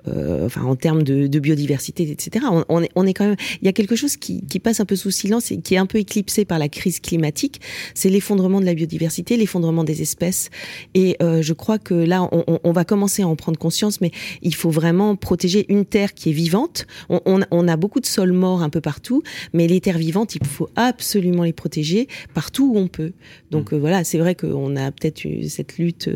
euh, 0.07 0.45
enfin, 0.45 0.63
en 0.63 0.75
termes 0.75 1.03
de, 1.03 1.27
de 1.27 1.39
biodiversité, 1.39 2.09
etc. 2.09 2.45
On, 2.51 2.63
on, 2.69 2.83
est, 2.83 2.91
on 2.95 3.05
est 3.05 3.13
quand 3.13 3.25
même, 3.25 3.35
il 3.61 3.65
y 3.65 3.69
a 3.69 3.73
quelque 3.73 3.95
chose 3.95 4.17
qui, 4.17 4.41
qui 4.45 4.59
passe 4.59 4.79
un 4.79 4.85
peu 4.85 4.95
sous 4.95 5.11
silence 5.11 5.51
et 5.51 5.57
qui 5.57 5.75
est 5.75 5.77
un 5.77 5.85
peu 5.85 5.97
éclipsé 5.97 6.45
par 6.45 6.59
la 6.59 6.69
crise 6.69 6.99
climatique, 6.99 7.61
c'est 7.93 8.09
l'effondrement 8.09 8.59
de 8.59 8.65
la 8.65 8.73
biodiversité, 8.73 9.37
l'effondrement 9.37 9.83
des 9.83 10.01
espèces. 10.01 10.49
Et 10.93 11.15
euh, 11.21 11.41
je 11.41 11.53
crois 11.53 11.79
que 11.79 11.93
là, 11.93 12.27
on, 12.31 12.59
on, 12.63 12.71
va 12.71 12.83
commencer 12.83 13.23
à 13.23 13.27
en 13.27 13.35
prendre 13.35 13.57
conscience, 13.57 14.01
mais 14.01 14.11
il 14.41 14.53
faut 14.53 14.69
vraiment 14.69 15.15
protéger 15.15 15.65
une 15.69 15.85
terre 15.85 16.13
qui 16.13 16.29
est 16.29 16.33
vivante. 16.33 16.87
On, 17.09 17.41
on 17.49 17.67
a 17.67 17.74
beaucoup 17.77 17.99
de 17.99 18.05
sols 18.05 18.31
morts 18.31 18.61
un 18.61 18.69
peu 18.69 18.81
partout, 18.81 19.23
mais 19.53 19.67
les 19.67 19.81
terres 19.81 19.97
vivantes, 19.97 20.35
il 20.35 20.45
faut 20.45 20.69
absolument 20.75 21.43
les 21.43 21.53
protéger 21.53 22.07
partout 22.33 22.73
où 22.73 22.77
on 22.77 22.87
peut. 22.87 23.13
Donc 23.51 23.71
mmh. 23.71 23.77
voilà, 23.77 24.03
c'est 24.03 24.17
vrai 24.17 24.35
qu'on 24.35 24.75
a 24.75 24.91
peut-être 24.91 25.21
cette 25.47 25.77
lutte 25.77 26.09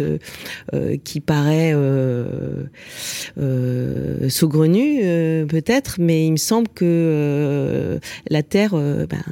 qui 1.03 1.19
paraît 1.19 1.73
saugrenue, 4.29 5.45
peut-être, 5.47 5.95
mais 5.99 6.25
il 6.25 6.31
me 6.31 6.37
semble 6.37 6.67
que 6.69 7.99
la 8.29 8.43
terre, 8.43 8.71
ben, 8.71 9.23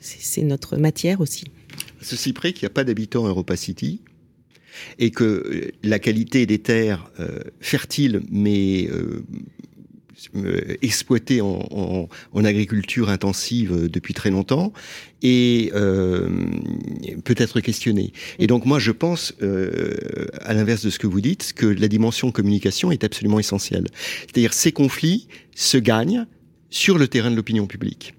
c'est 0.00 0.42
notre 0.42 0.76
matière 0.76 1.20
aussi. 1.20 1.44
Ceci 2.00 2.32
près 2.32 2.52
qu'il 2.52 2.66
n'y 2.66 2.72
a 2.72 2.74
pas 2.74 2.84
d'habitants 2.84 3.26
Europa 3.26 3.56
City 3.56 4.00
et 4.98 5.10
que 5.10 5.24
euh, 5.24 5.70
la 5.82 5.98
qualité 5.98 6.46
des 6.46 6.58
terres 6.58 7.10
euh, 7.20 7.40
fertiles 7.60 8.22
mais 8.30 8.88
euh, 10.34 10.76
exploitées 10.82 11.40
en, 11.40 12.08
agriculture 12.44 13.08
intensive 13.08 13.88
depuis 13.88 14.14
très 14.14 14.30
longtemps 14.30 14.72
et 15.22 15.70
peut 17.24 17.34
être 17.36 17.60
questionnée. 17.60 18.12
Et 18.38 18.46
donc 18.46 18.66
moi 18.66 18.78
je 18.78 18.90
pense, 18.90 19.34
à 19.40 20.54
l'inverse 20.54 20.84
de 20.84 20.90
ce 20.90 20.98
que 20.98 21.06
vous 21.06 21.20
dites, 21.20 21.52
que 21.52 21.66
la 21.66 21.88
dimension 21.88 22.32
communication 22.32 22.90
est 22.90 23.04
absolument 23.04 23.38
essentielle. 23.38 23.86
C'est-à-dire 24.22 24.52
ces 24.52 24.72
conflits 24.72 25.28
se 25.54 25.78
gagnent 25.78 26.26
sur 26.70 26.98
le 26.98 27.06
terrain 27.06 27.30
de 27.30 27.36
l'opinion 27.36 27.66
publique. 27.66 28.14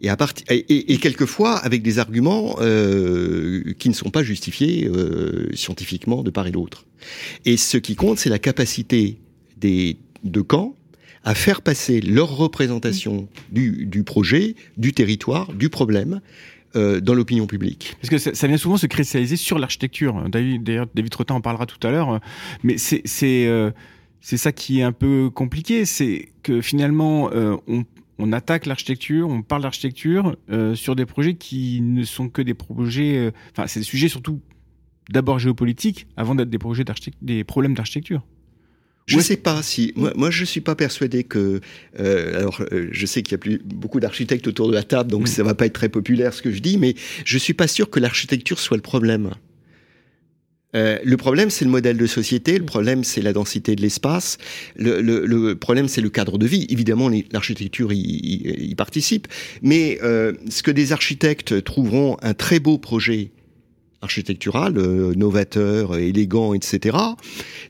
Et, 0.00 0.08
à 0.08 0.16
et, 0.50 0.92
et, 0.92 0.98
quelquefois 0.98 1.56
avec 1.56 1.82
des 1.82 1.98
arguments 1.98 2.56
euh, 2.60 3.72
qui 3.78 3.88
ne 3.88 3.94
sont 3.94 4.10
pas 4.10 4.22
justifiés 4.22 4.88
euh, 4.88 5.48
scientifiquement 5.54 6.22
de 6.22 6.30
part 6.30 6.46
et 6.46 6.52
d'autre. 6.52 6.86
Et 7.44 7.56
ce 7.56 7.76
qui 7.78 7.96
compte, 7.96 8.18
c'est 8.18 8.30
la 8.30 8.38
capacité 8.38 9.18
des 9.56 9.96
deux 10.22 10.44
camps 10.44 10.76
à 11.24 11.34
faire 11.34 11.62
passer 11.62 12.00
leur 12.00 12.36
représentation 12.36 13.28
du, 13.50 13.86
du 13.86 14.04
projet, 14.04 14.54
du 14.76 14.92
territoire, 14.92 15.52
du 15.52 15.68
problème, 15.68 16.20
euh, 16.76 17.00
dans 17.00 17.14
l'opinion 17.14 17.46
publique. 17.46 17.96
Parce 18.00 18.10
que 18.10 18.18
ça, 18.18 18.34
ça, 18.34 18.46
vient 18.46 18.56
souvent 18.56 18.76
se 18.76 18.86
cristalliser 18.86 19.36
sur 19.36 19.58
l'architecture. 19.58 20.28
D'ailleurs, 20.28 20.86
David 20.94 21.10
Trottin 21.10 21.34
en 21.34 21.40
parlera 21.40 21.66
tout 21.66 21.84
à 21.86 21.90
l'heure. 21.90 22.20
Mais 22.62 22.78
c'est 22.78 23.02
c'est 23.04 23.46
euh, 23.46 23.70
ça 24.20 24.52
qui 24.52 24.80
est 24.80 24.82
un 24.82 24.92
peu 24.92 25.30
compliqué, 25.30 25.84
c'est 25.84 26.28
que 26.42 26.60
finalement 26.60 27.30
euh, 27.32 27.56
on 27.68 27.84
on 28.18 28.32
attaque 28.32 28.66
l'architecture, 28.66 29.28
on 29.28 29.42
parle 29.42 29.62
d'architecture 29.62 30.36
euh, 30.50 30.74
sur 30.74 30.94
des 30.96 31.06
projets 31.06 31.34
qui 31.34 31.80
ne 31.80 32.04
sont 32.04 32.28
que 32.28 32.42
des 32.42 32.54
projets. 32.54 33.16
Euh, 33.16 33.30
enfin, 33.52 33.66
c'est 33.66 33.80
des 33.80 33.84
sujets 33.84 34.08
surtout 34.08 34.40
d'abord 35.10 35.38
géopolitiques 35.38 36.06
avant 36.16 36.34
d'être 36.34 36.50
des 36.50 36.58
projets 36.58 36.84
des 37.22 37.44
problèmes 37.44 37.74
d'architecture. 37.74 38.22
Je 39.06 39.16
ne 39.16 39.22
sais 39.22 39.36
pas 39.36 39.62
si 39.62 39.92
moi, 39.96 40.12
moi 40.16 40.30
je 40.30 40.44
suis 40.44 40.62
pas 40.62 40.74
persuadé 40.74 41.24
que 41.24 41.60
euh, 42.00 42.38
alors 42.38 42.62
je 42.70 43.06
sais 43.06 43.22
qu'il 43.22 43.32
y 43.32 43.34
a 43.34 43.38
plus 43.38 43.60
beaucoup 43.64 44.00
d'architectes 44.00 44.46
autour 44.46 44.68
de 44.68 44.72
la 44.72 44.82
table 44.82 45.10
donc 45.10 45.28
ça 45.28 45.42
va 45.42 45.54
pas 45.54 45.66
être 45.66 45.74
très 45.74 45.90
populaire 45.90 46.32
ce 46.32 46.40
que 46.40 46.50
je 46.50 46.60
dis 46.60 46.78
mais 46.78 46.94
je 47.24 47.36
suis 47.36 47.52
pas 47.52 47.68
sûr 47.68 47.90
que 47.90 48.00
l'architecture 48.00 48.58
soit 48.58 48.76
le 48.76 48.82
problème. 48.82 49.32
Euh, 50.74 50.98
le 51.04 51.16
problème, 51.16 51.50
c'est 51.50 51.64
le 51.64 51.70
modèle 51.70 51.96
de 51.96 52.06
société. 52.06 52.58
Le 52.58 52.64
problème, 52.64 53.04
c'est 53.04 53.22
la 53.22 53.32
densité 53.32 53.76
de 53.76 53.82
l'espace. 53.82 54.38
Le, 54.76 55.54
problème, 55.54 55.88
c'est 55.88 56.00
le 56.00 56.10
cadre 56.10 56.38
de 56.38 56.46
vie. 56.46 56.66
Évidemment, 56.68 57.10
l'architecture 57.32 57.92
y, 57.92 58.74
participe. 58.76 59.28
Mais 59.62 59.98
euh, 60.02 60.32
ce 60.48 60.62
que 60.62 60.70
des 60.70 60.92
architectes 60.92 61.62
trouveront 61.62 62.16
un 62.22 62.34
très 62.34 62.58
beau 62.58 62.78
projet 62.78 63.30
architectural, 64.04 64.78
euh, 64.78 65.14
novateur, 65.14 65.96
élégant, 65.96 66.54
etc., 66.54 66.96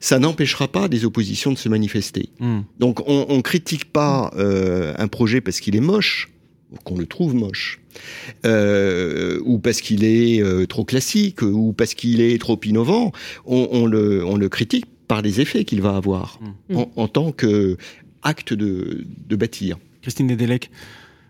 ça 0.01 0.19
n'empêchera 0.19 0.69
pas 0.69 0.89
des 0.89 1.05
oppositions 1.05 1.53
de 1.53 1.59
se 1.59 1.69
manifester. 1.69 2.29
Hmm. 2.41 2.61
Donc, 2.79 3.09
on, 3.09 3.27
on 3.29 3.41
critique 3.43 3.87
pas 3.93 4.33
un 4.37 5.09
projet 5.09 5.41
parce 5.41 5.61
qu'il 5.61 5.77
est 5.77 5.81
moche 5.81 6.29
qu'on 6.83 6.99
le 6.99 7.07
trouve 7.07 7.35
moche, 7.35 7.81
euh, 8.45 9.41
ou 9.45 9.59
parce 9.59 9.81
qu'il 9.81 10.05
est 10.05 10.43
euh, 10.43 10.67
trop 10.67 10.85
classique, 10.85 11.43
ou 11.43 11.73
parce 11.73 11.95
qu'il 11.95 12.21
est 12.21 12.39
trop 12.41 12.59
innovant, 12.65 13.13
on, 13.47 13.87
le, 13.87 14.25
on, 14.25 14.37
le, 14.37 14.49
critique 14.49 14.87
par 15.07 15.23
les 15.23 15.41
effets 15.41 15.65
qu'il 15.65 15.81
va 15.81 15.97
avoir 15.97 16.41
mm. 16.69 16.83
en, 16.97 17.09
tant 17.09 17.33
que 17.33 17.77
acte 18.23 18.53
de, 18.53 19.05
de, 19.29 19.37
bâtir. 19.37 19.79
Christine 20.03 20.27
Nedelec, 20.27 20.71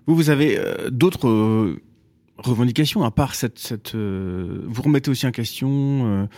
vous, 0.07 0.15
vous 0.15 0.31
avez 0.31 0.59
euh, 0.59 0.91
d'autres 0.91 1.77
revendications 2.39 3.05
à 3.05 3.11
part 3.11 3.35
cette... 3.35 3.59
cette 3.59 3.95
vous 3.95 4.83
remettez 4.83 5.11
aussi 5.11 5.27
en 5.27 5.33
question 5.33 6.29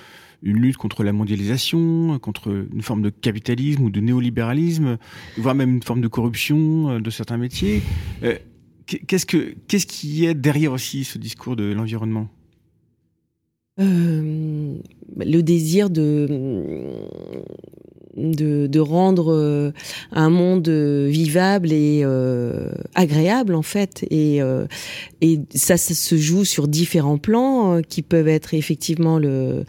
une 0.43 0.59
lutte 0.59 0.77
contre 0.77 1.03
la 1.03 1.13
mondialisation, 1.13 2.19
contre 2.19 2.67
une 2.73 2.83
forme 2.83 3.03
de 3.03 3.11
capitalisme 3.11 3.85
ou 3.85 3.91
de 3.91 4.01
néolibéralisme, 4.01 4.99
voire 5.39 5.55
même 5.55 5.77
une 5.77 5.83
forme 5.83 6.01
de 6.03 6.09
corruption 6.09 7.01
de 7.01 7.11
certains 7.11 7.39
métiers. 7.39 7.83
Qu'est-ce 8.87 9.27
que 9.27 9.57
qu'est-ce 9.67 9.87
qui 9.87 10.27
est 10.27 10.35
derrière 10.35 10.73
aussi 10.73 11.05
ce 11.05 11.19
discours 11.19 11.57
de 11.57 11.73
l'environnement? 11.73 12.29
Euh, 13.81 14.77
Le 15.19 15.41
désir 15.43 15.91
de 15.91 16.29
de, 18.17 18.79
rendre 18.81 19.33
euh, 19.33 19.73
un 20.13 20.31
monde 20.31 20.69
vivable 20.69 21.73
et 21.73 22.03
euh, 22.05 22.71
agréable 22.95 23.55
en 23.55 23.63
fait 23.63 24.05
et 24.11 24.41
et 25.21 25.41
ça, 25.55 25.77
ça, 25.77 25.95
se 25.95 26.17
joue 26.17 26.45
sur 26.45 26.69
différents 26.69 27.19
plans 27.19 27.81
qui 27.89 28.03
peuvent 28.03 28.29
être 28.29 28.55
effectivement 28.55 29.19
le 29.19 29.65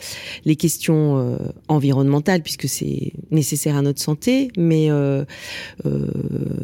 les 0.46 0.56
questions 0.56 1.38
environnementales 1.68 2.42
puisque 2.42 2.68
c'est 2.68 3.14
nécessaire 3.32 3.76
à 3.76 3.82
notre 3.82 4.02
santé 4.02 4.50
mais 4.58 4.90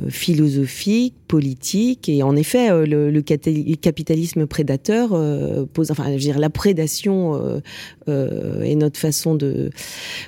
philosophiques 0.10 1.16
politique. 1.34 2.10
Et 2.10 2.22
en 2.22 2.36
effet, 2.36 2.70
euh, 2.70 2.86
le, 2.86 3.22
capitalisme 3.22 4.46
prédateur 4.46 5.14
euh, 5.14 5.66
pose, 5.66 5.90
enfin, 5.90 6.04
je 6.06 6.12
veux 6.12 6.18
dire, 6.20 6.38
la 6.38 6.52
prédation 6.52 7.60
euh, 8.08 8.62
est 8.62 8.76
notre 8.76 9.00
façon 9.00 9.34
de, 9.34 9.72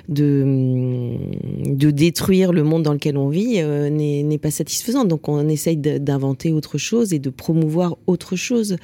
de, 0.08 1.14
de 1.46 1.90
détruire 1.90 2.52
le 2.52 2.62
monde 2.62 2.82
dans 2.82 2.92
lequel 2.92 3.16
on 3.16 3.28
vit 3.28 3.62
n'est 3.62 4.38
pas 4.38 4.50
satisfaisante. 4.50 5.08
Donc, 5.08 5.28
on 5.28 5.48
essaye 5.48 5.76
d'inventer 5.76 6.52
autre 6.52 6.78
chose 6.78 7.12
et 7.12 7.18
de 7.18 7.30
promouvoir 7.30 7.96
autre 8.06 8.36
chose. 8.36 8.76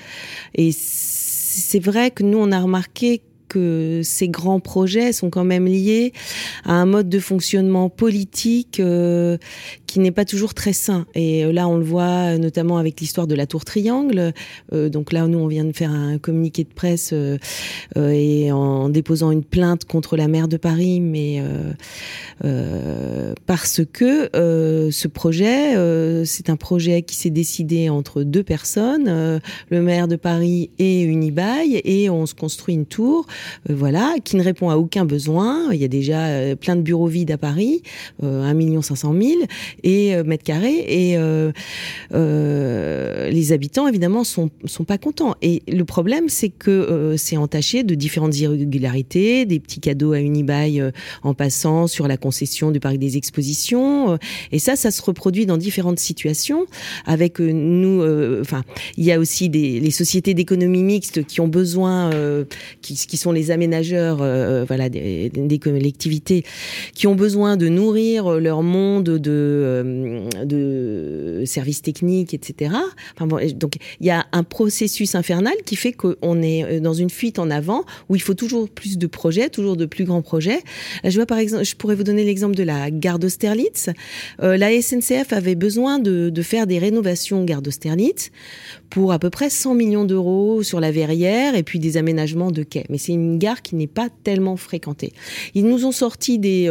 Et 0.54 0.70
c'est 0.72 1.80
vrai 1.80 2.10
que 2.10 2.22
nous, 2.22 2.38
on 2.38 2.52
a 2.52 2.60
remarqué 2.60 3.22
que 3.52 4.00
ces 4.02 4.28
grands 4.28 4.60
projets 4.60 5.12
sont 5.12 5.28
quand 5.28 5.44
même 5.44 5.66
liés 5.66 6.14
à 6.64 6.72
un 6.72 6.86
mode 6.86 7.10
de 7.10 7.18
fonctionnement 7.18 7.90
politique 7.90 8.80
euh, 8.80 9.36
qui 9.92 10.00
n'est 10.00 10.10
pas 10.10 10.24
toujours 10.24 10.54
très 10.54 10.72
sain. 10.72 11.04
Et 11.14 11.44
euh, 11.44 11.52
là, 11.52 11.68
on 11.68 11.76
le 11.76 11.84
voit 11.84 12.38
notamment 12.38 12.78
avec 12.78 12.98
l'histoire 12.98 13.26
de 13.26 13.34
la 13.34 13.46
tour 13.46 13.66
Triangle. 13.66 14.32
Euh, 14.72 14.88
donc 14.88 15.12
là, 15.12 15.26
nous, 15.26 15.38
on 15.38 15.48
vient 15.48 15.66
de 15.66 15.72
faire 15.72 15.90
un 15.90 16.16
communiqué 16.16 16.64
de 16.64 16.72
presse 16.72 17.12
et 17.96 18.52
en 18.52 18.88
déposant 18.88 19.32
une 19.32 19.44
plainte 19.44 19.84
contre 19.84 20.16
la 20.16 20.28
maire 20.28 20.48
de 20.48 20.56
Paris, 20.56 21.00
mais 21.00 21.42
parce 23.46 23.82
que 23.92 24.30
ce 24.32 25.08
projet, 25.08 26.24
c'est 26.24 26.48
un 26.48 26.56
projet 26.56 27.02
qui 27.02 27.16
s'est 27.16 27.30
décidé 27.30 27.88
entre 27.88 28.22
deux 28.22 28.42
personnes, 28.42 29.40
le 29.70 29.82
maire 29.82 30.08
de 30.08 30.16
Paris 30.16 30.70
et 30.78 31.02
Unibail, 31.02 31.80
et 31.84 32.08
on 32.08 32.26
se 32.26 32.34
construit 32.34 32.74
une 32.74 32.86
tour 32.86 33.26
euh, 33.70 33.74
voilà, 33.74 34.14
qui 34.24 34.36
ne 34.36 34.42
répond 34.42 34.70
à 34.70 34.76
aucun 34.76 35.04
besoin. 35.04 35.72
Il 35.72 35.80
y 35.80 35.84
a 35.84 35.88
déjà 35.88 36.26
euh, 36.26 36.56
plein 36.56 36.76
de 36.76 36.82
bureaux 36.82 37.06
vides 37.06 37.30
à 37.30 37.38
Paris, 37.38 37.82
euh, 38.22 38.42
1 38.42 38.54
million 38.54 38.82
500 38.82 39.14
000 39.20 39.30
et 39.82 40.14
euh, 40.14 40.24
mètres 40.24 40.44
carrés, 40.44 40.84
et 40.88 41.18
les 43.30 43.52
habitants 43.52 43.88
évidemment 43.88 44.24
sont 44.24 44.50
sont 44.64 44.84
pas 44.84 44.98
contents. 44.98 45.34
Et 45.42 45.62
le 45.68 45.84
problème, 45.84 46.28
c'est 46.28 46.48
que 46.48 47.14
c'est 47.16 47.36
entaché 47.36 47.82
de 47.82 47.94
différentes 47.94 48.36
irrégularités, 48.38 49.44
des 49.46 49.60
petits 49.60 49.80
cadeaux 49.80 50.12
à 50.12 50.20
Unibail 50.20 50.82
en 51.22 51.34
passant 51.34 51.86
sur 51.86 52.08
la 52.08 52.16
concession 52.16 52.70
du 52.70 52.80
parc 52.80 52.96
des 52.96 53.16
expositions, 53.16 54.18
et 54.50 54.58
ça, 54.58 54.76
ça 54.76 54.90
se 54.90 55.02
reproduit 55.02 55.46
dans 55.46 55.56
différentes 55.56 55.98
situations. 55.98 56.66
Avec 57.06 57.38
nous, 57.40 58.02
enfin, 58.40 58.62
il 58.96 59.04
y 59.04 59.12
a 59.12 59.18
aussi 59.18 59.48
des 59.48 59.80
les 59.80 59.90
sociétés 59.90 60.34
d'économie 60.34 60.82
mixte 60.82 61.24
qui 61.24 61.40
ont 61.40 61.48
besoin, 61.48 62.10
qui, 62.80 62.94
qui 62.94 63.16
sont 63.16 63.32
les 63.32 63.50
aménageurs, 63.50 64.18
euh, 64.20 64.64
voilà, 64.66 64.88
des, 64.88 65.58
collectivités 65.60 66.44
qui 66.94 67.06
ont 67.06 67.14
besoin 67.14 67.56
de 67.56 67.68
nourrir 67.68 68.40
leur 68.40 68.62
monde 68.62 69.04
de, 69.04 69.18
euh, 69.72 70.28
de 70.44 71.44
services 71.46 71.82
techniques, 71.82 72.34
etc. 72.34 72.74
Donc 73.56 73.76
il 74.00 74.06
y 74.06 74.10
a 74.10 74.26
un 74.32 74.44
processus 74.44 75.14
infernal 75.14 75.54
qui 75.64 75.76
fait 75.76 75.92
qu'on 75.92 76.42
est 76.42 76.64
euh, 76.64 76.80
dans 76.80 76.94
une 76.94 77.10
fuite 77.10 77.38
en 77.38 77.50
avant 77.50 77.84
où 78.08 78.16
il 78.16 78.22
faut 78.22 78.34
toujours 78.34 78.68
plus 78.68 78.98
de 78.98 79.06
projets, 79.06 79.48
toujours 79.48 79.76
de 79.76 79.86
plus 79.86 80.04
grands 80.04 80.22
projets. 80.22 80.60
je 81.04 81.14
vois 81.14 81.26
par 81.26 81.38
exemple, 81.38 81.64
je 81.64 81.76
pourrais 81.76 81.94
vous 81.94 82.04
donner 82.04 82.24
l'exemple 82.24 82.54
de 82.54 82.62
la 82.62 82.90
gare 82.90 83.18
d'Austerlitz. 83.18 83.90
la 84.38 84.82
SNCF 84.82 85.32
avait 85.32 85.54
besoin 85.54 85.98
de, 85.98 86.30
de 86.30 86.42
faire 86.42 86.66
des 86.66 86.78
rénovations 86.78 87.44
gare 87.44 87.62
d'Austerlitz 87.62 88.30
pour 88.92 89.12
à 89.12 89.18
peu 89.18 89.30
près 89.30 89.48
100 89.48 89.74
millions 89.74 90.04
d'euros 90.04 90.62
sur 90.62 90.78
la 90.78 90.92
verrière 90.92 91.54
et 91.54 91.62
puis 91.62 91.78
des 91.78 91.96
aménagements 91.96 92.50
de 92.50 92.62
quais. 92.62 92.84
Mais 92.90 92.98
c'est 92.98 93.12
une 93.12 93.38
gare 93.38 93.62
qui 93.62 93.74
n'est 93.74 93.86
pas 93.86 94.08
tellement 94.22 94.58
fréquentée. 94.58 95.14
Ils 95.54 95.66
nous 95.66 95.86
ont 95.86 95.92
sorti 95.92 96.38
des, 96.38 96.70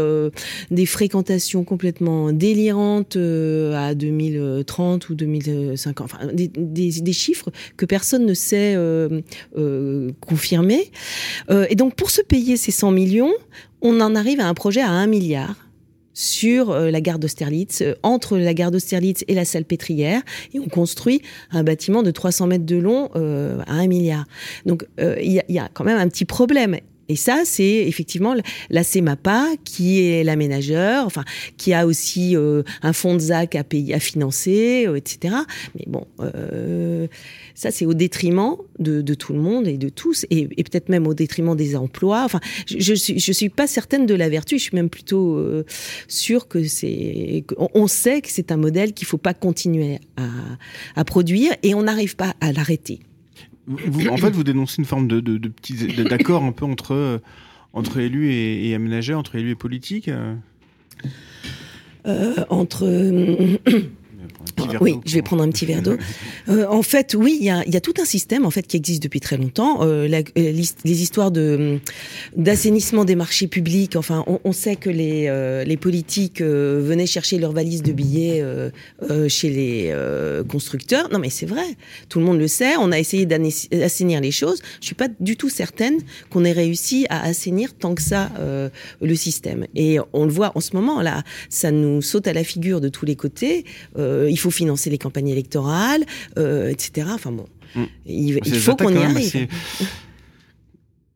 des 0.70 0.86
fréquentations 0.86 1.64
complètement 1.64 2.32
délirantes 2.32 3.16
à 3.16 3.96
2030 3.96 5.10
ou 5.10 5.16
2050, 5.16 6.06
enfin 6.06 6.28
des, 6.32 6.48
des, 6.48 7.14
chiffres 7.14 7.50
que 7.76 7.88
personne 7.88 8.28
ne 8.28 8.36
sait 8.36 8.78
confirmer. 10.20 10.92
et 11.50 11.76
donc 11.76 11.96
pour 11.96 12.12
se 12.12 12.22
payer 12.22 12.56
ces 12.56 12.72
100 12.72 12.92
millions, 12.92 13.34
on 13.82 14.00
en 14.00 14.16
arrive 14.16 14.40
à 14.40 14.48
un 14.48 14.54
projet 14.54 14.82
à 14.82 14.92
1 14.92 15.08
milliard 15.08 15.71
sur 16.14 16.72
euh, 16.72 16.92
la 16.92 17.02
gare 17.02 17.20
d'Austerlitz, 17.20 17.82
euh, 17.82 17.96
entre 18.04 18.38
la 18.38 18.54
gare 18.54 18.72
d'Austerlitz 18.72 19.24
et 19.28 19.34
la 19.34 19.46
salle 19.46 19.66
pétrière, 19.66 20.22
et 20.54 20.60
on 20.60 20.68
construit 20.68 21.22
un 21.52 21.64
bâtiment 21.64 22.04
de 22.04 22.12
300 22.12 22.48
mètres 22.48 22.66
de 22.66 22.78
long 22.78 23.10
euh, 23.16 23.62
à 23.68 23.76
1 23.76 23.88
milliard. 23.88 24.26
Donc 24.66 24.86
il 24.98 25.44
y, 25.48 25.60
a 25.60 25.70
quand 25.74 25.84
même 25.84 25.98
un 25.98 26.08
petit 26.08 26.26
problème. 26.26 26.78
Et 27.12 27.18
ça, 27.18 27.42
c'est 27.44 27.66
effectivement 27.66 28.34
la 28.70 28.84
CEMAPA 28.86 29.48
qui 29.66 30.00
est 30.00 30.24
l'aménageur, 30.24 31.06
enfin, 31.06 31.26
qui 31.58 31.74
a 31.74 31.86
aussi 31.86 32.38
euh, 32.38 32.64
un 32.84 32.94
fonds 32.94 33.16
de 33.16 33.20
ZAC 33.20 33.56
à 33.56 33.66
payer, 33.66 33.94
à 33.94 34.00
financer, 34.00 34.86
euh, 34.88 34.96
etc. 34.96 35.36
Mais 35.76 35.84
bon, 35.88 36.08
euh, 36.22 37.08
ça, 37.54 37.70
c'est 37.70 37.86
au 37.86 37.94
détriment 37.94 38.56
de, 38.80 39.02
tout 39.14 39.34
le 39.34 39.40
monde 39.40 39.68
et 39.68 39.78
de 39.78 39.90
tous, 39.90 40.26
et, 40.30 40.48
peut-être 40.48 40.88
même 40.88 41.06
au 41.06 41.14
détriment 41.14 41.54
des 41.54 41.76
emplois. 41.76 42.24
Enfin, 42.24 42.40
je, 42.66 42.96
je 42.96 43.32
suis, 43.34 43.50
pas 43.50 43.68
certaine 43.68 44.06
de 44.06 44.16
la 44.16 44.30
vertu. 44.30 44.58
Je 44.58 44.64
suis 44.64 44.76
même 44.76 44.90
plutôt 44.90 45.46
sûre 46.08 46.48
que 46.48 46.64
c'est, 46.64 47.44
on 47.58 47.88
sait 47.88 48.22
que 48.22 48.30
c'est 48.30 48.54
un 48.54 48.58
modèle 48.58 48.94
qu'il 48.94 49.06
faut 49.06 49.18
pas 49.18 49.34
continuer 49.34 50.00
à, 50.16 50.30
à 50.96 51.04
produire, 51.04 51.52
et 51.62 51.76
on 51.76 51.84
n'arrive 51.84 52.16
pas 52.16 52.36
à 52.40 52.54
l'arrêter 52.54 53.02
en 54.10 54.18
fait, 54.18 54.32
vous 54.32 54.44
dénoncez 54.44 54.80
une 54.80 54.86
forme 54.86 55.08
de, 55.08 55.20
de, 55.20 56.04
d'accord 56.04 56.44
un 56.44 56.52
peu 56.52 56.66
entre, 56.66 57.22
entre 57.74 58.00
élus 58.00 58.32
et, 58.32 58.70
et, 58.70 58.76
aménageurs, 58.76 59.20
entre 59.20 59.36
élus 59.36 59.52
et 59.52 59.56
politiques 59.56 60.10
euh, 62.08 62.44
Entre. 62.50 62.86
Oui, 64.80 64.96
je 65.06 65.16
vais 65.16 65.22
prendre 65.22 65.44
un 65.44 65.50
petit 65.50 65.66
verre 65.66 65.82
d'eau. 65.82 65.98
Euh, 66.50 66.66
en 66.68 66.82
fait, 66.82 67.16
oui, 67.18 67.38
il 67.40 67.46
y 67.46 67.50
a, 67.50 67.64
y 67.68 67.78
a, 67.78 67.82
tout 67.82 67.94
un 68.02 68.06
système 68.06 68.46
en 68.46 68.52
fait 68.52 68.64
qui 68.64 68.76
existe 68.76 69.04
depuis 69.04 69.20
très 69.20 69.38
longtemps. 69.38 69.80
Euh, 69.82 70.08
la, 70.08 70.20
euh, 70.20 70.22
les 70.38 71.02
histoires 71.02 71.32
de 71.32 71.80
d'assainissement 72.36 73.06
des 73.06 73.16
marchés 73.16 73.48
publics. 73.48 73.96
Enfin, 73.96 74.24
on, 74.28 74.40
on 74.44 74.52
sait 74.52 74.76
que 74.76 74.90
les 74.90 75.28
euh, 75.28 75.64
les 75.64 75.78
politiques 75.78 76.42
euh, 76.42 76.82
venaient 76.84 77.06
chercher 77.06 77.38
leurs 77.38 77.52
valises 77.52 77.84
de 77.84 77.92
billets 77.92 78.44
chez 79.28 79.50
les 79.50 79.94
constructeurs. 80.48 81.10
Non, 81.12 81.20
mais 81.20 81.30
c'est 81.30 81.46
vrai. 81.46 81.66
Tout 82.10 82.20
le 82.20 82.26
monde 82.26 82.40
le 82.40 82.48
sait. 82.48 82.76
On 82.80 82.92
a 82.92 83.00
essayé 83.00 83.26
d'assainir 83.26 84.22
les 84.22 84.32
choses. 84.32 84.62
Je 84.80 84.86
suis 84.86 84.96
pas 84.96 85.08
du 85.20 85.38
tout 85.38 85.50
certaine 85.50 85.98
qu'on 86.30 86.44
ait 86.44 86.52
réussi 86.52 87.06
à 87.10 87.24
assainir 87.24 87.74
tant 87.74 87.96
que 87.96 88.02
ça 88.02 88.32
le 89.02 89.16
système. 89.16 89.66
Et 89.76 89.98
on 90.14 90.26
le 90.26 90.32
voit 90.32 90.52
en 90.56 90.60
ce 90.60 90.76
moment 90.76 91.02
là, 91.02 91.24
ça 91.50 91.72
nous 91.72 92.02
saute 92.02 92.28
à 92.28 92.34
la 92.34 92.44
figure 92.44 92.82
de 92.82 92.90
tous 92.90 93.06
les 93.06 93.16
côtés. 93.16 93.66
il 93.98 94.40
faut 94.40 94.52
financer 94.62 94.92
les 94.92 95.00
campagnes 95.00 95.30
électorales, 95.30 96.06
euh, 96.38 96.70
etc. 96.70 97.08
Enfin 97.12 97.32
bon, 97.32 97.48
mm. 97.74 97.84
il, 98.06 98.40
il 98.46 98.60
faut 98.60 98.76
qu'on 98.76 98.94
y 98.94 98.98
arrive. 98.98 99.48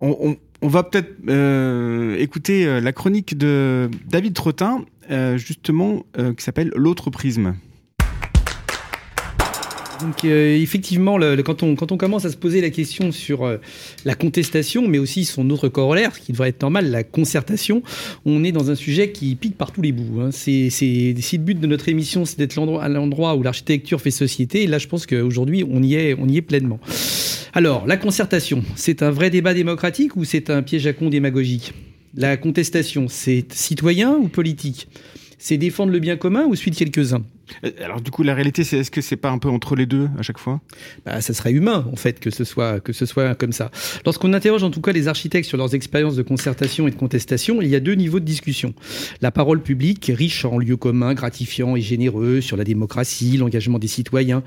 On, 0.01 0.35
on, 0.61 0.67
va 0.67 0.83
peut-être 0.83 1.13
euh, 1.29 2.17
écouter 2.17 2.65
euh, 2.65 2.81
la 2.81 2.91
chronique 2.91 3.37
de 3.37 3.89
David 4.07 4.33
Trottin, 4.33 4.83
euh, 5.11 5.37
justement, 5.37 6.05
qui 6.37 6.43
s'appelle 6.43 6.71
L'autre 6.75 7.11
prisme. 7.11 7.55
Donc 10.01 10.25
euh, 10.25 10.55
effectivement, 10.57 11.17
quand, 11.43 11.63
on, 11.63 11.75
commence 11.75 12.25
à 12.25 12.29
se 12.29 12.37
poser 12.37 12.61
la 12.61 12.69
question 12.69 13.11
sur 13.11 13.43
euh, 13.43 13.57
la 14.03 14.15
contestation, 14.15 14.87
mais 14.87 14.97
aussi 14.97 15.25
son 15.25 15.49
autre 15.49 15.69
corollaire, 15.69 16.19
qui 16.19 16.31
devrait 16.31 16.49
être 16.49 16.61
normal, 16.61 16.91
la 16.91 17.03
concertation, 17.03 17.81
on 18.25 18.43
est 18.43 18.51
dans 18.51 18.71
un 18.71 18.75
sujet 18.75 19.11
qui 19.11 19.35
pique 19.35 19.57
par 19.57 19.71
tous 19.71 19.81
les 19.81 19.91
bouts. 19.91 20.21
Hein. 20.21 20.29
C'est, 20.31 20.69
si 20.69 21.13
le 21.13 21.37
but 21.37 21.59
de 21.59 21.67
notre 21.67 21.89
émission, 21.89 22.25
c'est 22.25 22.37
d'être 22.37 22.55
l'endroit, 22.55 22.83
à 22.83 22.89
l'endroit 22.89 23.35
où 23.35 23.43
l'architecture 23.43 24.01
fait 24.01 24.11
société, 24.11 24.67
là 24.67 24.77
je 24.77 24.87
pense 24.87 25.05
qu'aujourd'hui, 25.05 25.63
on, 25.69 25.81
y 25.81 25.95
est, 25.95 26.15
on 26.19 26.27
y 26.27 26.37
est 26.37 26.41
pleinement. 26.41 26.79
Alors, 27.53 27.87
la 27.87 27.95
concertation, 27.95 28.63
c'est 28.75 29.01
un 29.01 29.11
vrai 29.11 29.29
débat 29.29 29.53
démocratique 29.53 30.17
ou 30.17 30.25
c'est 30.25 30.49
un 30.49 30.61
piège 30.61 30.87
à 30.87 30.93
con 30.93 31.09
démagogique? 31.09 31.73
La 32.17 32.37
contestation, 32.37 33.07
c'est 33.07 33.51
citoyen 33.53 34.15
ou 34.15 34.27
politique? 34.27 34.87
C'est 35.45 35.57
défendre 35.57 35.91
le 35.91 35.99
bien 35.99 36.17
commun 36.17 36.45
ou 36.47 36.55
suivre 36.55 36.75
quelques-uns? 36.75 37.23
Euh, 37.63 37.69
alors 37.83 38.01
du 38.01 38.09
coup, 38.09 38.23
la 38.23 38.33
réalité, 38.33 38.63
c'est 38.63 38.79
est-ce 38.79 38.89
que 38.89 38.99
c'est 38.99 39.15
pas 39.15 39.29
un 39.29 39.37
peu 39.37 39.47
entre 39.47 39.75
les 39.75 39.85
deux 39.85 40.09
à 40.17 40.23
chaque 40.23 40.39
fois? 40.39 40.59
Bah, 41.05 41.21
Ça 41.21 41.35
serait 41.35 41.51
humain, 41.51 41.87
en 41.93 41.95
fait, 41.95 42.19
que 42.19 42.31
ce 42.31 42.43
soit 42.43 42.79
que 42.79 42.93
ce 42.93 43.05
soit 43.05 43.35
comme 43.35 43.51
ça. 43.51 43.69
Lorsqu'on 44.05 44.33
interroge 44.33 44.63
en 44.63 44.71
tout 44.71 44.81
cas 44.81 44.91
les 44.91 45.07
architectes 45.07 45.47
sur 45.47 45.59
leurs 45.59 45.75
expériences 45.75 46.15
de 46.15 46.23
concertation 46.23 46.87
et 46.87 46.89
de 46.89 46.95
contestation, 46.95 47.61
il 47.61 47.67
y 47.67 47.75
a 47.75 47.79
deux 47.79 47.93
niveaux 47.93 48.19
de 48.19 48.25
discussion. 48.25 48.73
La 49.21 49.29
parole 49.29 49.61
publique, 49.61 50.11
riche 50.11 50.45
en 50.45 50.57
lieux 50.57 50.77
communs, 50.77 51.13
gratifiants 51.13 51.75
et 51.75 51.81
généreux 51.81 52.41
sur 52.41 52.57
la 52.57 52.63
démocratie, 52.63 53.37
l'engagement 53.37 53.77
des 53.77 53.87
citoyens, 53.87 54.41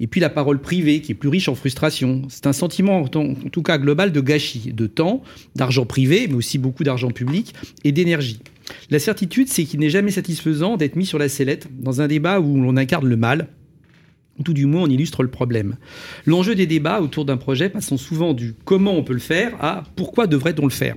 et 0.00 0.06
puis 0.06 0.20
la 0.20 0.28
parole 0.28 0.60
privée, 0.60 1.00
qui 1.00 1.12
est 1.12 1.14
plus 1.14 1.30
riche 1.30 1.48
en 1.48 1.54
frustration. 1.54 2.24
C'est 2.28 2.46
un 2.46 2.52
sentiment, 2.52 3.00
en 3.00 3.08
tout 3.08 3.62
cas 3.62 3.78
global, 3.78 4.12
de 4.12 4.20
gâchis, 4.20 4.70
de 4.74 4.86
temps, 4.86 5.22
d'argent 5.56 5.86
privé, 5.86 6.26
mais 6.28 6.34
aussi 6.34 6.58
beaucoup 6.58 6.84
d'argent 6.84 7.10
public 7.10 7.54
et 7.84 7.92
d'énergie. 7.92 8.40
La 8.90 8.98
certitude, 8.98 9.48
c'est 9.48 9.64
qu'il 9.64 9.80
n'est 9.80 9.90
jamais 9.90 10.10
satisfaisant 10.10 10.76
d'être 10.76 10.96
mis 10.96 11.06
sur 11.06 11.18
la 11.18 11.28
sellette 11.28 11.68
dans 11.78 12.00
un 12.00 12.08
débat 12.08 12.40
où 12.40 12.60
l'on 12.60 12.76
incarne 12.76 13.08
le 13.08 13.16
mal, 13.16 13.48
ou 14.38 14.42
tout 14.42 14.54
du 14.54 14.66
moins 14.66 14.82
on 14.82 14.88
illustre 14.88 15.22
le 15.22 15.30
problème. 15.30 15.76
L'enjeu 16.26 16.54
des 16.54 16.66
débats 16.66 17.00
autour 17.00 17.24
d'un 17.24 17.36
projet 17.36 17.68
passant 17.68 17.96
souvent 17.96 18.34
du 18.34 18.54
comment 18.64 18.94
on 18.94 19.04
peut 19.04 19.12
le 19.12 19.18
faire 19.18 19.52
à 19.62 19.84
pourquoi 19.96 20.26
devrait-on 20.26 20.64
le 20.64 20.70
faire? 20.70 20.96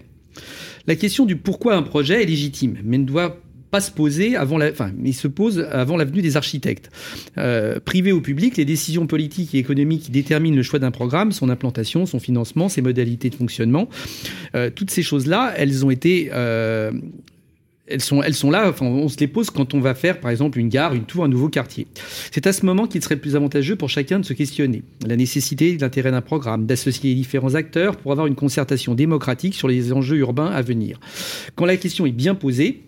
La 0.88 0.96
question 0.96 1.26
du 1.26 1.36
pourquoi 1.36 1.76
un 1.76 1.82
projet 1.82 2.22
est 2.22 2.26
légitime, 2.26 2.78
mais 2.84 2.98
ne 2.98 3.06
doit 3.06 3.42
pas 3.72 3.82
se 3.82 3.92
poser 3.92 4.36
avant 4.36 4.58
la, 4.58 4.70
enfin, 4.70 4.92
se 5.12 5.28
pose 5.28 5.60
avant 5.72 5.98
la 5.98 6.06
venue 6.06 6.22
des 6.22 6.38
architectes. 6.38 6.92
Euh, 7.38 7.80
privé 7.84 8.14
ou 8.14 8.22
public, 8.22 8.56
les 8.58 8.66
décisions 8.66 9.08
politiques 9.08 9.56
et 9.56 9.58
économiques 9.58 10.04
qui 10.04 10.12
déterminent 10.12 10.56
le 10.56 10.64
choix 10.64 10.80
d'un 10.80 10.92
programme, 10.92 11.32
son 11.32 11.50
implantation, 11.50 12.06
son 12.06 12.20
financement, 12.20 12.70
ses 12.70 12.82
modalités 12.82 13.30
de 13.30 13.36
fonctionnement, 13.36 13.90
euh, 14.56 14.70
toutes 14.74 14.92
ces 14.92 15.04
choses-là, 15.04 15.54
elles 15.58 15.86
ont 15.86 15.92
été 15.92 16.30
euh, 16.32 16.92
elles 17.88 18.02
sont, 18.02 18.24
elles 18.24 18.34
sont 18.34 18.50
là, 18.50 18.68
enfin, 18.70 18.86
on 18.86 19.08
se 19.08 19.18
les 19.20 19.28
pose 19.28 19.50
quand 19.50 19.74
on 19.74 19.80
va 19.80 19.94
faire, 19.94 20.20
par 20.20 20.32
exemple, 20.32 20.60
une 20.60 20.70
gare, 20.70 20.94
une 20.94 21.04
tour, 21.04 21.24
un 21.24 21.28
nouveau 21.28 21.50
quartier. 21.50 21.88
C'est 22.32 22.48
à 22.48 22.54
ce 22.54 22.66
moment 22.66 22.88
qu'il 22.88 23.04
serait 23.04 23.16
plus 23.16 23.36
avantageux 23.36 23.76
pour 23.76 23.90
chacun 23.90 24.20
de 24.20 24.26
se 24.26 24.34
questionner. 24.34 24.84
La 25.06 25.16
nécessité, 25.16 25.78
l'intérêt 25.78 26.12
d'un 26.12 26.22
programme, 26.22 26.66
d'associer 26.66 27.12
les 27.12 27.16
différents 27.16 27.54
acteurs 27.54 27.98
pour 27.98 28.12
avoir 28.12 28.28
une 28.28 28.36
concertation 28.36 28.96
démocratique 28.96 29.54
sur 29.54 29.68
les 29.68 29.94
enjeux 29.94 30.18
urbains 30.18 30.52
à 30.52 30.62
venir. 30.62 31.00
Quand 31.56 31.66
la 31.66 31.78
question 31.78 32.06
est 32.06 32.12
bien 32.12 32.34
posée, 32.34 32.84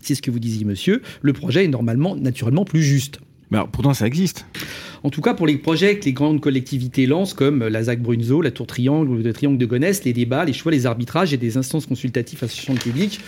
c'est 0.00 0.14
ce 0.14 0.22
que 0.22 0.30
vous 0.30 0.38
disiez, 0.38 0.64
monsieur, 0.64 1.02
le 1.20 1.32
projet 1.32 1.64
est 1.64 1.68
normalement, 1.68 2.16
naturellement 2.16 2.64
plus 2.64 2.82
juste. 2.82 3.20
Mais 3.50 3.58
pourtant, 3.70 3.92
ça 3.92 4.06
existe. 4.06 4.46
En 5.06 5.10
tout 5.10 5.20
cas, 5.20 5.34
pour 5.34 5.46
les 5.46 5.58
projets 5.58 5.98
que 5.98 6.06
les 6.06 6.14
grandes 6.14 6.40
collectivités 6.40 7.04
lancent, 7.04 7.34
comme 7.34 7.62
la 7.68 7.82
ZAC 7.82 8.00
Brunzo, 8.00 8.40
la 8.40 8.50
Tour 8.50 8.66
Triangle 8.66 9.10
ou 9.10 9.16
le 9.16 9.32
Triangle 9.34 9.58
de 9.58 9.66
Gonesse, 9.66 10.02
les 10.04 10.14
débats, 10.14 10.46
les 10.46 10.54
choix, 10.54 10.72
les 10.72 10.86
arbitrages 10.86 11.34
et 11.34 11.36
des 11.36 11.58
instances 11.58 11.84
consultatives 11.84 12.42
associant 12.42 12.72
le 12.72 12.80
public 12.80 13.20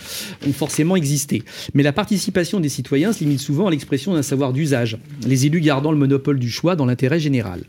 ont 0.47 0.53
forcément 0.53 0.95
existé. 0.95 1.43
Mais 1.75 1.83
la 1.83 1.93
participation 1.93 2.59
des 2.59 2.69
citoyens 2.69 3.13
se 3.13 3.23
limite 3.23 3.41
souvent 3.41 3.67
à 3.67 3.69
l'expression 3.69 4.15
d'un 4.15 4.23
savoir 4.23 4.53
d'usage, 4.53 4.97
les 5.27 5.45
élus 5.45 5.61
gardant 5.61 5.91
le 5.91 5.99
monopole 5.99 6.39
du 6.39 6.49
choix 6.49 6.75
dans 6.75 6.87
l'intérêt 6.87 7.19
général. 7.19 7.61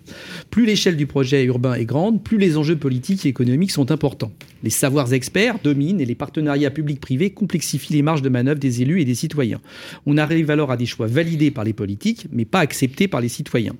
Plus 0.48 0.64
l'échelle 0.64 0.96
du 0.96 1.06
projet 1.06 1.44
urbain 1.44 1.74
est 1.74 1.84
grande, 1.84 2.24
plus 2.24 2.38
les 2.38 2.56
enjeux 2.56 2.76
politiques 2.76 3.26
et 3.26 3.28
économiques 3.28 3.72
sont 3.72 3.90
importants. 3.90 4.32
Les 4.62 4.70
savoirs 4.70 5.12
experts 5.12 5.58
dominent 5.62 6.00
et 6.00 6.06
les 6.06 6.14
partenariats 6.14 6.70
publics-privés 6.70 7.28
complexifient 7.28 7.92
les 7.92 8.02
marges 8.02 8.22
de 8.22 8.30
manœuvre 8.30 8.58
des 8.58 8.80
élus 8.80 9.02
et 9.02 9.04
des 9.04 9.14
citoyens. 9.14 9.60
On 10.06 10.16
arrive 10.16 10.50
alors 10.50 10.70
à 10.70 10.78
des 10.78 10.86
choix 10.86 11.08
validés 11.08 11.50
par 11.50 11.64
les 11.64 11.74
politiques, 11.74 12.26
mais 12.32 12.46
pas 12.46 12.60
acceptés 12.60 13.06
par 13.06 13.20
les 13.20 13.28
citoyens. 13.28 13.74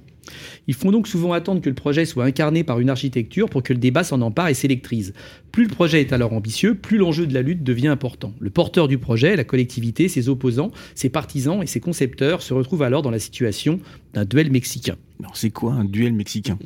Ils 0.67 0.75
font 0.75 0.91
donc 0.91 1.09
souvent 1.09 1.33
attendre 1.33 1.61
que 1.61 1.69
le 1.69 1.75
projet 1.75 2.05
soit 2.05 2.25
incarné 2.25 2.65
par 2.65 2.81
une 2.81 2.91
architecture 2.91 3.49
pour 3.49 3.63
que 3.63 3.73
le 3.73 3.79
débat 3.79 4.05
s'en 4.05 4.21
empare 4.21 4.49
et 4.49 4.55
s'électrise. 4.55 5.15
Plus 5.53 5.65
le 5.65 5.71
projet 5.71 6.01
est 6.01 6.13
alors 6.13 6.33
ambitieux, 6.33 6.75
plus 6.75 6.99
l'enjeu 6.99 7.27
de 7.27 7.35
la 7.35 7.43
lutte 7.43 7.63
devient 7.63 7.89
important. 7.89 8.33
Le 8.39 8.51
porteur 8.51 8.89
du 8.89 8.99
projet, 8.99 9.37
la 9.37 9.45
collectivité, 9.45 10.09
ses 10.09 10.29
opposants, 10.29 10.71
ses 10.95 11.09
partisans 11.09 11.63
et 11.63 11.67
ses 11.67 11.81
concepteurs 11.81 12.43
se 12.43 12.55
retrouvent 12.55 12.83
alors 12.83 13.03
dans 13.03 13.11
la 13.11 13.19
situation 13.19 13.81
d'un 14.15 14.25
duel 14.25 14.51
mexicain. 14.51 14.97
Alors 15.21 15.37
c'est 15.37 15.51
quoi 15.51 15.73
un 15.73 15.85
duel 15.85 16.13
mexicain? 16.13 16.59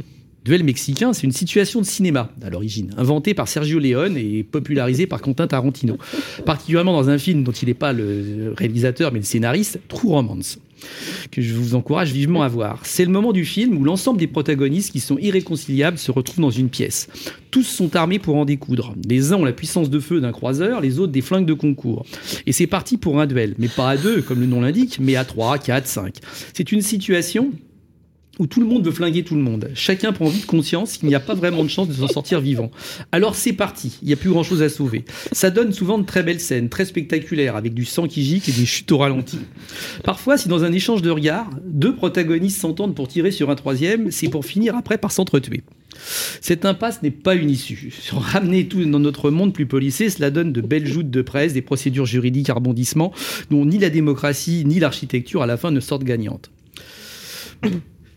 Duel 0.44 0.64
mexicain, 0.64 1.12
c'est 1.12 1.22
une 1.22 1.32
situation 1.32 1.80
de 1.80 1.86
cinéma 1.86 2.32
à 2.42 2.50
l'origine, 2.50 2.90
inventée 2.96 3.32
par 3.32 3.46
Sergio 3.46 3.78
Leone 3.78 4.16
et 4.16 4.42
popularisée 4.42 5.06
par 5.06 5.20
Quentin 5.20 5.46
Tarantino, 5.46 5.98
particulièrement 6.44 6.92
dans 6.94 7.08
un 7.08 7.18
film 7.18 7.44
dont 7.44 7.52
il 7.52 7.68
n'est 7.68 7.74
pas 7.74 7.92
le 7.92 8.52
réalisateur 8.56 9.12
mais 9.12 9.20
le 9.20 9.24
scénariste, 9.24 9.78
True 9.86 10.08
Romance 10.08 10.58
que 11.30 11.42
je 11.42 11.54
vous 11.54 11.74
encourage 11.74 12.12
vivement 12.12 12.42
à 12.42 12.48
voir. 12.48 12.80
C'est 12.84 13.04
le 13.04 13.10
moment 13.10 13.32
du 13.32 13.44
film 13.44 13.76
où 13.78 13.84
l'ensemble 13.84 14.18
des 14.18 14.26
protagonistes 14.26 14.92
qui 14.92 15.00
sont 15.00 15.18
irréconciliables 15.18 15.98
se 15.98 16.10
retrouvent 16.10 16.40
dans 16.42 16.50
une 16.50 16.68
pièce. 16.68 17.08
Tous 17.50 17.64
sont 17.64 17.94
armés 17.96 18.18
pour 18.18 18.36
en 18.36 18.44
découdre. 18.44 18.94
Les 19.08 19.32
uns 19.32 19.36
ont 19.36 19.44
la 19.44 19.52
puissance 19.52 19.90
de 19.90 20.00
feu 20.00 20.20
d'un 20.20 20.32
croiseur, 20.32 20.80
les 20.80 20.98
autres 20.98 21.12
des 21.12 21.20
flingues 21.20 21.46
de 21.46 21.54
concours. 21.54 22.04
Et 22.46 22.52
c'est 22.52 22.66
parti 22.66 22.96
pour 22.96 23.20
un 23.20 23.26
duel, 23.26 23.54
mais 23.58 23.68
pas 23.68 23.90
à 23.90 23.96
deux, 23.96 24.22
comme 24.22 24.40
le 24.40 24.46
nom 24.46 24.60
l'indique, 24.60 24.98
mais 25.00 25.16
à 25.16 25.24
trois, 25.24 25.58
quatre, 25.58 25.86
cinq. 25.86 26.16
C'est 26.54 26.72
une 26.72 26.82
situation 26.82 27.52
où 28.38 28.46
tout 28.46 28.60
le 28.60 28.66
monde 28.66 28.84
veut 28.84 28.92
flinguer 28.92 29.24
tout 29.24 29.34
le 29.34 29.42
monde. 29.42 29.70
Chacun 29.74 30.12
prend 30.12 30.28
vite 30.28 30.46
conscience 30.46 30.96
qu'il 30.96 31.08
n'y 31.08 31.14
a 31.14 31.20
pas 31.20 31.34
vraiment 31.34 31.62
de 31.62 31.68
chance 31.68 31.88
de 31.88 31.92
s'en 31.92 32.08
sortir 32.08 32.40
vivant. 32.40 32.70
Alors 33.12 33.34
c'est 33.34 33.52
parti, 33.52 33.98
il 34.02 34.08
n'y 34.08 34.14
a 34.14 34.16
plus 34.16 34.30
grand-chose 34.30 34.62
à 34.62 34.68
sauver. 34.68 35.04
Ça 35.32 35.50
donne 35.50 35.72
souvent 35.72 35.98
de 35.98 36.04
très 36.04 36.22
belles 36.22 36.40
scènes, 36.40 36.68
très 36.68 36.84
spectaculaires, 36.84 37.56
avec 37.56 37.74
du 37.74 37.84
sang 37.84 38.06
qui 38.06 38.22
gicle 38.22 38.50
et 38.50 38.52
des 38.52 38.66
chutes 38.66 38.90
au 38.92 38.98
ralenti. 38.98 39.38
Parfois, 40.02 40.38
si 40.38 40.48
dans 40.48 40.64
un 40.64 40.72
échange 40.72 41.02
de 41.02 41.10
regards, 41.10 41.50
deux 41.64 41.94
protagonistes 41.94 42.60
s'entendent 42.60 42.94
pour 42.94 43.08
tirer 43.08 43.30
sur 43.30 43.50
un 43.50 43.54
troisième, 43.54 44.10
c'est 44.10 44.28
pour 44.28 44.44
finir 44.44 44.76
après 44.76 44.98
par 44.98 45.12
s'entretuer. 45.12 45.62
Cette 46.40 46.64
impasse 46.64 47.02
n'est 47.02 47.10
pas 47.10 47.34
une 47.34 47.50
issue. 47.50 47.92
Ramener 48.12 48.66
tout 48.66 48.82
dans 48.84 48.98
notre 48.98 49.30
monde 49.30 49.52
plus 49.52 49.66
policé, 49.66 50.08
cela 50.08 50.30
donne 50.30 50.52
de 50.52 50.60
belles 50.60 50.86
joutes 50.86 51.10
de 51.10 51.22
presse, 51.22 51.52
des 51.52 51.62
procédures 51.62 52.06
juridiques 52.06 52.50
à 52.50 52.54
rebondissement, 52.54 53.12
dont 53.50 53.64
ni 53.66 53.78
la 53.78 53.90
démocratie 53.90 54.64
ni 54.64 54.80
l'architecture 54.80 55.42
à 55.42 55.46
la 55.46 55.56
fin 55.56 55.70
ne 55.70 55.80
sortent 55.80 56.04
gagnantes. 56.04 56.50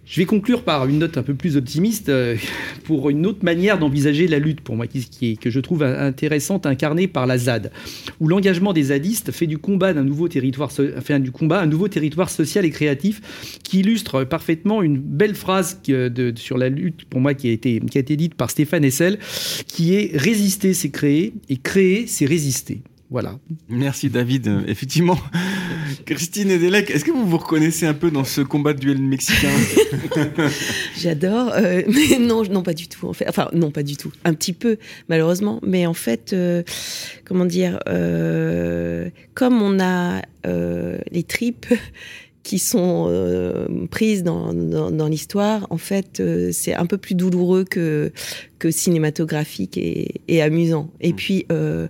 Je 0.06 0.22
vais 0.22 0.26
conclure 0.26 0.64
par 0.64 0.88
une 0.88 1.00
note 1.00 1.18
un 1.18 1.24
peu 1.24 1.34
plus 1.34 1.58
optimiste 1.58 2.10
euh, 2.10 2.36
pour 2.84 3.10
une 3.10 3.26
autre 3.26 3.44
manière 3.44 3.80
d'envisager 3.80 4.28
la 4.28 4.38
lutte, 4.38 4.62
pour 4.62 4.76
moi, 4.76 4.86
qui, 4.86 5.00
est, 5.32 5.36
que 5.36 5.50
je 5.50 5.60
trouve 5.60 5.82
intéressante, 5.82 6.68
incarnée 6.68 7.08
par 7.08 7.26
la 7.26 7.40
ZAD, 7.40 7.72
où 8.20 8.28
l'engagement 8.28 8.72
des 8.72 8.84
zadistes 8.84 9.32
fait 9.32 9.48
du 9.48 9.58
combat 9.58 9.90
un 9.90 10.04
nouveau 10.04 10.28
territoire 10.28 10.70
social 10.72 12.66
et 12.66 12.70
créatif, 12.70 13.60
qui 13.64 13.80
illustre 13.80 14.24
parfaitement 14.24 14.84
une 14.84 14.98
belle 14.98 15.36
phrase 15.36 15.82
sur 16.36 16.58
la 16.58 16.70
lutte, 16.70 17.06
pour 17.06 17.20
moi, 17.20 17.34
qui 17.34 17.50
a 17.50 17.52
été, 17.52 17.80
qui 17.80 17.98
a 17.98 18.02
été 18.02 18.16
dite 18.16 18.36
par 18.36 18.52
Stéphane 18.52 18.84
Essel, 18.84 19.18
qui 19.68 19.96
est 19.96 20.16
résister, 20.16 20.76
c'est 20.76 20.92
créer, 20.92 21.34
et 21.50 21.58
créer, 21.58 22.06
c'est 22.06 22.26
résister. 22.26 22.82
Voilà. 23.10 23.38
Merci 23.70 24.10
David. 24.10 24.52
Effectivement, 24.68 25.18
Christine 26.06 26.52
Edelec, 26.52 26.90
est-ce 26.90 27.06
que 27.06 27.12
vous 27.12 27.26
vous 27.26 27.38
reconnaissez 27.38 27.86
un 27.86 27.94
peu 27.94 28.12
dans 28.12 28.24
ce 28.24 28.42
combat 28.42 28.74
de 28.74 28.80
duel 28.80 29.02
mexicain 29.02 29.50
J'adore, 30.98 31.52
euh, 31.54 31.82
mais 31.88 32.20
non, 32.20 32.44
non, 32.44 32.64
pas 32.64 32.74
du 32.74 32.88
tout. 32.88 33.08
En 33.08 33.14
fait, 33.14 33.28
enfin, 33.28 33.50
non, 33.54 33.72
pas 33.72 33.84
du 33.84 33.98
tout. 33.98 34.12
Un 34.24 34.34
petit 34.34 34.54
peu, 34.54 34.78
malheureusement, 35.10 35.60
mais 35.64 35.86
en 35.86 35.94
fait, 35.94 36.34
euh, 36.34 36.64
comment 37.26 37.46
dire, 37.46 37.80
euh, 37.88 39.10
comme 39.34 39.62
on 39.62 39.80
a 39.80 40.22
les 41.12 41.24
tripes 41.24 41.74
qui 42.44 42.60
sont 42.60 43.10
prises 43.90 44.22
dans, 44.22 44.54
dans 44.54 45.08
l'histoire, 45.08 45.66
en 45.72 45.80
fait, 45.80 46.22
c'est 46.52 46.76
un 46.76 46.86
peu 46.86 47.00
plus 47.00 47.16
douloureux 47.16 47.64
que 47.64 48.12
que 48.60 48.72
cinématographique 48.72 49.78
et, 49.78 50.22
et 50.28 50.42
amusant. 50.42 50.92
Et 51.02 51.14
mm. 51.14 51.16
puis, 51.16 51.46
euh, 51.52 51.88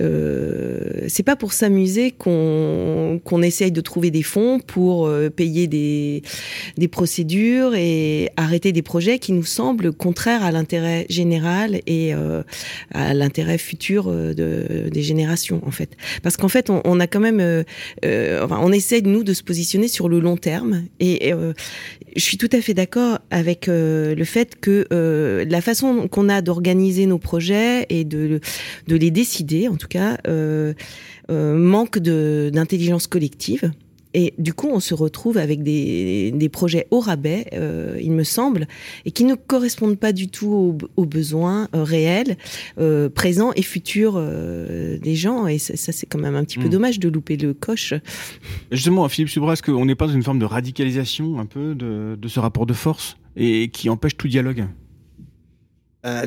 euh, 0.00 1.04
c'est 1.08 1.22
pas 1.22 1.36
pour 1.36 1.52
s'amuser 1.52 2.12
qu'on 2.12 3.20
qu'on 3.24 3.42
essaye 3.42 3.72
de 3.72 3.80
trouver 3.80 4.10
des 4.10 4.22
fonds 4.22 4.60
pour 4.60 5.06
euh, 5.06 5.30
payer 5.30 5.66
des, 5.66 6.22
des 6.76 6.88
procédures 6.88 7.74
et 7.74 8.30
arrêter 8.36 8.72
des 8.72 8.82
projets 8.82 9.18
qui 9.18 9.32
nous 9.32 9.44
semblent 9.44 9.92
contraires 9.92 10.44
à 10.44 10.52
l'intérêt 10.52 11.06
général 11.08 11.80
et 11.86 12.14
euh, 12.14 12.42
à 12.92 13.14
l'intérêt 13.14 13.58
futur 13.58 14.08
euh, 14.08 14.34
de, 14.34 14.88
des 14.88 15.02
générations, 15.02 15.60
en 15.66 15.70
fait. 15.70 15.96
Parce 16.22 16.36
qu'en 16.36 16.48
fait, 16.48 16.70
on, 16.70 16.80
on, 16.84 17.00
a 17.00 17.06
quand 17.06 17.20
même, 17.20 17.40
enfin, 18.42 18.60
on 18.62 18.72
essaye 18.72 19.02
nous 19.02 19.24
de 19.24 19.34
se 19.34 19.42
positionner 19.42 19.88
sur 19.88 20.08
le 20.08 20.20
long 20.20 20.36
terme. 20.36 20.84
Et 21.00 21.32
je 22.16 22.22
suis 22.22 22.36
tout 22.36 22.48
à 22.52 22.60
fait 22.60 22.74
d'accord 22.74 23.18
avec 23.30 23.66
le 23.68 24.24
fait 24.24 24.58
que 24.60 24.86
la 25.48 25.60
façon 25.60 25.87
qu'on 26.08 26.28
a 26.28 26.42
d'organiser 26.42 27.06
nos 27.06 27.18
projets 27.18 27.86
et 27.88 28.04
de, 28.04 28.40
de 28.86 28.96
les 28.96 29.10
décider, 29.10 29.68
en 29.68 29.76
tout 29.76 29.88
cas, 29.88 30.18
euh, 30.26 30.74
euh, 31.30 31.56
manque 31.56 31.98
d'intelligence 31.98 33.06
collective. 33.06 33.72
Et 34.14 34.32
du 34.38 34.54
coup, 34.54 34.68
on 34.72 34.80
se 34.80 34.94
retrouve 34.94 35.36
avec 35.36 35.62
des, 35.62 36.32
des 36.32 36.48
projets 36.48 36.86
au 36.90 36.98
rabais, 36.98 37.44
euh, 37.52 37.98
il 38.02 38.12
me 38.12 38.24
semble, 38.24 38.66
et 39.04 39.10
qui 39.10 39.24
ne 39.24 39.34
correspondent 39.34 39.98
pas 39.98 40.12
du 40.12 40.28
tout 40.28 40.78
aux, 40.96 41.04
besoins 41.04 41.68
réels, 41.74 42.38
présents 43.14 43.52
et 43.54 43.62
futurs 43.62 44.18
des 44.18 45.14
gens. 45.14 45.46
Et 45.46 45.58
ça, 45.58 45.92
c'est 45.92 46.06
quand 46.06 46.18
même 46.18 46.36
un 46.36 46.44
petit 46.44 46.58
peu 46.58 46.68
hmm. 46.68 46.70
dommage 46.70 46.98
de 46.98 47.08
louper 47.10 47.36
le 47.36 47.52
coche. 47.52 47.92
Justement, 48.72 49.06
Philippe 49.10 49.28
Subra, 49.28 49.52
est-ce 49.52 49.62
qu'on 49.62 49.84
n'est 49.84 49.94
pas 49.94 50.06
dans 50.06 50.14
une 50.14 50.22
forme 50.22 50.38
de 50.38 50.46
radicalisation 50.46 51.38
un 51.38 51.46
peu 51.46 51.74
de, 51.74 52.16
de 52.20 52.28
ce 52.28 52.40
rapport 52.40 52.64
de 52.64 52.74
force 52.74 53.18
et 53.36 53.68
qui 53.68 53.90
empêche 53.90 54.16
tout 54.16 54.26
dialogue? 54.26 54.64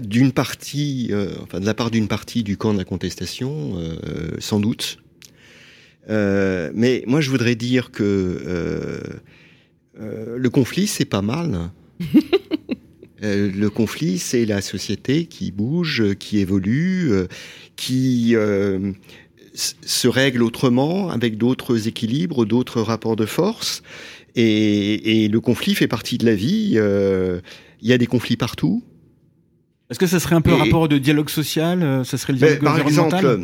D'une 0.01 0.32
partie, 0.32 1.09
euh, 1.11 1.34
enfin 1.43 1.59
de 1.59 1.65
la 1.65 1.74
part 1.74 1.91
d'une 1.91 2.07
partie 2.07 2.43
du 2.43 2.57
camp 2.57 2.74
de 2.74 2.78
la 2.78 2.84
contestation, 2.84 3.74
euh, 3.78 4.32
sans 4.39 4.59
doute. 4.59 4.97
mais 6.09 7.03
moi, 7.07 7.22
je 7.22 7.30
voudrais 7.30 7.55
dire 7.55 7.91
que 7.91 9.01
le 9.97 10.49
conflit, 10.49 10.88
c'est 10.88 11.05
pas 11.05 11.22
mal. 11.22 11.72
le 13.22 13.67
conflit, 13.69 14.19
c'est 14.19 14.45
la 14.45 14.61
société 14.61 15.26
qui 15.26 15.51
bouge, 15.51 16.15
qui 16.19 16.39
évolue, 16.39 17.11
qui 17.76 18.36
se 19.53 20.07
règle 20.07 20.43
autrement, 20.43 21.09
avec 21.09 21.38
d'autres 21.38 21.88
équilibres, 21.88 22.45
d'autres 22.45 22.82
rapports 22.82 23.15
de 23.15 23.26
force. 23.26 23.84
Et, 24.36 25.24
et, 25.24 25.28
le 25.28 25.39
conflit 25.41 25.76
fait 25.76 25.89
partie 25.89 26.17
de 26.17 26.26
la 26.26 26.36
vie. 26.36 26.78
Il 27.82 27.88
y 27.88 27.93
a 27.93 27.97
des 27.97 28.07
conflits 28.07 28.38
partout. 28.38 28.84
Est-ce 29.91 29.99
que 29.99 30.07
ça 30.07 30.19
serait 30.19 30.35
un 30.35 30.41
peu 30.41 30.51
un 30.51 30.57
rapport 30.57 30.87
de 30.87 30.97
dialogue 30.97 31.29
social 31.29 31.83
euh, 31.83 32.03
Ça 32.03 32.17
serait 32.17 32.33
le 32.33 32.39
dialogue 32.39 32.63
Par 32.63 32.79
exemple, 32.79 33.23
euh, 33.23 33.37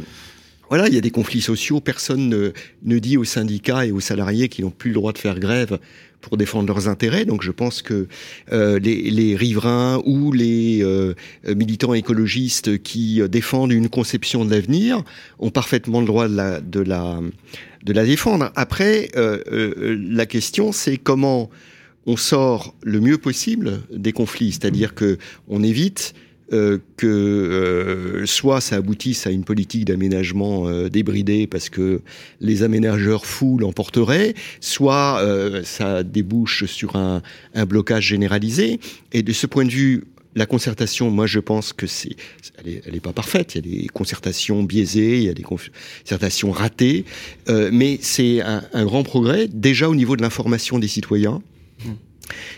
voilà, 0.69 0.87
il 0.87 0.93
y 0.93 0.97
a 0.97 1.01
des 1.01 1.11
conflits 1.11 1.41
sociaux. 1.41 1.81
Personne 1.81 2.29
ne, 2.29 2.51
ne 2.83 2.99
dit 2.99 3.17
aux 3.17 3.25
syndicats 3.25 3.85
et 3.85 3.91
aux 3.91 3.99
salariés 3.99 4.49
qu'ils 4.49 4.65
n'ont 4.65 4.71
plus 4.71 4.89
le 4.89 4.95
droit 4.95 5.13
de 5.13 5.17
faire 5.17 5.39
grève 5.39 5.77
pour 6.21 6.37
défendre 6.37 6.67
leurs 6.67 6.87
intérêts. 6.87 7.25
Donc 7.25 7.43
je 7.43 7.51
pense 7.51 7.81
que 7.81 8.07
euh, 8.51 8.79
les, 8.79 9.09
les, 9.11 9.35
riverains 9.35 10.01
ou 10.05 10.31
les 10.31 10.79
euh, 10.81 11.13
militants 11.45 11.93
écologistes 11.93 12.81
qui 12.81 13.21
défendent 13.29 13.71
une 13.71 13.89
conception 13.89 14.45
de 14.45 14.51
l'avenir 14.51 15.03
ont 15.39 15.51
parfaitement 15.51 15.99
le 15.99 16.07
droit 16.07 16.27
de 16.27 16.35
la, 16.35 16.59
de 16.59 16.79
la, 16.79 17.19
de 17.83 17.93
la 17.93 18.05
défendre. 18.05 18.51
Après, 18.55 19.09
euh, 19.15 19.39
euh 19.51 19.97
la 20.09 20.25
question 20.25 20.71
c'est 20.71 20.97
comment 20.97 21.49
on 22.05 22.17
sort 22.17 22.73
le 22.83 22.99
mieux 23.01 23.17
possible 23.17 23.81
des 23.91 24.13
conflits, 24.13 24.53
c'est-à-dire 24.53 24.95
que 24.95 25.17
on 25.49 25.61
évite 25.61 26.13
euh, 26.53 26.77
que 26.95 27.07
euh, 27.07 28.25
soit 28.25 28.61
ça 28.61 28.77
aboutisse 28.77 29.27
à 29.27 29.31
une 29.31 29.43
politique 29.43 29.83
d'aménagement 29.83 30.69
euh, 30.69 30.87
débridée 30.87 31.45
parce 31.45 31.67
que 31.67 31.99
les 32.39 32.63
aménageurs 32.63 33.25
fous 33.25 33.57
l'emporteraient, 33.57 34.33
soit 34.61 35.21
ça 35.65 36.03
débouche 36.03 36.63
sur 36.63 36.95
un, 36.95 37.21
un, 37.53 37.65
blocage 37.65 38.05
généralisé. 38.05 38.79
Et 39.11 39.23
de 39.23 39.33
ce 39.33 39.45
point 39.45 39.65
de 39.65 39.71
vue, 39.71 40.05
la 40.35 40.45
concertation, 40.45 41.11
moi 41.11 41.27
je 41.27 41.39
pense 41.39 41.73
que 41.73 41.85
c'est, 41.85 42.15
elle 42.59 42.69
est, 42.69 42.81
elle 42.85 42.95
est, 42.95 43.01
pas 43.01 43.11
parfaite. 43.11 43.55
Il 43.55 43.65
y 43.65 43.77
a 43.79 43.81
des 43.81 43.87
concertations 43.87 44.63
biaisées, 44.63 45.17
il 45.17 45.23
y 45.23 45.29
a 45.29 45.33
des 45.33 45.43
concertations 45.43 46.51
ratées, 46.51 47.03
mais 47.49 47.99
c'est 48.01 48.41
un, 48.41 48.63
un, 48.71 48.85
grand 48.85 49.03
progrès 49.03 49.49
déjà 49.51 49.89
au 49.89 49.95
niveau 49.95 50.15
de 50.15 50.21
l'information 50.21 50.79
des 50.79 50.87
citoyens 50.87 51.41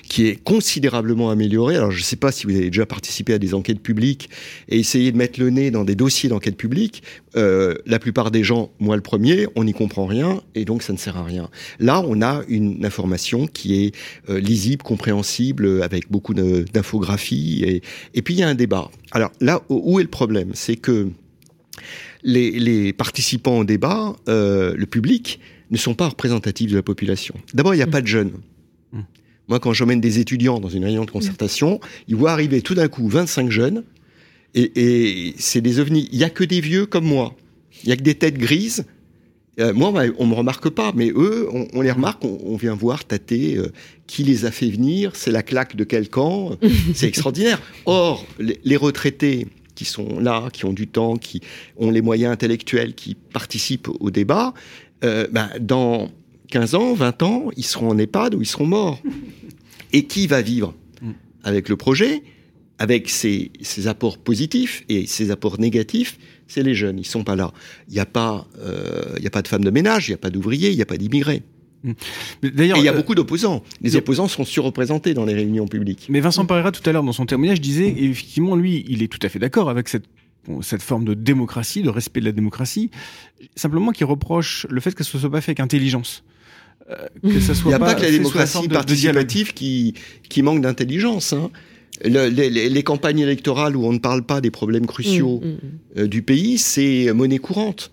qui 0.08 0.28
est 0.28 0.36
considérablement 0.44 1.30
amélioré. 1.30 1.76
Alors, 1.76 1.92
je 1.92 2.00
ne 2.00 2.04
sais 2.04 2.16
pas 2.16 2.32
si 2.32 2.46
vous 2.46 2.56
avez 2.56 2.70
déjà 2.70 2.86
participé 2.86 3.34
à 3.34 3.40
des 3.40 3.54
enquêtes 3.54 3.82
publiques 3.82 4.30
et 4.68 4.80
essayé 4.80 5.12
de 5.12 5.18
mettre 5.18 5.40
le 5.40 5.50
nez 5.50 5.72
dans 5.72 5.84
des 5.84 5.96
dossiers 5.96 6.30
d'enquête 6.30 6.58
publique. 6.58 7.04
Euh, 7.36 7.76
la 7.86 8.00
plupart 8.00 8.32
des 8.32 8.44
gens, 8.44 8.72
moi 8.80 8.96
le 8.96 9.02
premier, 9.02 9.48
on 9.56 9.64
n'y 9.64 9.74
comprend 9.74 10.06
rien 10.06 10.42
et 10.56 10.66
donc 10.66 10.82
ça 10.82 10.94
ne 10.94 10.98
sert 10.98 11.18
à 11.18 11.24
rien. 11.24 11.50
Là, 11.80 12.02
on 12.06 12.22
a 12.22 12.42
une 12.48 12.84
information 12.86 13.48
qui 13.48 13.84
est 13.84 13.96
euh, 14.30 14.40
lisible, 14.40 14.84
compréhensible, 14.84 15.84
avec 15.84 16.10
beaucoup 16.10 16.34
d'infographies 16.34 17.64
et, 17.64 17.82
et 18.14 18.22
puis 18.22 18.34
il 18.34 18.40
y 18.40 18.44
a 18.44 18.48
un 18.48 18.56
débat. 18.56 18.90
Alors 19.12 19.32
là, 19.40 19.62
où 19.70 20.00
est 20.00 20.04
le 20.04 20.10
problème? 20.10 20.52
C'est 20.54 20.76
que 20.76 21.10
les, 22.24 22.52
les, 22.52 22.94
participants 22.94 23.60
au 23.60 23.64
débat, 23.64 24.16
euh, 24.28 24.74
le 24.76 24.86
public, 24.86 25.40
ne 25.72 25.78
sont 25.78 25.94
pas 25.94 26.10
représentatifs 26.10 26.72
de 26.72 26.76
la 26.76 26.84
population. 26.84 27.36
D'abord, 27.54 27.74
il 27.74 27.78
n'y 27.78 27.84
a 27.84 27.88
mmh. 27.88 27.92
pas 27.92 28.02
de 28.02 28.08
jeunes. 28.08 28.32
Mmh. 28.92 29.00
Moi, 29.50 29.60
quand 29.60 29.74
j'emmène 29.74 30.00
des 30.00 30.20
étudiants 30.20 30.60
dans 30.60 30.70
une 30.70 30.86
réunion 30.86 31.06
de 31.06 31.12
concertation, 31.12 31.80
ils 32.08 32.16
voient 32.16 32.32
arriver 32.32 32.62
tout 32.62 32.76
d'un 32.76 32.88
coup 32.88 33.08
25 33.10 33.50
jeunes, 33.52 33.84
et, 34.56 34.72
et 34.76 35.34
c'est 35.38 35.62
des 35.62 35.80
ovnis. 35.80 36.08
Il 36.12 36.20
y 36.20 36.24
a 36.24 36.30
que 36.30 36.44
des 36.44 36.62
vieux 36.62 36.86
comme 36.86 37.06
moi. 37.06 37.36
Il 37.84 37.90
y 37.90 37.92
a 37.92 37.96
que 37.96 38.04
des 38.04 38.16
têtes 38.16 38.38
grises. 38.38 38.86
Euh, 39.60 39.74
moi, 39.74 39.92
on 40.18 40.26
me 40.26 40.36
remarque 40.36 40.70
pas, 40.70 40.94
mais 40.96 41.10
eux, 41.10 41.50
on, 41.52 41.68
on 41.74 41.82
les 41.82 41.92
remarque. 41.92 42.24
On, 42.24 42.38
on, 42.44 42.56
vient 42.56 42.76
voir, 42.76 43.06
tâter, 43.06 43.58
euh, 43.58 43.72
qui 44.08 44.24
les 44.24 44.46
a 44.46 44.52
fait 44.52 44.70
venir. 44.70 45.12
C'est 45.16 45.32
la 45.32 45.44
claque 45.44 45.76
de 45.76 45.84
quel 45.84 46.10
camp 46.10 46.52
C'est 46.94 47.08
extraordinaire. 47.08 47.62
Or, 47.86 48.26
les, 48.40 48.60
les 48.64 48.78
retraités 48.78 49.48
qui 49.76 49.86
sont 49.86 50.20
là, 50.20 50.50
qui 50.52 50.66
ont 50.66 50.74
du 50.74 50.88
temps, 50.88 51.18
qui 51.18 51.42
ont 51.78 51.90
les 51.90 52.02
moyens 52.02 52.32
intellectuels, 52.32 52.94
qui 52.96 53.16
participent 53.16 53.90
au 54.00 54.12
débat, 54.12 54.54
euh, 55.04 55.28
ben, 55.32 55.50
dans 55.60 56.10
15 56.50 56.76
ans, 56.76 56.94
20 56.94 57.24
ans, 57.24 57.50
ils 57.58 57.64
seront 57.64 57.90
en 57.90 57.98
EHPAD 57.98 58.36
ou 58.36 58.42
ils 58.42 58.48
seront 58.48 58.66
morts. 58.66 59.02
Et 59.94 60.06
qui 60.06 60.28
va 60.28 60.42
vivre 60.42 60.76
mm. 61.02 61.12
avec 61.44 61.68
le 61.68 61.76
projet, 61.76 62.22
avec 62.78 63.10
ses, 63.10 63.52
ses, 63.62 63.88
apports 63.88 64.20
positifs 64.20 64.84
et 64.88 65.08
ses 65.08 65.32
apports 65.32 65.60
négatifs 65.60 66.20
C'est 66.48 66.62
les 66.62 66.76
jeunes, 66.76 67.00
ils 67.00 67.06
sont 67.06 67.24
pas 67.24 67.36
là. 67.36 67.52
Il 67.88 67.96
n'y 67.96 68.00
a 68.00 68.06
pas, 68.06 68.48
euh, 68.60 69.16
il 69.18 69.24
y 69.24 69.28
a 69.28 69.32
pas 69.32 69.42
de 69.42 69.48
femmes 69.48 69.64
de 69.64 69.72
ménage, 69.72 70.08
il 70.08 70.12
n'y 70.12 70.16
a 70.16 70.20
pas 70.20 70.30
d'ouvriers, 70.30 70.70
il 70.70 70.76
n'y 70.76 70.82
a 70.82 70.86
pas 70.86 70.98
d'immigrés. 70.98 71.42
Mmh. 71.84 71.94
D'ailleurs, 72.44 72.78
il 72.78 72.84
y 72.84 72.90
a 72.90 72.94
beaucoup 72.94 73.16
d'opposants. 73.16 73.64
Les 73.82 73.96
opposants 73.96 74.28
sont 74.28 74.46
surreprésentés 74.46 75.14
dans 75.14 75.26
les 75.26 75.34
réunions 75.34 75.68
publiques. 75.68 76.08
Mais 76.10 76.20
Vincent 76.20 76.46
Pereira, 76.46 76.72
tout 76.72 76.88
à 76.88 76.92
l'heure, 76.92 77.04
dans 77.04 77.14
son 77.14 77.26
témoignage, 77.26 77.62
disait, 77.62 77.96
effectivement, 77.98 78.56
lui, 78.56 78.86
il 78.90 79.02
est 79.02 79.08
tout 79.08 79.20
à 79.24 79.30
fait 79.30 79.40
d'accord 79.40 79.70
avec 79.70 79.88
cette 79.88 80.06
cette 80.62 80.82
forme 80.82 81.06
de 81.06 81.14
démocratie, 81.14 81.82
de 81.82 81.90
respect 81.90 82.22
de 82.22 82.26
la 82.26 82.32
démocratie, 82.32 82.90
simplement 83.56 83.92
qu'il 83.92 84.06
reproche 84.06 84.66
le 84.70 84.80
fait 84.82 84.96
que 84.96 85.04
ce 85.04 85.18
soit 85.18 85.30
pas 85.30 85.42
fait 85.42 85.52
avec 85.52 85.60
intelligence. 85.60 86.24
Euh, 86.90 87.08
que 87.24 87.40
ça 87.40 87.54
soit 87.54 87.72
Il 87.72 87.78
n'y 87.78 87.84
a 87.84 87.86
pas, 87.86 87.96
que 87.96 88.02
la 88.02 88.12
démocratie 88.12 88.68
participative 88.68 89.54
qui, 89.54 89.94
qui 90.28 90.42
manque 90.42 90.62
d'intelligence. 90.62 91.34
Hein. 91.34 91.52
les, 92.04 92.84
campagnes 92.84 93.20
électorales 93.20 93.76
où 93.76 93.86
on 93.86 93.94
ne 93.94 94.00
parle 94.00 94.24
pas 94.24 94.42
des 94.42 94.52
problèmes 94.52 94.88
cruciaux 94.88 95.40
mmh, 95.40 95.46
mmh, 95.46 95.50
mmh. 95.50 96.00
Euh, 96.00 96.08
du 96.08 96.22
pays, 96.22 96.58
c'est 96.58 97.12
monnaie 97.14 97.40
courante. 97.40 97.92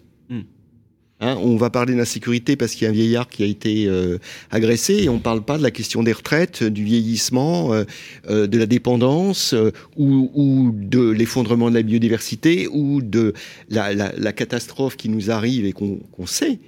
Hein, 1.19 1.39
on 1.41 1.57
va 1.57 1.71
parler 1.71 1.95
d'insécurité 1.95 2.57
parce 2.57 2.73
qu'il 2.75 2.83
y 2.83 2.87
a 2.87 2.91
un 2.91 2.93
vieillard 2.93 3.29
qui 3.29 3.43
a 3.43 3.47
été 3.47 3.87
euh, 3.87 4.19
agressé 4.51 5.05
et 5.05 5.09
on 5.09 5.15
ne 5.15 5.21
parle 5.21 5.43
pas 5.43 5.57
de 5.57 5.63
la 5.63 5.71
question 5.71 6.03
des 6.03 6.13
retraites, 6.13 6.63
du 6.63 6.85
vieillissement, 6.85 7.73
euh, 7.73 7.85
euh, 8.29 8.47
de 8.47 8.59
la 8.59 8.67
dépendance 8.67 9.55
ou, 9.97 10.75
de 10.75 11.09
l'effondrement 11.09 11.71
de 11.71 11.75
la 11.75 11.83
biodiversité 11.83 12.69
ou 12.71 13.01
de 13.01 13.33
la, 13.71 14.33
catastrophe 14.33 14.99
qui 14.99 15.09
nous 15.09 15.31
arrive 15.31 15.65
et 15.65 15.73
qu'on 15.73 16.27
sait 16.27 16.59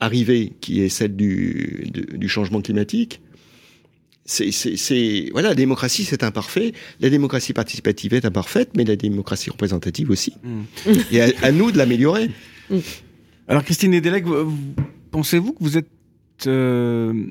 arriver, 0.00 0.52
qui 0.60 0.80
est 0.80 0.88
celle 0.88 1.14
du, 1.14 2.28
changement 2.28 2.60
climatique. 2.60 3.20
C'est 4.24 5.28
voilà, 5.32 5.50
la 5.50 5.54
démocratie 5.54 6.04
c'est 6.04 6.22
imparfait, 6.22 6.72
la 7.00 7.10
démocratie 7.10 7.52
participative 7.52 8.14
est 8.14 8.24
imparfaite, 8.24 8.70
mais 8.76 8.84
la 8.84 8.96
démocratie 8.96 9.50
représentative 9.50 10.10
aussi. 10.10 10.34
Mmh. 10.44 10.90
Et 11.12 11.20
à, 11.20 11.52
nous 11.52 11.72
de 11.72 11.78
l'améliorer. 11.78 12.30
Mmh. 12.70 12.78
Alors 13.48 13.64
Christine 13.64 13.90
Nedelec, 13.90 14.24
pensez-vous 15.10 15.52
que 15.52 15.64
vous 15.64 15.76
êtes 15.78 15.88
euh, 16.46 17.26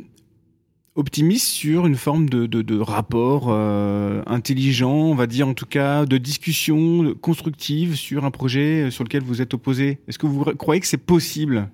optimiste 0.95 1.47
sur 1.47 1.88
une 1.88 1.95
forme 1.95 2.28
de, 2.30 2.80
rapport 2.80 3.45
euh, 3.47 4.22
intelligent, 4.26 4.91
on 4.91 5.15
va 5.15 5.28
dire 5.28 5.47
en 5.47 5.53
tout 5.53 5.65
cas, 5.65 6.05
de 6.05 6.17
discussion 6.17 7.15
constructive 7.22 7.95
sur 7.95 8.26
un 8.26 8.32
projet 8.32 8.91
sur 8.91 9.05
lequel 9.05 9.24
vous 9.24 9.41
êtes 9.41 9.53
opposé? 9.53 9.99
Est-ce 10.09 10.20
que 10.20 10.28
vous 10.28 10.43
croyez 10.43 10.82
que 10.82 10.88
c'est 10.88 10.97
possible? 10.97 11.70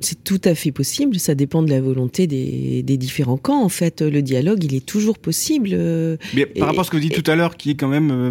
C'est 0.00 0.22
tout 0.22 0.40
à 0.44 0.54
fait 0.54 0.70
possible, 0.72 1.18
ça 1.18 1.34
dépend 1.34 1.62
de 1.62 1.70
la 1.70 1.80
volonté 1.80 2.26
des, 2.26 2.96
différents 2.96 3.36
camps. 3.36 3.62
En 3.62 3.68
fait, 3.68 4.00
le 4.02 4.22
dialogue, 4.22 4.62
il 4.64 4.74
est 4.74 4.86
toujours 4.86 5.18
possible. 5.18 5.70
Mais 6.34 6.46
par 6.46 6.68
rapport 6.68 6.82
à 6.82 6.84
ce 6.84 6.90
que 6.90 6.96
vous 6.96 7.02
dites 7.02 7.22
tout 7.22 7.30
à 7.30 7.34
l'heure, 7.34 7.56
qui 7.56 7.70
est 7.70 7.74
quand 7.74 7.88
même, 7.88 8.10
euh, 8.10 8.30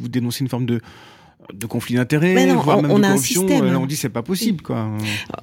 vous 0.00 0.08
dénoncez 0.08 0.42
une 0.42 0.48
forme 0.48 0.66
de, 0.66 0.80
de 1.54 1.66
conflits 1.66 1.94
d'intérêts, 1.94 2.34
voire 2.54 2.82
même 2.82 2.90
on 2.90 2.98
de 2.98 3.04
a 3.04 3.08
corruption. 3.08 3.42
Un 3.42 3.48
système. 3.48 3.76
on 3.76 3.86
dit 3.86 3.96
c'est 3.96 4.08
pas 4.08 4.22
possible, 4.22 4.62
quoi. 4.62 4.90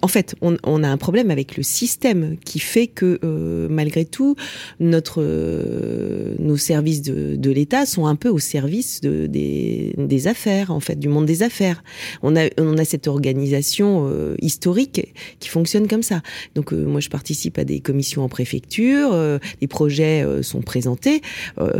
En 0.01 0.07
fait, 0.07 0.35
on, 0.41 0.83
a 0.83 0.87
un 0.87 0.97
problème 0.97 1.31
avec 1.31 1.57
le 1.57 1.63
système 1.63 2.35
qui 2.43 2.59
fait 2.59 2.87
que 2.87 3.19
euh, 3.23 3.67
malgré 3.69 4.05
tout, 4.05 4.35
notre 4.79 5.21
euh, 5.21 6.35
nos 6.39 6.57
services 6.57 7.01
de, 7.01 7.35
de 7.35 7.51
l'État 7.51 7.85
sont 7.85 8.05
un 8.05 8.15
peu 8.15 8.29
au 8.29 8.39
service 8.39 9.01
de, 9.01 9.27
des, 9.27 9.93
des, 9.97 10.27
affaires, 10.27 10.71
en 10.71 10.79
fait, 10.79 10.99
du 10.99 11.07
monde 11.07 11.25
des 11.25 11.43
affaires. 11.43 11.83
On 12.21 12.35
a 12.35 12.49
on 12.57 12.77
a 12.77 12.85
cette 12.85 13.07
organisation 13.07 14.07
euh, 14.09 14.35
historique 14.41 15.13
qui 15.39 15.49
fonctionne 15.49 15.87
comme 15.87 16.03
ça. 16.03 16.21
Donc 16.55 16.71
moi, 16.71 16.99
je 16.99 17.09
participe 17.09 17.57
à 17.57 17.63
des 17.63 17.79
commissions 17.79 18.23
en 18.23 18.29
préfecture, 18.29 19.15
les 19.61 19.67
projets 19.67 20.25
sont 20.41 20.61
présentés 20.61 21.21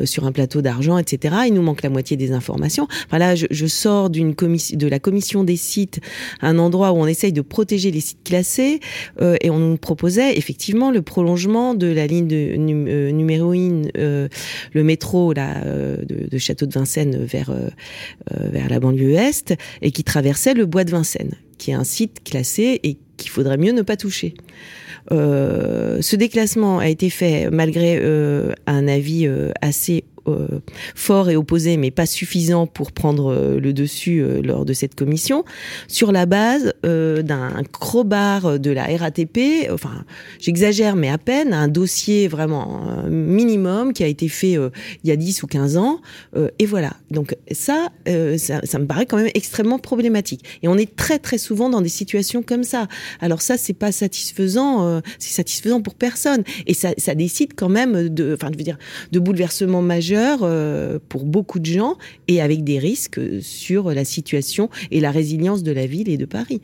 sur 0.04 0.26
un 0.26 0.32
plateau 0.32 0.62
d'argent, 0.62 0.98
etc. 0.98 1.36
Il 1.48 1.54
nous 1.54 1.62
manque 1.62 1.82
la 1.82 1.90
moitié 1.90 2.18
des 2.18 2.32
informations. 2.32 2.88
Enfin 3.08 3.18
là, 3.18 3.36
je, 3.36 3.48
je 3.50 3.66
sors 3.66 4.10
d'une 4.14 4.34
de 4.34 4.88
la 4.88 5.00
commission 5.00 5.44
des 5.44 5.58
sites, 5.58 6.00
un 6.42 6.58
endroit 6.58 6.94
où 6.94 6.96
on 6.96 7.08
essaye 7.08 7.34
de 7.34 7.42
protéger 7.42 7.92
les 7.92 8.00
sites 8.00 8.24
classés, 8.24 8.80
euh, 9.22 9.36
et 9.42 9.50
on 9.50 9.60
nous 9.60 9.78
proposait 9.78 10.38
effectivement 10.38 10.92
le 10.92 11.02
prolongement 11.02 11.76
de 11.76 11.88
la 11.88 12.08
ligne 12.08 12.28
de 12.28 12.56
euh, 12.58 13.12
numéro 13.12 13.52
1, 13.52 13.82
euh, 13.98 14.30
le 14.72 14.84
métro 14.84 15.34
là, 15.34 15.62
de, 15.66 16.38
Château 16.38 16.66
de 16.66 16.74
Vincennes 16.74 17.26
vers, 17.26 17.54
vers 18.32 18.70
la 18.70 18.80
banlieue 18.80 19.14
est, 19.14 19.54
et 19.82 19.92
qui 19.92 20.04
traversait 20.04 20.54
le 20.54 20.66
bois 20.66 20.84
de 20.84 20.92
Vincennes, 20.92 21.36
qui 21.58 21.72
est 21.72 21.76
un 21.76 21.84
site 21.84 22.24
classé 22.24 22.80
et 22.84 22.98
qu'il 23.18 23.30
faudrait 23.30 23.58
mieux 23.58 23.72
ne 23.72 23.82
pas 23.82 23.98
toucher. 23.98 24.34
ce 25.10 26.16
déclassement 26.16 26.80
a 26.80 26.90
été 26.90 27.10
fait 27.10 27.50
malgré 27.50 28.02
un 28.68 28.88
avis 28.88 29.28
assez 29.62 30.04
euh, 30.04 30.13
fort 30.96 31.30
et 31.30 31.36
opposé, 31.36 31.78
mais 31.78 31.92
pas 31.92 32.06
suffisant 32.06 32.68
pour 32.68 32.92
prendre 32.92 33.32
euh, 33.32 33.60
le 33.60 33.74
dessus 33.74 34.22
euh, 34.22 34.42
lors 34.42 34.66
de 34.66 34.74
cette 34.74 34.96
commission, 34.96 35.44
sur 35.88 36.12
la 36.12 36.26
base 36.26 36.74
d'un 36.84 37.64
crowbar 37.72 38.60
de 38.60 38.72
la 38.72 38.86
RATP, 38.86 39.70
enfin 39.72 40.06
j'exagère 40.40 40.96
mais 40.96 41.10
à 41.10 41.18
peine, 41.18 41.54
un 41.54 41.68
dossier 41.68 42.28
vraiment 42.28 42.84
minimum 43.10 43.94
qui 43.94 44.04
a 44.04 44.08
été 44.08 44.28
fait 44.28 44.54
il 45.04 45.10
y 45.10 45.12
a 45.12 45.16
10 45.16 45.44
ou 45.44 45.48
15 45.48 45.78
ans, 45.78 46.02
et 46.60 46.66
voilà. 46.66 46.94
Donc 47.12 47.36
ça, 47.52 47.90
ça, 48.38 48.62
ça, 48.64 48.80
me 48.80 48.86
paraît 48.86 49.06
quand 49.06 49.18
même 49.18 49.30
extrêmement 49.34 49.80
problématique. 49.80 50.60
Et 50.62 50.68
on 50.68 50.78
est 50.78 50.96
très 50.96 51.20
très 51.20 51.38
souvent 51.38 51.70
dans 51.70 51.82
des 51.82 51.90
situations 51.90 52.44
comme 52.44 52.64
ça. 52.64 52.88
Alors 53.22 53.42
ça, 53.42 53.58
c'est 53.58 53.74
pas 53.74 53.92
satisfaisant, 53.92 55.02
c'est 55.20 55.34
satisfaisant 55.34 55.82
pour 55.82 55.96
personne, 55.96 56.44
et 56.68 56.74
ça, 56.74 56.90
ça 56.98 57.16
décide 57.16 57.54
quand 57.56 57.70
même 57.70 58.10
de, 58.10 58.34
enfin 58.34 58.50
je 58.52 58.58
veux 58.58 58.64
dire, 58.64 58.78
de 59.12 59.20
bouleversements 59.20 59.82
majeurs 59.82 60.13
euh, 60.18 61.00
pour 61.10 61.26
beaucoup 61.26 61.60
de 61.60 61.66
gens 61.66 61.98
et 62.28 62.42
avec 62.42 62.64
des 62.64 62.80
risques 62.80 63.20
sur 63.42 63.92
la 63.92 64.06
situation 64.06 64.70
et 64.92 65.00
la 65.00 65.12
résilience 65.12 65.64
de 65.64 65.72
la 65.72 65.86
ville 65.86 66.10
et 66.10 66.18
de 66.18 66.26
Paris. 66.26 66.62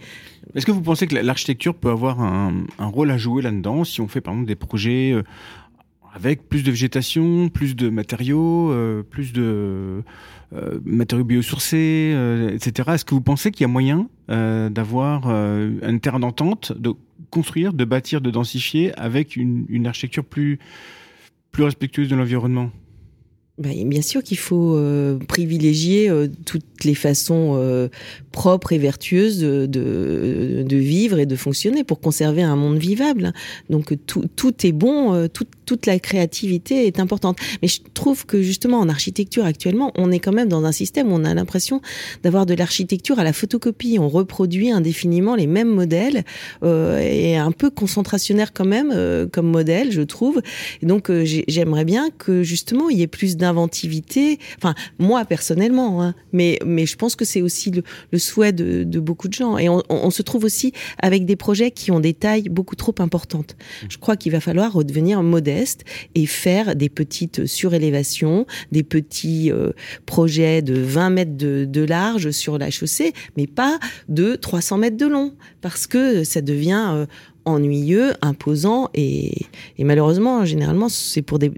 Est-ce 0.55 0.65
que 0.65 0.71
vous 0.71 0.81
pensez 0.81 1.07
que 1.07 1.15
l'architecture 1.15 1.75
peut 1.75 1.89
avoir 1.89 2.21
un, 2.21 2.65
rôle 2.79 3.11
à 3.11 3.17
jouer 3.17 3.41
là-dedans 3.41 3.83
si 3.83 4.01
on 4.01 4.07
fait 4.07 4.21
par 4.21 4.33
exemple 4.33 4.47
des 4.47 4.55
projets 4.55 5.11
euh, 5.11 5.23
avec 6.13 6.49
plus 6.49 6.63
de 6.63 6.71
végétation, 6.71 7.49
plus 7.49 7.75
de 7.75 7.89
matériaux, 7.89 8.71
euh, 8.71 9.03
plus 9.03 9.31
de 9.31 10.01
matériaux 10.83 11.25
biosourcés, 11.25 12.15
etc. 12.51 12.89
Est-ce 12.93 13.05
que 13.05 13.13
vous 13.13 13.21
pensez 13.21 13.51
qu'il 13.51 13.61
y 13.61 13.65
a 13.65 13.67
moyen 13.67 14.09
d'avoir 14.27 15.29
une 15.29 15.99
terre 15.99 16.19
d'entente, 16.19 16.73
de 16.75 16.93
construire, 17.29 17.71
de 17.71 17.85
bâtir, 17.85 18.19
de 18.19 18.31
densifier 18.31 18.91
avec 18.97 19.35
une, 19.35 19.67
une 19.69 19.85
architecture 19.85 20.25
plus, 20.25 20.57
plus 21.51 21.63
respectueuse 21.63 22.09
de 22.09 22.15
l'environnement? 22.15 22.71
Bien 23.59 24.01
sûr 24.01 24.23
qu'il 24.23 24.37
faut 24.37 24.75
euh, 24.75 25.17
privilégier 25.27 26.09
euh, 26.09 26.27
toutes 26.45 26.85
les 26.85 26.95
façons 26.95 27.55
euh, 27.57 27.89
propres 28.31 28.71
et 28.71 28.77
vertueuses 28.77 29.39
de, 29.39 29.65
de, 29.65 30.63
de, 30.65 30.77
vivre 30.77 31.19
et 31.19 31.25
de 31.25 31.35
fonctionner 31.35 31.83
pour 31.83 31.99
conserver 31.99 32.41
un 32.41 32.55
monde 32.55 32.77
vivable. 32.77 33.33
Donc 33.69 33.93
tout, 34.05 34.23
tout 34.35 34.65
est 34.65 34.71
bon, 34.71 35.27
tout, 35.27 35.45
toute 35.65 35.85
la 35.85 35.99
créativité 35.99 36.87
est 36.87 36.99
importante. 36.99 37.37
Mais 37.61 37.67
je 37.67 37.81
trouve 37.93 38.25
que 38.25 38.41
justement 38.41 38.79
en 38.79 38.87
architecture 38.87 39.43
actuellement, 39.43 39.91
on 39.95 40.09
est 40.11 40.19
quand 40.19 40.31
même 40.31 40.47
dans 40.47 40.63
un 40.63 40.71
système 40.71 41.11
où 41.11 41.15
on 41.15 41.25
a 41.25 41.33
l'impression 41.33 41.81
d'avoir 42.23 42.45
de 42.45 42.53
l'architecture 42.53 43.19
à 43.19 43.23
la 43.23 43.33
photocopie. 43.33 43.97
On 43.99 44.07
reproduit 44.07 44.71
indéfiniment 44.71 45.35
les 45.35 45.47
mêmes 45.47 45.73
modèles 45.73 46.23
et 46.63 47.35
un 47.35 47.51
peu 47.51 47.69
concentrationnaire 47.69 48.53
quand 48.53 48.65
même 48.65 49.27
comme 49.31 49.47
modèle, 49.47 49.91
je 49.91 50.01
trouve. 50.01 50.41
Et 50.81 50.85
donc 50.85 51.11
j'aimerais 51.47 51.85
bien 51.85 52.09
que 52.11 52.43
justement 52.43 52.89
il 52.89 52.99
y 52.99 53.01
ait 53.01 53.07
plus 53.07 53.35
d'un 53.35 53.48
inventivité. 53.49 54.39
Enfin, 54.57 54.75
moi 54.97 55.25
personnellement, 55.25 56.01
hein. 56.01 56.15
mais 56.31 56.59
mais 56.65 56.85
je 56.85 56.95
pense 56.95 57.15
que 57.15 57.25
c'est 57.25 57.41
aussi 57.41 57.71
le, 57.71 58.19
souhait 58.19 58.53
de, 58.53 58.99
beaucoup 58.99 59.27
de 59.27 59.33
gens. 59.33 59.57
Et 59.57 59.67
on, 59.69 60.09
se 60.11 60.21
trouve 60.21 60.43
aussi 60.43 60.73
avec 61.01 61.25
des 61.25 61.35
projets 61.35 61.71
qui 61.71 61.91
ont 61.91 61.99
des 61.99 62.13
tailles 62.13 62.49
beaucoup 62.49 62.75
trop 62.75 62.95
importantes. 62.99 63.55
Je 63.89 63.97
crois 63.97 64.15
qu'il 64.15 64.31
va 64.31 64.39
falloir 64.39 64.73
redevenir 64.73 65.21
modeste 65.23 65.83
et 66.15 66.25
faire 66.25 66.75
des 66.75 66.89
petites 66.89 67.45
surélévations, 67.45 68.45
des 68.71 68.83
petits 68.83 69.51
euh, 69.51 69.71
projets 70.05 70.61
de 70.61 70.75
20 70.75 71.09
mètres 71.09 71.37
de, 71.37 71.65
de 71.65 71.81
large 71.81 72.31
sur 72.31 72.57
la 72.57 72.71
chaussée, 72.71 73.13
mais 73.37 73.47
pas 73.47 73.79
de 74.07 74.35
300 74.35 74.77
mètres 74.77 74.97
de 74.97 75.05
long, 75.05 75.33
parce 75.61 75.87
que 75.87 76.23
ça 76.23 76.41
devient 76.41 76.89
euh, 76.93 77.05
ennuyeux, 77.49 78.13
imposant 78.21 78.89
et, 78.93 79.45
malheureusement, 79.79 80.45
généralement, 80.45 80.89
c'est 80.89 81.21
pour 81.21 81.39
des, 81.39 81.51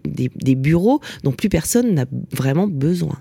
bureaux 0.56 1.02
dont 1.24 1.32
plus 1.32 1.50
personne 1.50 1.94
n'a 1.94 2.06
vraiment 2.32 2.68
besoin. 2.68 3.18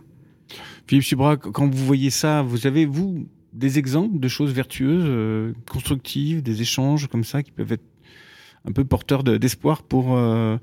Philippe 0.86 1.04
Subra, 1.04 1.36
quand 1.36 1.72
vous 1.72 1.86
voyez 1.86 2.10
ça, 2.10 2.42
vous 2.42 2.66
avez, 2.66 2.84
vous, 2.86 3.26
des 3.52 3.78
exemples 3.78 4.18
de 4.18 4.28
choses 4.28 4.52
vertueuses, 4.52 5.04
euh, 5.06 5.52
constructives, 5.70 6.42
des 6.42 6.62
échanges 6.62 7.06
comme 7.06 7.24
ça 7.24 7.42
qui 7.42 7.52
peuvent 7.52 7.72
être 7.72 7.84
un 8.64 8.72
peu 8.72 8.84
porteurs 8.84 9.22
d'espoir 9.22 9.82
pour... 9.82 10.16
Euh, 10.16 10.56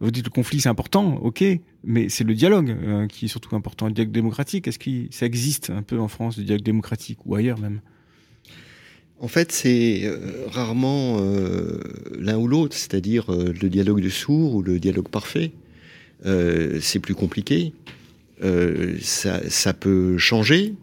vous 0.00 0.10
dites 0.10 0.24
le 0.24 0.30
conflit 0.30 0.60
c'est 0.60 0.68
important, 0.68 1.16
ok, 1.16 1.44
mais 1.84 2.08
c'est 2.08 2.24
le 2.24 2.34
dialogue 2.34 2.70
euh, 2.70 3.06
qui 3.06 3.26
est 3.26 3.28
surtout 3.28 3.54
important, 3.54 3.86
le 3.86 3.92
dialogue 3.92 4.12
démocratique. 4.12 4.66
Est-ce 4.66 4.78
que 4.78 4.90
ça 5.10 5.26
existe 5.26 5.70
un 5.70 5.82
peu 5.82 6.00
en 6.00 6.08
France, 6.08 6.38
le 6.38 6.44
dialogue 6.44 6.64
démocratique 6.64 7.18
ou 7.24 7.36
ailleurs 7.36 7.58
même? 7.58 7.80
En 9.22 9.28
fait, 9.28 9.52
c'est 9.52 10.00
euh, 10.02 10.16
rarement 10.50 11.18
euh, 11.20 11.78
l'un 12.18 12.36
ou 12.36 12.48
l'autre, 12.48 12.76
c'est-à-dire 12.76 13.32
euh, 13.32 13.54
le 13.62 13.68
dialogue 13.68 14.00
de 14.00 14.08
sourds 14.08 14.56
ou 14.56 14.62
le 14.62 14.80
dialogue 14.80 15.08
parfait. 15.08 15.52
c'est 16.80 16.98
plus 16.98 17.14
compliqué. 17.14 17.72
Ça, 19.00 19.72
peut 19.72 20.18
changer. 20.18 20.74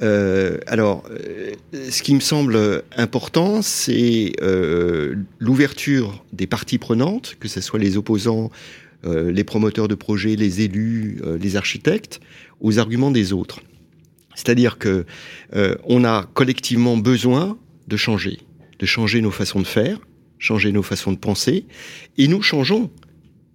Alors, 0.00 1.04
ce 1.72 2.02
qui 2.02 2.14
me 2.14 2.20
semble 2.20 2.82
important, 2.96 3.60
c'est 3.62 4.32
l'ouverture 5.38 6.24
des 6.32 6.46
parties 6.46 6.78
prenantes, 6.78 7.36
que 7.38 7.48
ce 7.48 7.60
soit 7.60 7.78
les 7.78 7.96
opposants, 7.98 8.50
les 9.04 9.44
promoteurs 9.44 9.88
de 9.88 9.94
projets, 9.94 10.36
les 10.36 10.62
élus, 10.62 11.20
les 11.38 11.56
architectes, 11.56 12.20
aux 12.60 12.78
arguments 12.78 13.10
des 13.10 13.34
autres. 13.34 13.60
C'est-à-dire 14.34 14.78
que 14.78 15.04
on 15.84 16.04
a 16.04 16.26
collectivement 16.32 16.96
besoin 16.96 17.58
de 17.88 17.96
changer, 17.96 18.38
de 18.78 18.86
changer 18.86 19.20
nos 19.20 19.30
façons 19.30 19.60
de 19.60 19.66
faire, 19.66 19.98
changer 20.38 20.70
nos 20.72 20.82
façons 20.82 21.12
de 21.12 21.18
penser, 21.18 21.66
et 22.16 22.28
nous 22.28 22.42
changeons. 22.42 22.90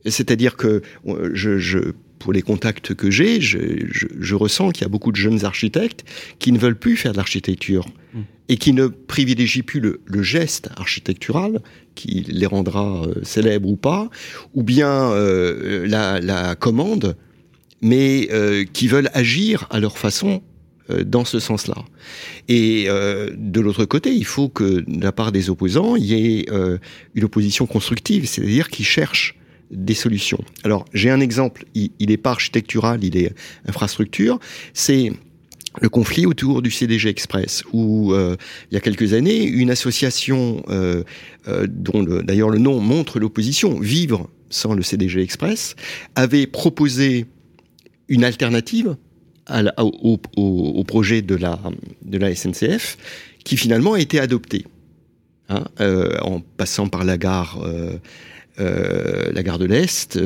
C'est-à-dire 0.06 0.58
que 0.58 0.82
euh, 1.08 1.30
je, 1.34 1.58
je, 1.58 1.94
pour 2.20 2.34
les 2.34 2.42
contacts 2.42 2.94
que 2.94 3.12
j'ai, 3.12 3.42
je, 3.42 3.58
je, 3.92 4.08
je, 4.20 4.36
ressens 4.36 4.72
qu'il 4.72 4.84
y 4.84 4.86
a 4.86 4.90
beaucoup 4.90 5.12
de 5.12 5.18
jeunes 5.18 5.44
architectes 5.46 6.06
qui 6.40 6.52
ne 6.52 6.58
veulent 6.58 6.80
plus 6.80 6.96
faire 6.96 7.12
de 7.12 7.18
l'architecture 7.18 7.86
mmh. 8.14 8.20
et 8.50 8.58
qui 8.58 8.74
ne 8.74 8.88
privilégient 8.88 9.62
plus 9.62 9.80
le, 9.80 10.02
le, 10.06 10.24
geste 10.24 10.70
architectural 10.78 11.62
qui 11.96 12.26
les 12.28 12.46
rendra 12.46 13.04
euh, 13.04 13.16
célèbres 13.24 13.70
ou 13.70 13.76
pas, 13.76 14.10
ou 14.54 14.64
bien 14.64 15.12
euh, 15.12 15.86
la, 15.86 16.22
la, 16.22 16.56
commande, 16.56 17.18
mais 17.82 18.30
euh, 18.32 18.64
qui 18.72 18.88
veulent 18.88 19.10
agir 19.14 19.68
à 19.70 19.82
leur 19.82 19.98
façon 19.98 20.42
dans 20.90 21.26
ce 21.26 21.40
sens-là. 21.40 21.86
Et 22.48 22.86
euh, 22.88 23.32
de 23.36 23.62
l'autre 23.62 23.86
côté, 23.86 24.14
il 24.14 24.26
faut 24.26 24.50
que 24.50 24.84
de 24.86 25.04
la 25.04 25.12
part 25.12 25.32
des 25.32 25.50
opposants, 25.50 25.96
il 25.96 26.06
y 26.06 26.40
ait 26.40 26.46
euh, 26.52 26.78
une 27.16 27.24
opposition 27.24 27.66
constructive, 27.66 28.28
c'est-à-dire 28.28 28.70
qui 28.70 28.84
cherchent 28.84 29.38
des 29.72 29.94
solutions. 29.94 30.44
Alors, 30.64 30.86
j'ai 30.94 31.10
un 31.10 31.20
exemple, 31.20 31.66
il 31.74 31.92
n'est 32.00 32.18
pas 32.18 32.32
architectural, 32.32 33.04
il 33.04 33.18
est 33.18 33.34
infrastructure, 33.66 34.40
c'est 34.74 35.12
le 35.82 35.90
conflit 35.90 36.26
autour 36.26 36.62
du 36.62 36.72
CDG 36.72 37.10
Express, 37.10 37.64
où 37.74 38.14
euh, 38.14 38.36
il 38.70 38.76
y 38.76 38.78
a 38.78 38.80
quelques 38.80 39.14
années, 39.14 39.44
une 39.44 39.72
association 39.72 40.64
euh, 40.70 41.04
euh, 41.48 41.66
dont 41.68 42.04
d'ailleurs 42.04 42.50
le 42.50 42.60
nom 42.60 42.80
montre 42.80 43.20
l'opposition, 43.20 43.80
Vivre 43.80 44.30
sans 44.50 44.74
le 44.74 44.84
CDG 44.84 45.22
Express, 45.22 45.76
avait 46.16 46.46
proposé 46.46 47.26
une 48.08 48.24
alternative 48.24 48.98
au, 49.78 50.84
projet 50.86 51.22
de 51.22 51.36
la, 51.36 52.36
SNCF, 52.36 52.98
qui 53.44 53.58
finalement 53.58 53.94
a 53.94 54.00
été 54.00 54.20
adopté, 54.20 54.66
hein, 55.50 55.64
euh, 55.80 56.18
en 56.22 56.40
passant 56.40 56.88
par 56.88 57.04
la 57.04 57.18
gare. 57.18 57.62
Euh, 57.64 57.98
euh, 58.60 59.32
la 59.34 59.42
gare 59.42 59.58
de 59.58 59.66
l'Est, 59.66 60.20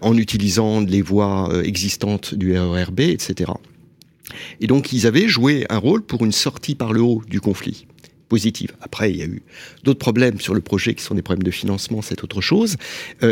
en 0.00 0.16
utilisant 0.16 0.80
les 0.80 1.02
voies 1.02 1.50
existantes 1.64 2.36
du 2.36 2.56
RERB, 2.56 3.00
etc. 3.00 3.50
Et 4.60 4.68
donc 4.68 4.92
ils 4.92 5.04
avaient 5.04 5.26
joué 5.26 5.66
un 5.70 5.78
rôle 5.78 6.02
pour 6.02 6.24
une 6.24 6.30
sortie 6.30 6.76
par 6.76 6.92
le 6.92 7.02
haut 7.02 7.20
du 7.28 7.40
conflit 7.40 7.88
positive. 8.28 8.76
Après, 8.80 9.10
il 9.10 9.16
y 9.16 9.22
a 9.22 9.26
eu 9.26 9.42
d'autres 9.82 9.98
problèmes 9.98 10.38
sur 10.38 10.54
le 10.54 10.60
projet 10.60 10.94
qui 10.94 11.02
sont 11.02 11.16
des 11.16 11.22
problèmes 11.22 11.42
de 11.42 11.50
financement, 11.50 12.00
c'est 12.00 12.22
autre 12.22 12.40
chose. 12.40 12.76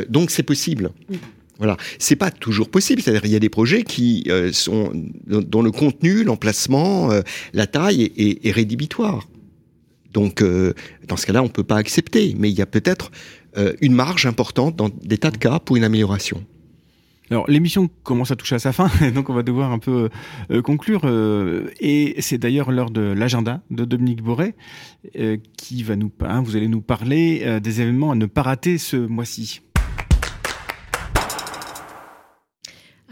Donc 0.08 0.32
c'est 0.32 0.42
possible. 0.42 0.90
Voilà, 1.62 1.76
c'est 2.00 2.16
pas 2.16 2.32
toujours 2.32 2.68
possible. 2.68 3.00
C'est-à-dire, 3.00 3.24
il 3.24 3.30
y 3.30 3.36
a 3.36 3.38
des 3.38 3.48
projets 3.48 3.84
qui 3.84 4.24
euh, 4.26 4.50
sont 4.50 4.90
dont 5.28 5.62
le 5.62 5.70
contenu, 5.70 6.24
l'emplacement, 6.24 7.12
euh, 7.12 7.20
la 7.52 7.68
taille 7.68 8.10
est, 8.16 8.50
rédhibitoire. 8.50 9.28
Donc, 10.12 10.42
euh, 10.42 10.74
dans 11.06 11.16
ce 11.16 11.24
cas-là, 11.24 11.40
on 11.40 11.48
peut 11.48 11.62
pas 11.62 11.76
accepter. 11.76 12.34
Mais 12.36 12.50
il 12.50 12.58
y 12.58 12.62
a 12.62 12.66
peut-être 12.66 13.12
une 13.80 13.92
marge 13.92 14.26
importante 14.26 14.74
dans 14.74 14.88
des 14.88 15.18
tas 15.18 15.30
de 15.30 15.36
cas 15.36 15.60
pour 15.60 15.76
une 15.76 15.84
amélioration. 15.84 16.44
Alors 17.30 17.48
l'émission 17.48 17.88
commence 18.02 18.30
à 18.30 18.36
toucher 18.36 18.56
à 18.56 18.58
sa 18.58 18.72
fin, 18.72 18.90
donc 19.14 19.30
on 19.30 19.34
va 19.34 19.42
devoir 19.42 19.72
un 19.72 19.78
peu 19.78 20.08
conclure. 20.64 21.02
Et 21.78 22.16
c'est 22.18 22.38
d'ailleurs 22.38 22.72
l'heure 22.72 22.90
de 22.90 23.02
l'agenda 23.02 23.60
de 23.70 23.84
Dominique 23.84 24.22
Boré 24.22 24.54
qui 25.58 25.82
va 25.82 25.96
nous, 25.96 26.10
hein, 26.20 26.42
vous 26.42 26.56
allez 26.56 26.68
nous 26.68 26.80
parler 26.80 27.60
des 27.60 27.80
événements 27.82 28.10
à 28.10 28.14
ne 28.14 28.26
pas 28.26 28.42
rater 28.42 28.78
ce 28.78 28.96
mois-ci. 28.96 29.60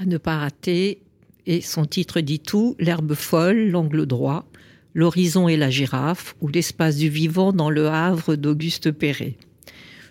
À 0.00 0.06
ne 0.06 0.16
pas 0.16 0.38
rater, 0.38 1.02
et 1.44 1.60
son 1.60 1.84
titre 1.84 2.22
dit 2.22 2.40
tout, 2.40 2.74
l'herbe 2.78 3.12
folle, 3.12 3.68
l'angle 3.68 4.06
droit, 4.06 4.48
l'horizon 4.94 5.46
et 5.46 5.58
la 5.58 5.68
girafe, 5.68 6.36
ou 6.40 6.48
l'espace 6.48 6.96
du 6.96 7.10
vivant 7.10 7.52
dans 7.52 7.68
le 7.68 7.86
Havre 7.86 8.34
d'Auguste 8.34 8.92
Perret. 8.92 9.36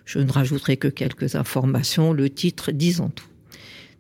Je 0.06 0.20
ne 0.20 0.32
rajouterai 0.32 0.78
que 0.78 0.90
quelques 0.90 1.34
informations, 1.34 2.14
le 2.14 2.30
titre 2.30 2.72
disant 2.72 3.10
tout. 3.10 3.26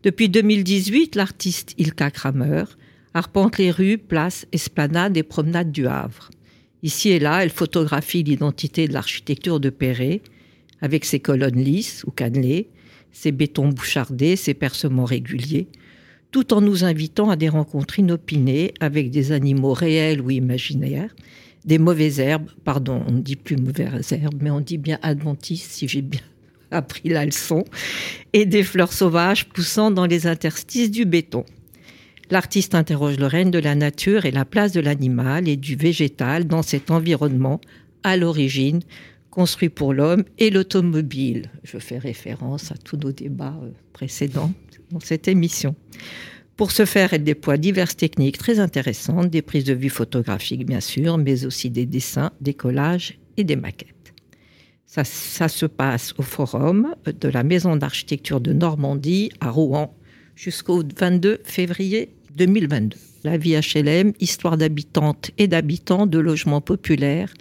Depuis 0.03 0.29
2018, 0.29 1.15
l'artiste 1.15 1.73
Ilka 1.79 2.11
Kramer 2.11 2.65
arpente 3.15 3.57
les 3.57 3.71
rues, 3.71 3.97
places, 3.97 4.45
esplanades 4.51 5.17
et 5.17 5.23
promenades 5.23 5.71
du 5.71 5.87
Havre. 5.87 6.29
Ici 6.83 7.09
et 7.09 7.19
là, 7.19 7.43
elle 7.43 7.49
photographie 7.49 8.21
l'identité 8.21 8.87
de 8.87 8.93
l'architecture 8.93 9.59
de 9.59 9.71
Perret, 9.71 10.21
avec 10.81 11.03
ses 11.03 11.19
colonnes 11.19 11.59
lisses 11.59 12.03
ou 12.05 12.11
cannelées, 12.11 12.69
ses 13.11 13.31
bétons 13.31 13.69
bouchardés, 13.69 14.35
ses 14.35 14.53
percements 14.53 15.05
réguliers, 15.05 15.67
tout 16.31 16.53
en 16.53 16.61
nous 16.61 16.83
invitant 16.83 17.29
à 17.29 17.35
des 17.35 17.49
rencontres 17.49 17.99
inopinées 17.99 18.73
avec 18.79 19.09
des 19.09 19.31
animaux 19.31 19.73
réels 19.73 20.21
ou 20.21 20.29
imaginaires, 20.29 21.15
des 21.65 21.77
mauvaises 21.77 22.19
herbes, 22.19 22.49
pardon, 22.63 23.03
on 23.07 23.11
ne 23.11 23.21
dit 23.21 23.35
plus 23.35 23.57
mauvaises 23.57 24.11
herbes, 24.11 24.39
mais 24.41 24.51
on 24.51 24.61
dit 24.61 24.77
bien 24.77 24.99
adventices, 25.01 25.67
si 25.69 25.87
j'ai 25.87 26.01
bien 26.01 26.21
appris 26.71 27.09
la 27.09 27.25
leçon, 27.25 27.65
et 28.33 28.45
des 28.45 28.63
fleurs 28.63 28.93
sauvages 28.93 29.49
poussant 29.49 29.91
dans 29.91 30.05
les 30.05 30.27
interstices 30.27 30.91
du 30.91 31.05
béton. 31.05 31.43
L'artiste 32.31 32.75
interroge 32.75 33.17
le 33.17 33.25
règne 33.25 33.49
de 33.49 33.57
la 33.57 33.73
nature 33.73 34.25
et 34.25 34.31
la 34.31 34.45
place 34.45 34.71
de 34.71 34.79
l'animal 34.79 35.47
et 35.47 35.57
du 35.57 35.75
végétal 35.75 36.45
dans 36.45 36.61
cet 36.61 36.91
environnement, 36.91 37.59
à 38.03 38.17
l'origine, 38.17 38.81
construit 39.31 39.69
pour 39.69 39.93
l'homme 39.93 40.23
et 40.37 40.51
l'automobile. 40.51 41.49
Je 41.63 41.79
fais 41.79 41.97
référence 41.97 42.71
à 42.71 42.75
tous 42.75 42.97
nos 42.97 43.11
débats 43.11 43.59
précédents 43.93 44.51
dans 44.91 44.99
cette 44.99 45.27
émission. 45.27 45.75
Pour 46.57 46.71
ce 46.71 46.85
faire, 46.85 47.13
elle 47.13 47.23
déploie 47.23 47.57
diverses 47.57 47.95
techniques 47.95 48.37
très 48.37 48.59
intéressantes, 48.59 49.29
des 49.29 49.41
prises 49.41 49.63
de 49.63 49.73
vue 49.73 49.89
photographiques 49.89 50.65
bien 50.65 50.81
sûr, 50.81 51.17
mais 51.17 51.45
aussi 51.45 51.69
des 51.69 51.85
dessins, 51.85 52.31
des 52.41 52.53
collages 52.53 53.17
et 53.37 53.43
des 53.45 53.55
maquettes. 53.55 54.13
Ça, 54.85 55.03
ça, 55.03 55.47
se 55.47 55.65
passe 55.65 56.13
au 56.17 56.23
forum 56.23 56.95
de 57.05 57.29
la 57.29 57.43
Maison 57.43 57.75
d'architecture 57.75 58.41
de 58.41 58.53
Normandie 58.53 59.31
à 59.39 59.51
Rouen 59.51 59.95
jusqu'au 60.35 60.83
22 60.97 61.41
février 61.43 62.15
2022. 62.35 62.97
La 63.23 63.37
vie 63.37 63.55
HLM, 63.55 64.13
histoire 64.19 64.57
d'habitantes 64.57 65.31
et 65.37 65.47
d'habitants 65.47 66.07
de 66.07 66.19
logements 66.19 66.61
populaires 66.61 67.33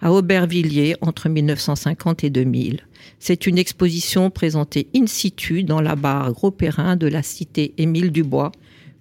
à 0.00 0.12
Aubervilliers 0.12 0.96
entre 1.00 1.28
1950 1.28 2.24
et 2.24 2.30
2000. 2.30 2.80
C'est 3.18 3.46
une 3.46 3.58
exposition 3.58 4.30
présentée 4.30 4.88
in 4.94 5.06
situ 5.06 5.62
dans 5.62 5.80
la 5.80 5.96
barre 5.96 6.32
Gros 6.32 6.50
Perrin 6.50 6.96
de 6.96 7.06
la 7.06 7.22
cité 7.22 7.74
Émile 7.78 8.10
Dubois, 8.10 8.52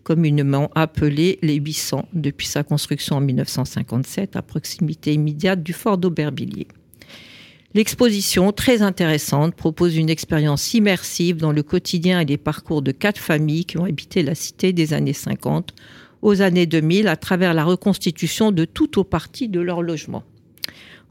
communément 0.04 0.70
appelée 0.76 1.40
les 1.42 1.56
800 1.56 2.08
depuis 2.14 2.48
sa 2.48 2.64
construction 2.64 3.18
en 3.18 3.22
1957 3.22 4.36
à 4.36 4.42
proximité 4.42 5.14
immédiate 5.14 5.64
du 5.64 5.74
fort 5.74 5.98
d'Aubervilliers. 5.98 6.68
L'exposition, 7.76 8.52
très 8.52 8.82
intéressante, 8.82 9.54
propose 9.54 9.96
une 9.96 10.10
expérience 10.10 10.74
immersive 10.74 11.38
dans 11.38 11.52
le 11.52 11.62
quotidien 11.62 12.20
et 12.20 12.26
les 12.26 12.38
parcours 12.38 12.82
de 12.82 12.92
quatre 12.92 13.20
familles 13.20 13.66
qui 13.66 13.78
ont 13.78 13.86
habité 13.86 14.24
la 14.24 14.34
cité 14.34 14.74
des 14.74 14.94
années 14.94 15.14
50 15.14 15.76
aux 16.24 16.42
années 16.42 16.66
2000 16.66 17.08
à 17.08 17.16
travers 17.16 17.54
la 17.54 17.64
reconstitution 17.64 18.52
de 18.52 18.66
tout 18.66 19.00
ou 19.00 19.04
partie 19.04 19.48
de 19.48 19.60
leur 19.60 19.84
logement. 19.84 20.24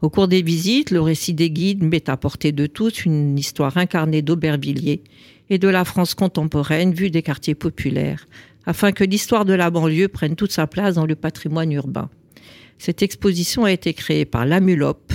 Au 0.01 0.09
cours 0.09 0.29
des 0.29 0.41
visites, 0.41 0.91
le 0.91 1.01
récit 1.01 1.33
des 1.33 1.51
guides 1.51 1.83
met 1.83 2.09
à 2.09 2.15
portée 2.15 2.53
de 2.53 2.67
tous 2.67 3.03
une 3.03 3.37
histoire 3.37 3.75
incarnée 3.75 4.21
d'Aubervilliers 4.21 5.01
et 5.49 5.57
de 5.57 5.67
la 5.67 5.83
France 5.83 6.13
contemporaine 6.13 6.93
vue 6.93 7.11
des 7.11 7.21
quartiers 7.21 7.55
populaires, 7.55 8.25
afin 8.65 8.93
que 8.93 9.03
l'histoire 9.03 9.43
de 9.43 9.51
la 9.53 9.69
banlieue 9.69 10.07
prenne 10.07 10.37
toute 10.37 10.53
sa 10.53 10.67
place 10.67 10.95
dans 10.95 11.05
le 11.05 11.15
patrimoine 11.15 11.73
urbain. 11.73 12.09
Cette 12.77 13.01
exposition 13.01 13.65
a 13.65 13.73
été 13.73 13.93
créée 13.93 14.23
par 14.23 14.45
l'AMULOP, 14.45 15.11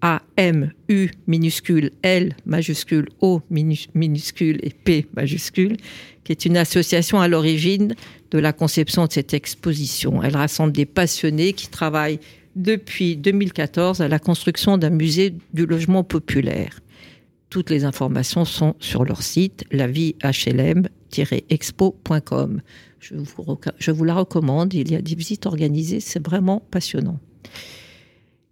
a, 0.00 0.22
M, 0.36 0.72
U 0.88 1.10
minuscule, 1.28 1.92
L 2.02 2.34
majuscule, 2.46 3.08
O 3.20 3.42
minuscule 3.48 4.58
et 4.64 4.70
P 4.70 5.06
majuscule, 5.14 5.76
qui 6.24 6.32
est 6.32 6.44
une 6.44 6.56
association 6.56 7.20
à 7.20 7.28
l'origine 7.28 7.94
de 8.32 8.38
la 8.38 8.52
conception 8.52 9.06
de 9.06 9.12
cette 9.12 9.34
exposition. 9.34 10.20
Elle 10.22 10.36
rassemble 10.36 10.72
des 10.72 10.84
passionnés 10.84 11.52
qui 11.52 11.68
travaillent 11.68 12.18
depuis 12.56 13.16
2014 13.16 14.00
à 14.00 14.08
la 14.08 14.18
construction 14.18 14.76
d'un 14.78 14.90
musée 14.90 15.34
du 15.52 15.66
logement 15.66 16.02
populaire. 16.04 16.80
Toutes 17.50 17.70
les 17.70 17.84
informations 17.84 18.44
sont 18.44 18.74
sur 18.80 19.04
leur 19.04 19.22
site 19.22 19.64
laviehlm-expo.com. 19.70 22.60
Je 23.00 23.14
vous, 23.14 23.58
je 23.78 23.90
vous 23.90 24.04
la 24.04 24.14
recommande, 24.14 24.74
il 24.74 24.90
y 24.90 24.96
a 24.96 25.02
des 25.02 25.14
visites 25.14 25.46
organisées, 25.46 26.00
c'est 26.00 26.26
vraiment 26.26 26.60
passionnant. 26.70 27.20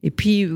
Et 0.03 0.11
puis, 0.11 0.47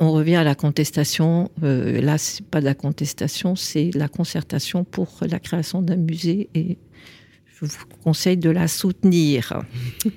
on 0.00 0.12
revient 0.12 0.36
à 0.36 0.44
la 0.44 0.54
contestation. 0.54 1.50
Euh, 1.62 2.00
là, 2.00 2.18
c'est 2.18 2.44
pas 2.44 2.60
de 2.60 2.66
la 2.66 2.74
contestation, 2.74 3.56
c'est 3.56 3.90
la 3.94 4.08
concertation 4.08 4.84
pour 4.84 5.20
la 5.22 5.38
création 5.38 5.82
d'un 5.82 5.96
musée. 5.96 6.50
Et 6.54 6.78
Je 7.46 7.64
vous 7.64 7.86
conseille 8.02 8.36
de 8.36 8.50
la 8.50 8.68
soutenir. 8.68 9.62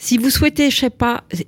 Si 0.00 0.16
vous 0.16 0.30
souhaitez 0.30 0.68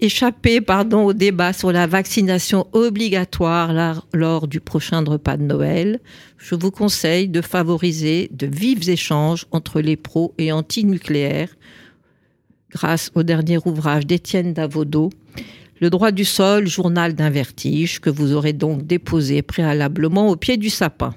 échapper, 0.01 0.61
au 0.93 1.13
débat 1.13 1.53
sur 1.53 1.71
la 1.71 1.87
vaccination 1.87 2.67
obligatoire 2.73 4.03
lors 4.13 4.49
du 4.49 4.59
prochain 4.59 5.05
repas 5.05 5.37
de 5.37 5.45
Noël, 5.45 6.01
je 6.37 6.57
vous 6.57 6.73
conseille 6.73 7.29
de 7.29 7.43
favoriser 7.43 8.29
de 8.33 8.49
vifs 8.49 8.89
échanges 8.89 9.47
entre 9.53 9.81
les 9.81 9.97
pros 9.97 10.35
et 10.37 10.51
anti-nucléaires 10.51 11.55
grâce 12.73 13.13
au 13.15 13.23
dernier 13.23 13.59
ouvrage 13.65 14.05
d'Étienne 14.05 14.53
Davodo, 14.53 15.11
Le 15.81 15.89
droit 15.89 16.11
du 16.11 16.25
sol, 16.25 16.67
journal 16.67 17.15
d'un 17.15 17.31
vertige, 17.31 18.01
que 18.01 18.11
vous 18.11 18.33
aurez 18.33 18.53
donc 18.53 18.85
déposé 18.85 19.43
préalablement 19.43 20.29
au 20.29 20.35
pied 20.35 20.57
du 20.57 20.71
sapin. 20.71 21.15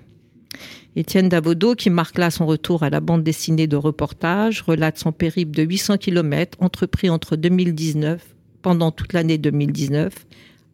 Étienne 0.95 1.27
Davodo, 1.27 1.73
qui 1.73 1.89
marque 1.89 2.19
là 2.19 2.29
son 2.29 2.45
retour 2.45 2.83
à 2.83 2.91
la 2.91 2.99
bande 2.99 3.23
dessinée 3.23 3.65
de 3.65 3.75
reportage, 3.75 4.61
relate 4.61 4.99
son 4.99 5.11
périple 5.11 5.51
de 5.51 5.63
800 5.63 5.97
km 5.97 6.55
entrepris 6.61 7.09
entre 7.09 7.35
2019, 7.35 8.23
pendant 8.61 8.91
toute 8.91 9.13
l'année 9.13 9.39
2019, 9.39 10.13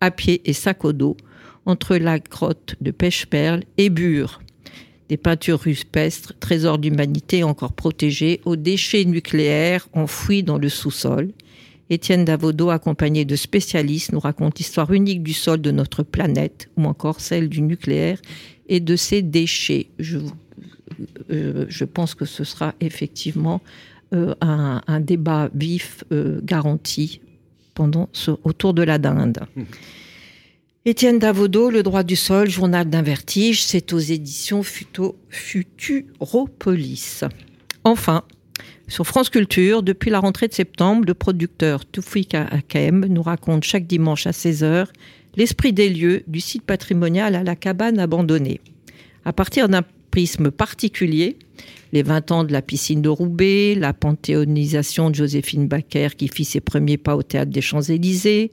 à 0.01 0.11
pied 0.11 0.41
et 0.43 0.51
sac 0.51 0.83
au 0.83 0.91
dos, 0.91 1.15
entre 1.65 1.95
la 1.95 2.19
grotte 2.19 2.75
de 2.81 2.91
Pêche-Perle 2.91 3.63
et 3.77 3.89
Bure. 3.89 4.41
Des 5.07 5.15
peintures 5.15 5.61
rupestres, 5.61 6.33
trésors 6.39 6.79
d'humanité 6.79 7.43
encore 7.43 7.73
protégés, 7.73 8.41
aux 8.43 8.57
déchets 8.57 9.05
nucléaires 9.05 9.87
enfouis 9.93 10.43
dans 10.43 10.57
le 10.57 10.67
sous-sol. 10.69 11.31
Étienne 11.89 12.25
Davodo, 12.25 12.69
accompagné 12.69 13.23
de 13.23 13.35
spécialistes, 13.37 14.11
nous 14.11 14.19
raconte 14.19 14.59
l'histoire 14.59 14.91
unique 14.91 15.23
du 15.23 15.33
sol 15.33 15.61
de 15.61 15.71
notre 15.71 16.03
planète, 16.03 16.69
ou 16.75 16.83
encore 16.83 17.21
celle 17.21 17.47
du 17.47 17.61
nucléaire 17.61 18.19
et 18.69 18.79
de 18.79 18.95
ses 18.95 19.21
déchets. 19.21 19.87
Je, 19.99 20.19
euh, 21.31 21.65
je 21.67 21.83
pense 21.83 22.15
que 22.15 22.23
ce 22.25 22.45
sera 22.45 22.73
effectivement 22.79 23.61
euh, 24.13 24.33
un, 24.41 24.99
débat 25.01 25.49
vif 25.53 26.03
euh, 26.11 26.39
garanti 26.43 27.21
pendant 27.73 28.09
autour 28.43 28.73
de 28.73 28.83
la 28.83 28.97
dinde. 28.97 29.39
Mmh. 29.55 29.63
Étienne 30.85 31.19
Davodo, 31.19 31.69
Le 31.69 31.83
droit 31.83 32.03
du 32.03 32.15
sol, 32.15 32.49
journal 32.49 32.89
d'un 32.89 33.01
vertige, 33.01 33.61
c'est 33.63 33.91
aux 33.93 33.99
éditions 33.99 34.63
Futuropolis. 34.63 37.25
Enfin, 37.83 38.23
sur 38.87 39.05
France 39.05 39.29
Culture, 39.29 39.83
depuis 39.83 40.09
la 40.09 40.19
rentrée 40.19 40.47
de 40.47 40.53
septembre, 40.53 41.03
le 41.05 41.13
producteur 41.13 41.85
Toufik 41.85 42.33
Akem 42.33 43.05
nous 43.05 43.21
raconte 43.21 43.63
chaque 43.63 43.85
dimanche 43.85 44.25
à 44.25 44.31
16h 44.31 44.87
l'esprit 45.35 45.73
des 45.73 45.89
lieux 45.89 46.23
du 46.27 46.39
site 46.39 46.63
patrimonial 46.63 47.35
à 47.35 47.43
la 47.43 47.55
cabane 47.55 47.99
abandonnée. 47.99 48.61
À 49.25 49.33
partir 49.33 49.69
d'un 49.69 49.83
prisme 50.11 50.51
particulier, 50.51 51.37
les 51.91 52.03
20 52.03 52.31
ans 52.31 52.43
de 52.43 52.51
la 52.51 52.61
piscine 52.61 53.01
de 53.01 53.09
Roubaix, 53.09 53.75
la 53.75 53.93
panthéonisation 53.93 55.09
de 55.09 55.15
Joséphine 55.15 55.67
Baker 55.67 56.09
qui 56.17 56.27
fit 56.27 56.45
ses 56.45 56.61
premiers 56.61 56.97
pas 56.97 57.15
au 57.15 57.23
théâtre 57.23 57.51
des 57.51 57.61
Champs-Élysées, 57.61 58.51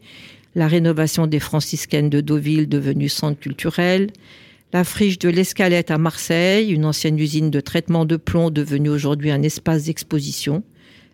la 0.54 0.68
rénovation 0.68 1.26
des 1.26 1.40
franciscaines 1.40 2.10
de 2.10 2.20
Deauville 2.20 2.68
devenue 2.68 3.08
centre 3.08 3.38
culturel, 3.38 4.10
la 4.72 4.84
friche 4.84 5.18
de 5.18 5.28
l'Escalette 5.28 5.90
à 5.90 5.98
Marseille, 5.98 6.70
une 6.70 6.84
ancienne 6.84 7.18
usine 7.18 7.50
de 7.50 7.60
traitement 7.60 8.04
de 8.04 8.16
plomb 8.16 8.50
devenue 8.50 8.88
aujourd'hui 8.88 9.30
un 9.30 9.42
espace 9.42 9.84
d'exposition, 9.84 10.62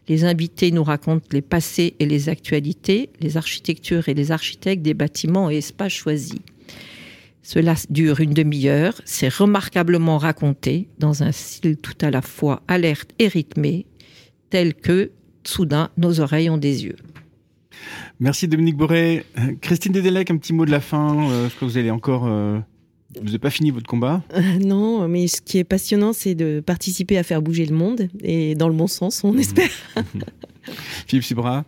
les 0.09 0.25
invités 0.25 0.71
nous 0.71 0.85
racontent 0.85 1.27
les 1.33 1.43
passés 1.43 1.95
et 1.99 2.07
les 2.07 2.29
actualités, 2.29 3.11
les 3.21 3.37
architectures 3.37 4.09
et 4.09 4.15
les 4.15 4.33
architectes 4.33 4.83
des 4.83 4.95
bâtiments 4.95 5.51
et 5.51 5.59
espaces 5.59 5.93
choisis. 5.93 6.41
Cela 7.43 7.75
dure 7.91 8.21
une 8.21 8.35
demi-heure, 8.35 9.01
c'est 9.05 9.33
remarquablement 9.33 10.19
raconté 10.19 10.89
dans 10.99 11.23
un 11.23 11.33
style 11.33 11.77
tout 11.77 11.97
à 12.01 12.11
la 12.11 12.23
fois 12.23 12.63
alerte 12.69 13.11
et 13.19 13.27
rythmé, 13.27 13.87
tel 14.51 14.75
que 14.75 15.11
soudain 15.45 15.91
nos 15.97 16.21
oreilles 16.21 16.51
ont 16.51 16.59
des 16.59 16.85
yeux. 16.85 16.97
Merci 18.21 18.47
Dominique 18.47 18.77
Boré. 18.77 19.25
Christine 19.61 19.93
Dedelec, 19.93 20.31
un 20.31 20.37
petit 20.37 20.53
mot 20.53 20.65
de 20.65 20.71
la 20.71 20.81
fin. 20.81 21.29
Euh, 21.31 21.49
je 21.49 21.55
crois 21.57 21.67
que 21.67 21.73
vous 21.73 21.79
allez 21.79 21.91
encore 21.91 22.27
euh, 22.27 22.61
vous 23.19 23.27
n'avez 23.27 23.39
pas 23.39 23.51
fini 23.51 23.71
votre 23.71 23.87
combat? 23.87 24.23
Euh, 24.35 24.59
Non, 24.59 25.09
mais 25.09 25.27
ce 25.27 25.41
qui 25.41 25.59
est 25.59 25.65
passionnant, 25.65 26.13
c'est 26.13 26.35
de 26.35 26.61
participer 26.65 27.19
à 27.19 27.23
faire 27.23 27.43
bouger 27.43 27.67
le 27.67 27.75
monde, 27.75 28.09
et 28.23 28.55
dans 28.55 28.69
le 28.69 28.75
bon 28.75 28.87
sens, 28.87 29.25
on 29.25 29.33
mmh. 29.33 29.39
espère. 29.39 29.71
Philippe 31.07 31.25
Sibra, 31.25 31.65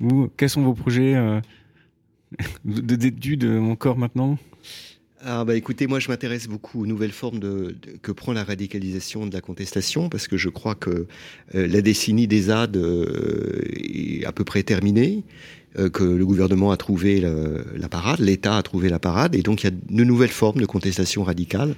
vous, 0.00 0.30
quels 0.36 0.50
sont 0.50 0.62
vos 0.62 0.74
projets 0.74 1.14
euh, 1.14 1.40
d'études 2.64 3.44
encore 3.44 3.98
maintenant? 3.98 4.38
Ah 5.20 5.44
bah 5.44 5.56
écoutez, 5.56 5.86
moi 5.86 5.98
je 5.98 6.08
m'intéresse 6.08 6.46
beaucoup 6.46 6.82
aux 6.82 6.86
nouvelles 6.86 7.12
formes 7.12 7.38
de, 7.38 7.76
que 8.02 8.12
prend 8.12 8.32
la 8.32 8.44
radicalisation 8.44 9.26
de 9.26 9.34
la 9.34 9.40
contestation 9.40 10.08
parce 10.08 10.28
que 10.28 10.36
je 10.36 10.48
crois 10.48 10.74
que 10.74 11.06
euh, 11.54 11.66
la 11.66 11.80
décennie 11.80 12.26
des 12.26 12.42
ZAD 12.42 12.76
est 12.76 14.24
à 14.24 14.32
peu 14.32 14.44
près 14.44 14.62
terminée. 14.62 15.24
Euh, 15.78 15.90
que 15.90 16.02
le 16.02 16.24
gouvernement 16.24 16.70
a 16.70 16.78
trouvé 16.78 17.20
la 17.20 17.88
parade, 17.90 18.20
l'État 18.20 18.56
a 18.56 18.62
trouvé 18.62 18.88
la 18.88 18.98
parade, 18.98 19.34
et 19.34 19.42
donc 19.42 19.62
il 19.62 19.64
y 19.64 19.68
a 19.68 19.70
de 19.70 20.04
nouvelles 20.04 20.30
formes 20.30 20.60
de 20.60 20.66
contestation 20.66 21.24
radicale 21.24 21.76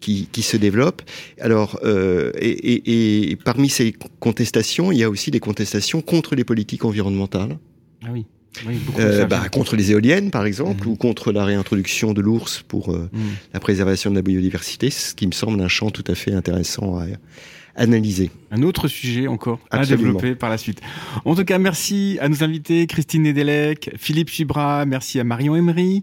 qui, 0.00 0.28
qui 0.32 0.42
se 0.42 0.56
développent. 0.56 1.02
Alors, 1.40 1.78
euh, 1.84 2.32
et, 2.38 2.50
et, 2.50 3.30
et, 3.30 3.36
parmi 3.36 3.68
ces 3.68 3.94
contestations, 4.18 4.90
il 4.90 4.98
y 4.98 5.04
a 5.04 5.10
aussi 5.10 5.30
des 5.30 5.40
contestations 5.40 6.02
contre 6.02 6.34
les 6.34 6.44
politiques 6.44 6.84
environnementales. 6.84 7.58
Ah 8.02 8.08
oui. 8.12 8.26
Oui, 8.66 8.80
euh, 8.98 9.26
bah, 9.26 9.48
contre 9.50 9.76
les 9.76 9.92
éoliennes, 9.92 10.30
par 10.30 10.44
exemple, 10.44 10.86
mmh. 10.86 10.90
ou 10.90 10.96
contre 10.96 11.32
la 11.32 11.44
réintroduction 11.44 12.12
de 12.12 12.20
l'ours 12.20 12.62
pour 12.66 12.92
euh, 12.92 13.08
mmh. 13.12 13.18
la 13.54 13.60
préservation 13.60 14.10
de 14.10 14.16
la 14.16 14.22
biodiversité, 14.22 14.90
ce 14.90 15.14
qui 15.14 15.26
me 15.26 15.32
semble 15.32 15.60
un 15.60 15.68
champ 15.68 15.90
tout 15.90 16.04
à 16.08 16.14
fait 16.14 16.32
intéressant 16.32 16.98
à, 16.98 17.06
analyser. 17.76 18.30
Un 18.50 18.62
autre 18.62 18.88
sujet 18.88 19.28
encore 19.28 19.60
à 19.70 19.84
développer 19.84 20.34
par 20.34 20.50
la 20.50 20.58
suite. 20.58 20.80
En 21.24 21.34
tout 21.34 21.44
cas, 21.44 21.58
merci 21.58 22.18
à 22.20 22.28
nos 22.28 22.42
invités, 22.42 22.86
Christine 22.86 23.22
Nedelec, 23.22 23.90
Philippe 23.96 24.28
Chibra, 24.28 24.84
merci 24.86 25.20
à 25.20 25.24
Marion 25.24 25.54
Emery, 25.54 26.02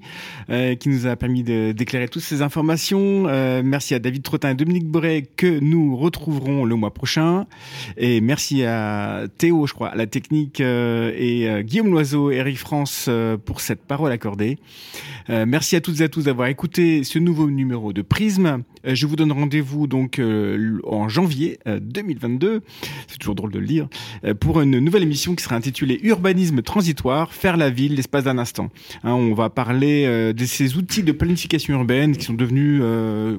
euh, 0.49 0.75
qui 0.75 0.89
nous 0.89 1.07
a 1.07 1.15
permis 1.15 1.43
d'éclairer 1.43 2.07
toutes 2.07 2.21
ces 2.21 2.41
informations. 2.41 3.25
Euh, 3.27 3.61
merci 3.63 3.93
à 3.95 3.99
David 3.99 4.23
Trottin 4.23 4.51
et 4.51 4.55
Dominique 4.55 4.87
Boré, 4.87 5.27
que 5.35 5.59
nous 5.59 5.97
retrouverons 5.97 6.63
le 6.63 6.75
mois 6.75 6.93
prochain. 6.93 7.47
Et 7.97 8.21
merci 8.21 8.63
à 8.63 9.23
Théo, 9.37 9.67
je 9.67 9.73
crois, 9.73 9.89
à 9.89 9.95
la 9.95 10.07
technique, 10.07 10.61
euh, 10.61 11.11
et 11.15 11.49
euh, 11.49 11.61
Guillaume 11.63 11.91
Loiseau, 11.91 12.31
Eric 12.31 12.57
France, 12.57 13.07
euh, 13.09 13.37
pour 13.37 13.61
cette 13.61 13.81
parole 13.81 14.11
accordée. 14.11 14.57
Euh, 15.29 15.45
merci 15.47 15.75
à 15.75 15.81
toutes 15.81 15.99
et 15.99 16.03
à 16.03 16.09
tous 16.09 16.23
d'avoir 16.23 16.47
écouté 16.47 17.03
ce 17.03 17.19
nouveau 17.19 17.49
numéro 17.49 17.93
de 17.93 18.01
Prisme. 18.01 18.63
Je 18.95 19.05
vous 19.05 19.15
donne 19.15 19.31
rendez-vous 19.31 19.87
donc 19.87 20.21
en 20.83 21.09
janvier 21.09 21.59
2022. 21.65 22.47
Euh, 22.47 22.59
C'est 23.07 23.17
toujours 23.17 23.35
drôle 23.35 23.51
de 23.51 23.59
le. 23.59 23.67
Euh, 24.23 24.33
pour 24.33 24.61
une 24.61 24.79
nouvelle 24.79 25.03
émission 25.03 25.35
qui 25.35 25.43
sera 25.43 25.55
intitulée 25.55 25.99
Urbanisme 26.03 26.61
transitoire, 26.61 27.33
faire 27.33 27.57
la 27.57 27.69
ville 27.69 27.95
l'espace 27.95 28.23
d'un 28.23 28.37
instant. 28.37 28.69
Hein, 29.03 29.11
on 29.13 29.33
va 29.33 29.49
parler 29.49 30.05
euh, 30.05 30.31
de 30.33 30.45
ces 30.45 30.77
outils 30.77 31.03
de 31.03 31.11
planification 31.11 31.73
urbaine 31.73 32.15
qui 32.15 32.23
sont 32.25 32.33
devenus, 32.33 32.81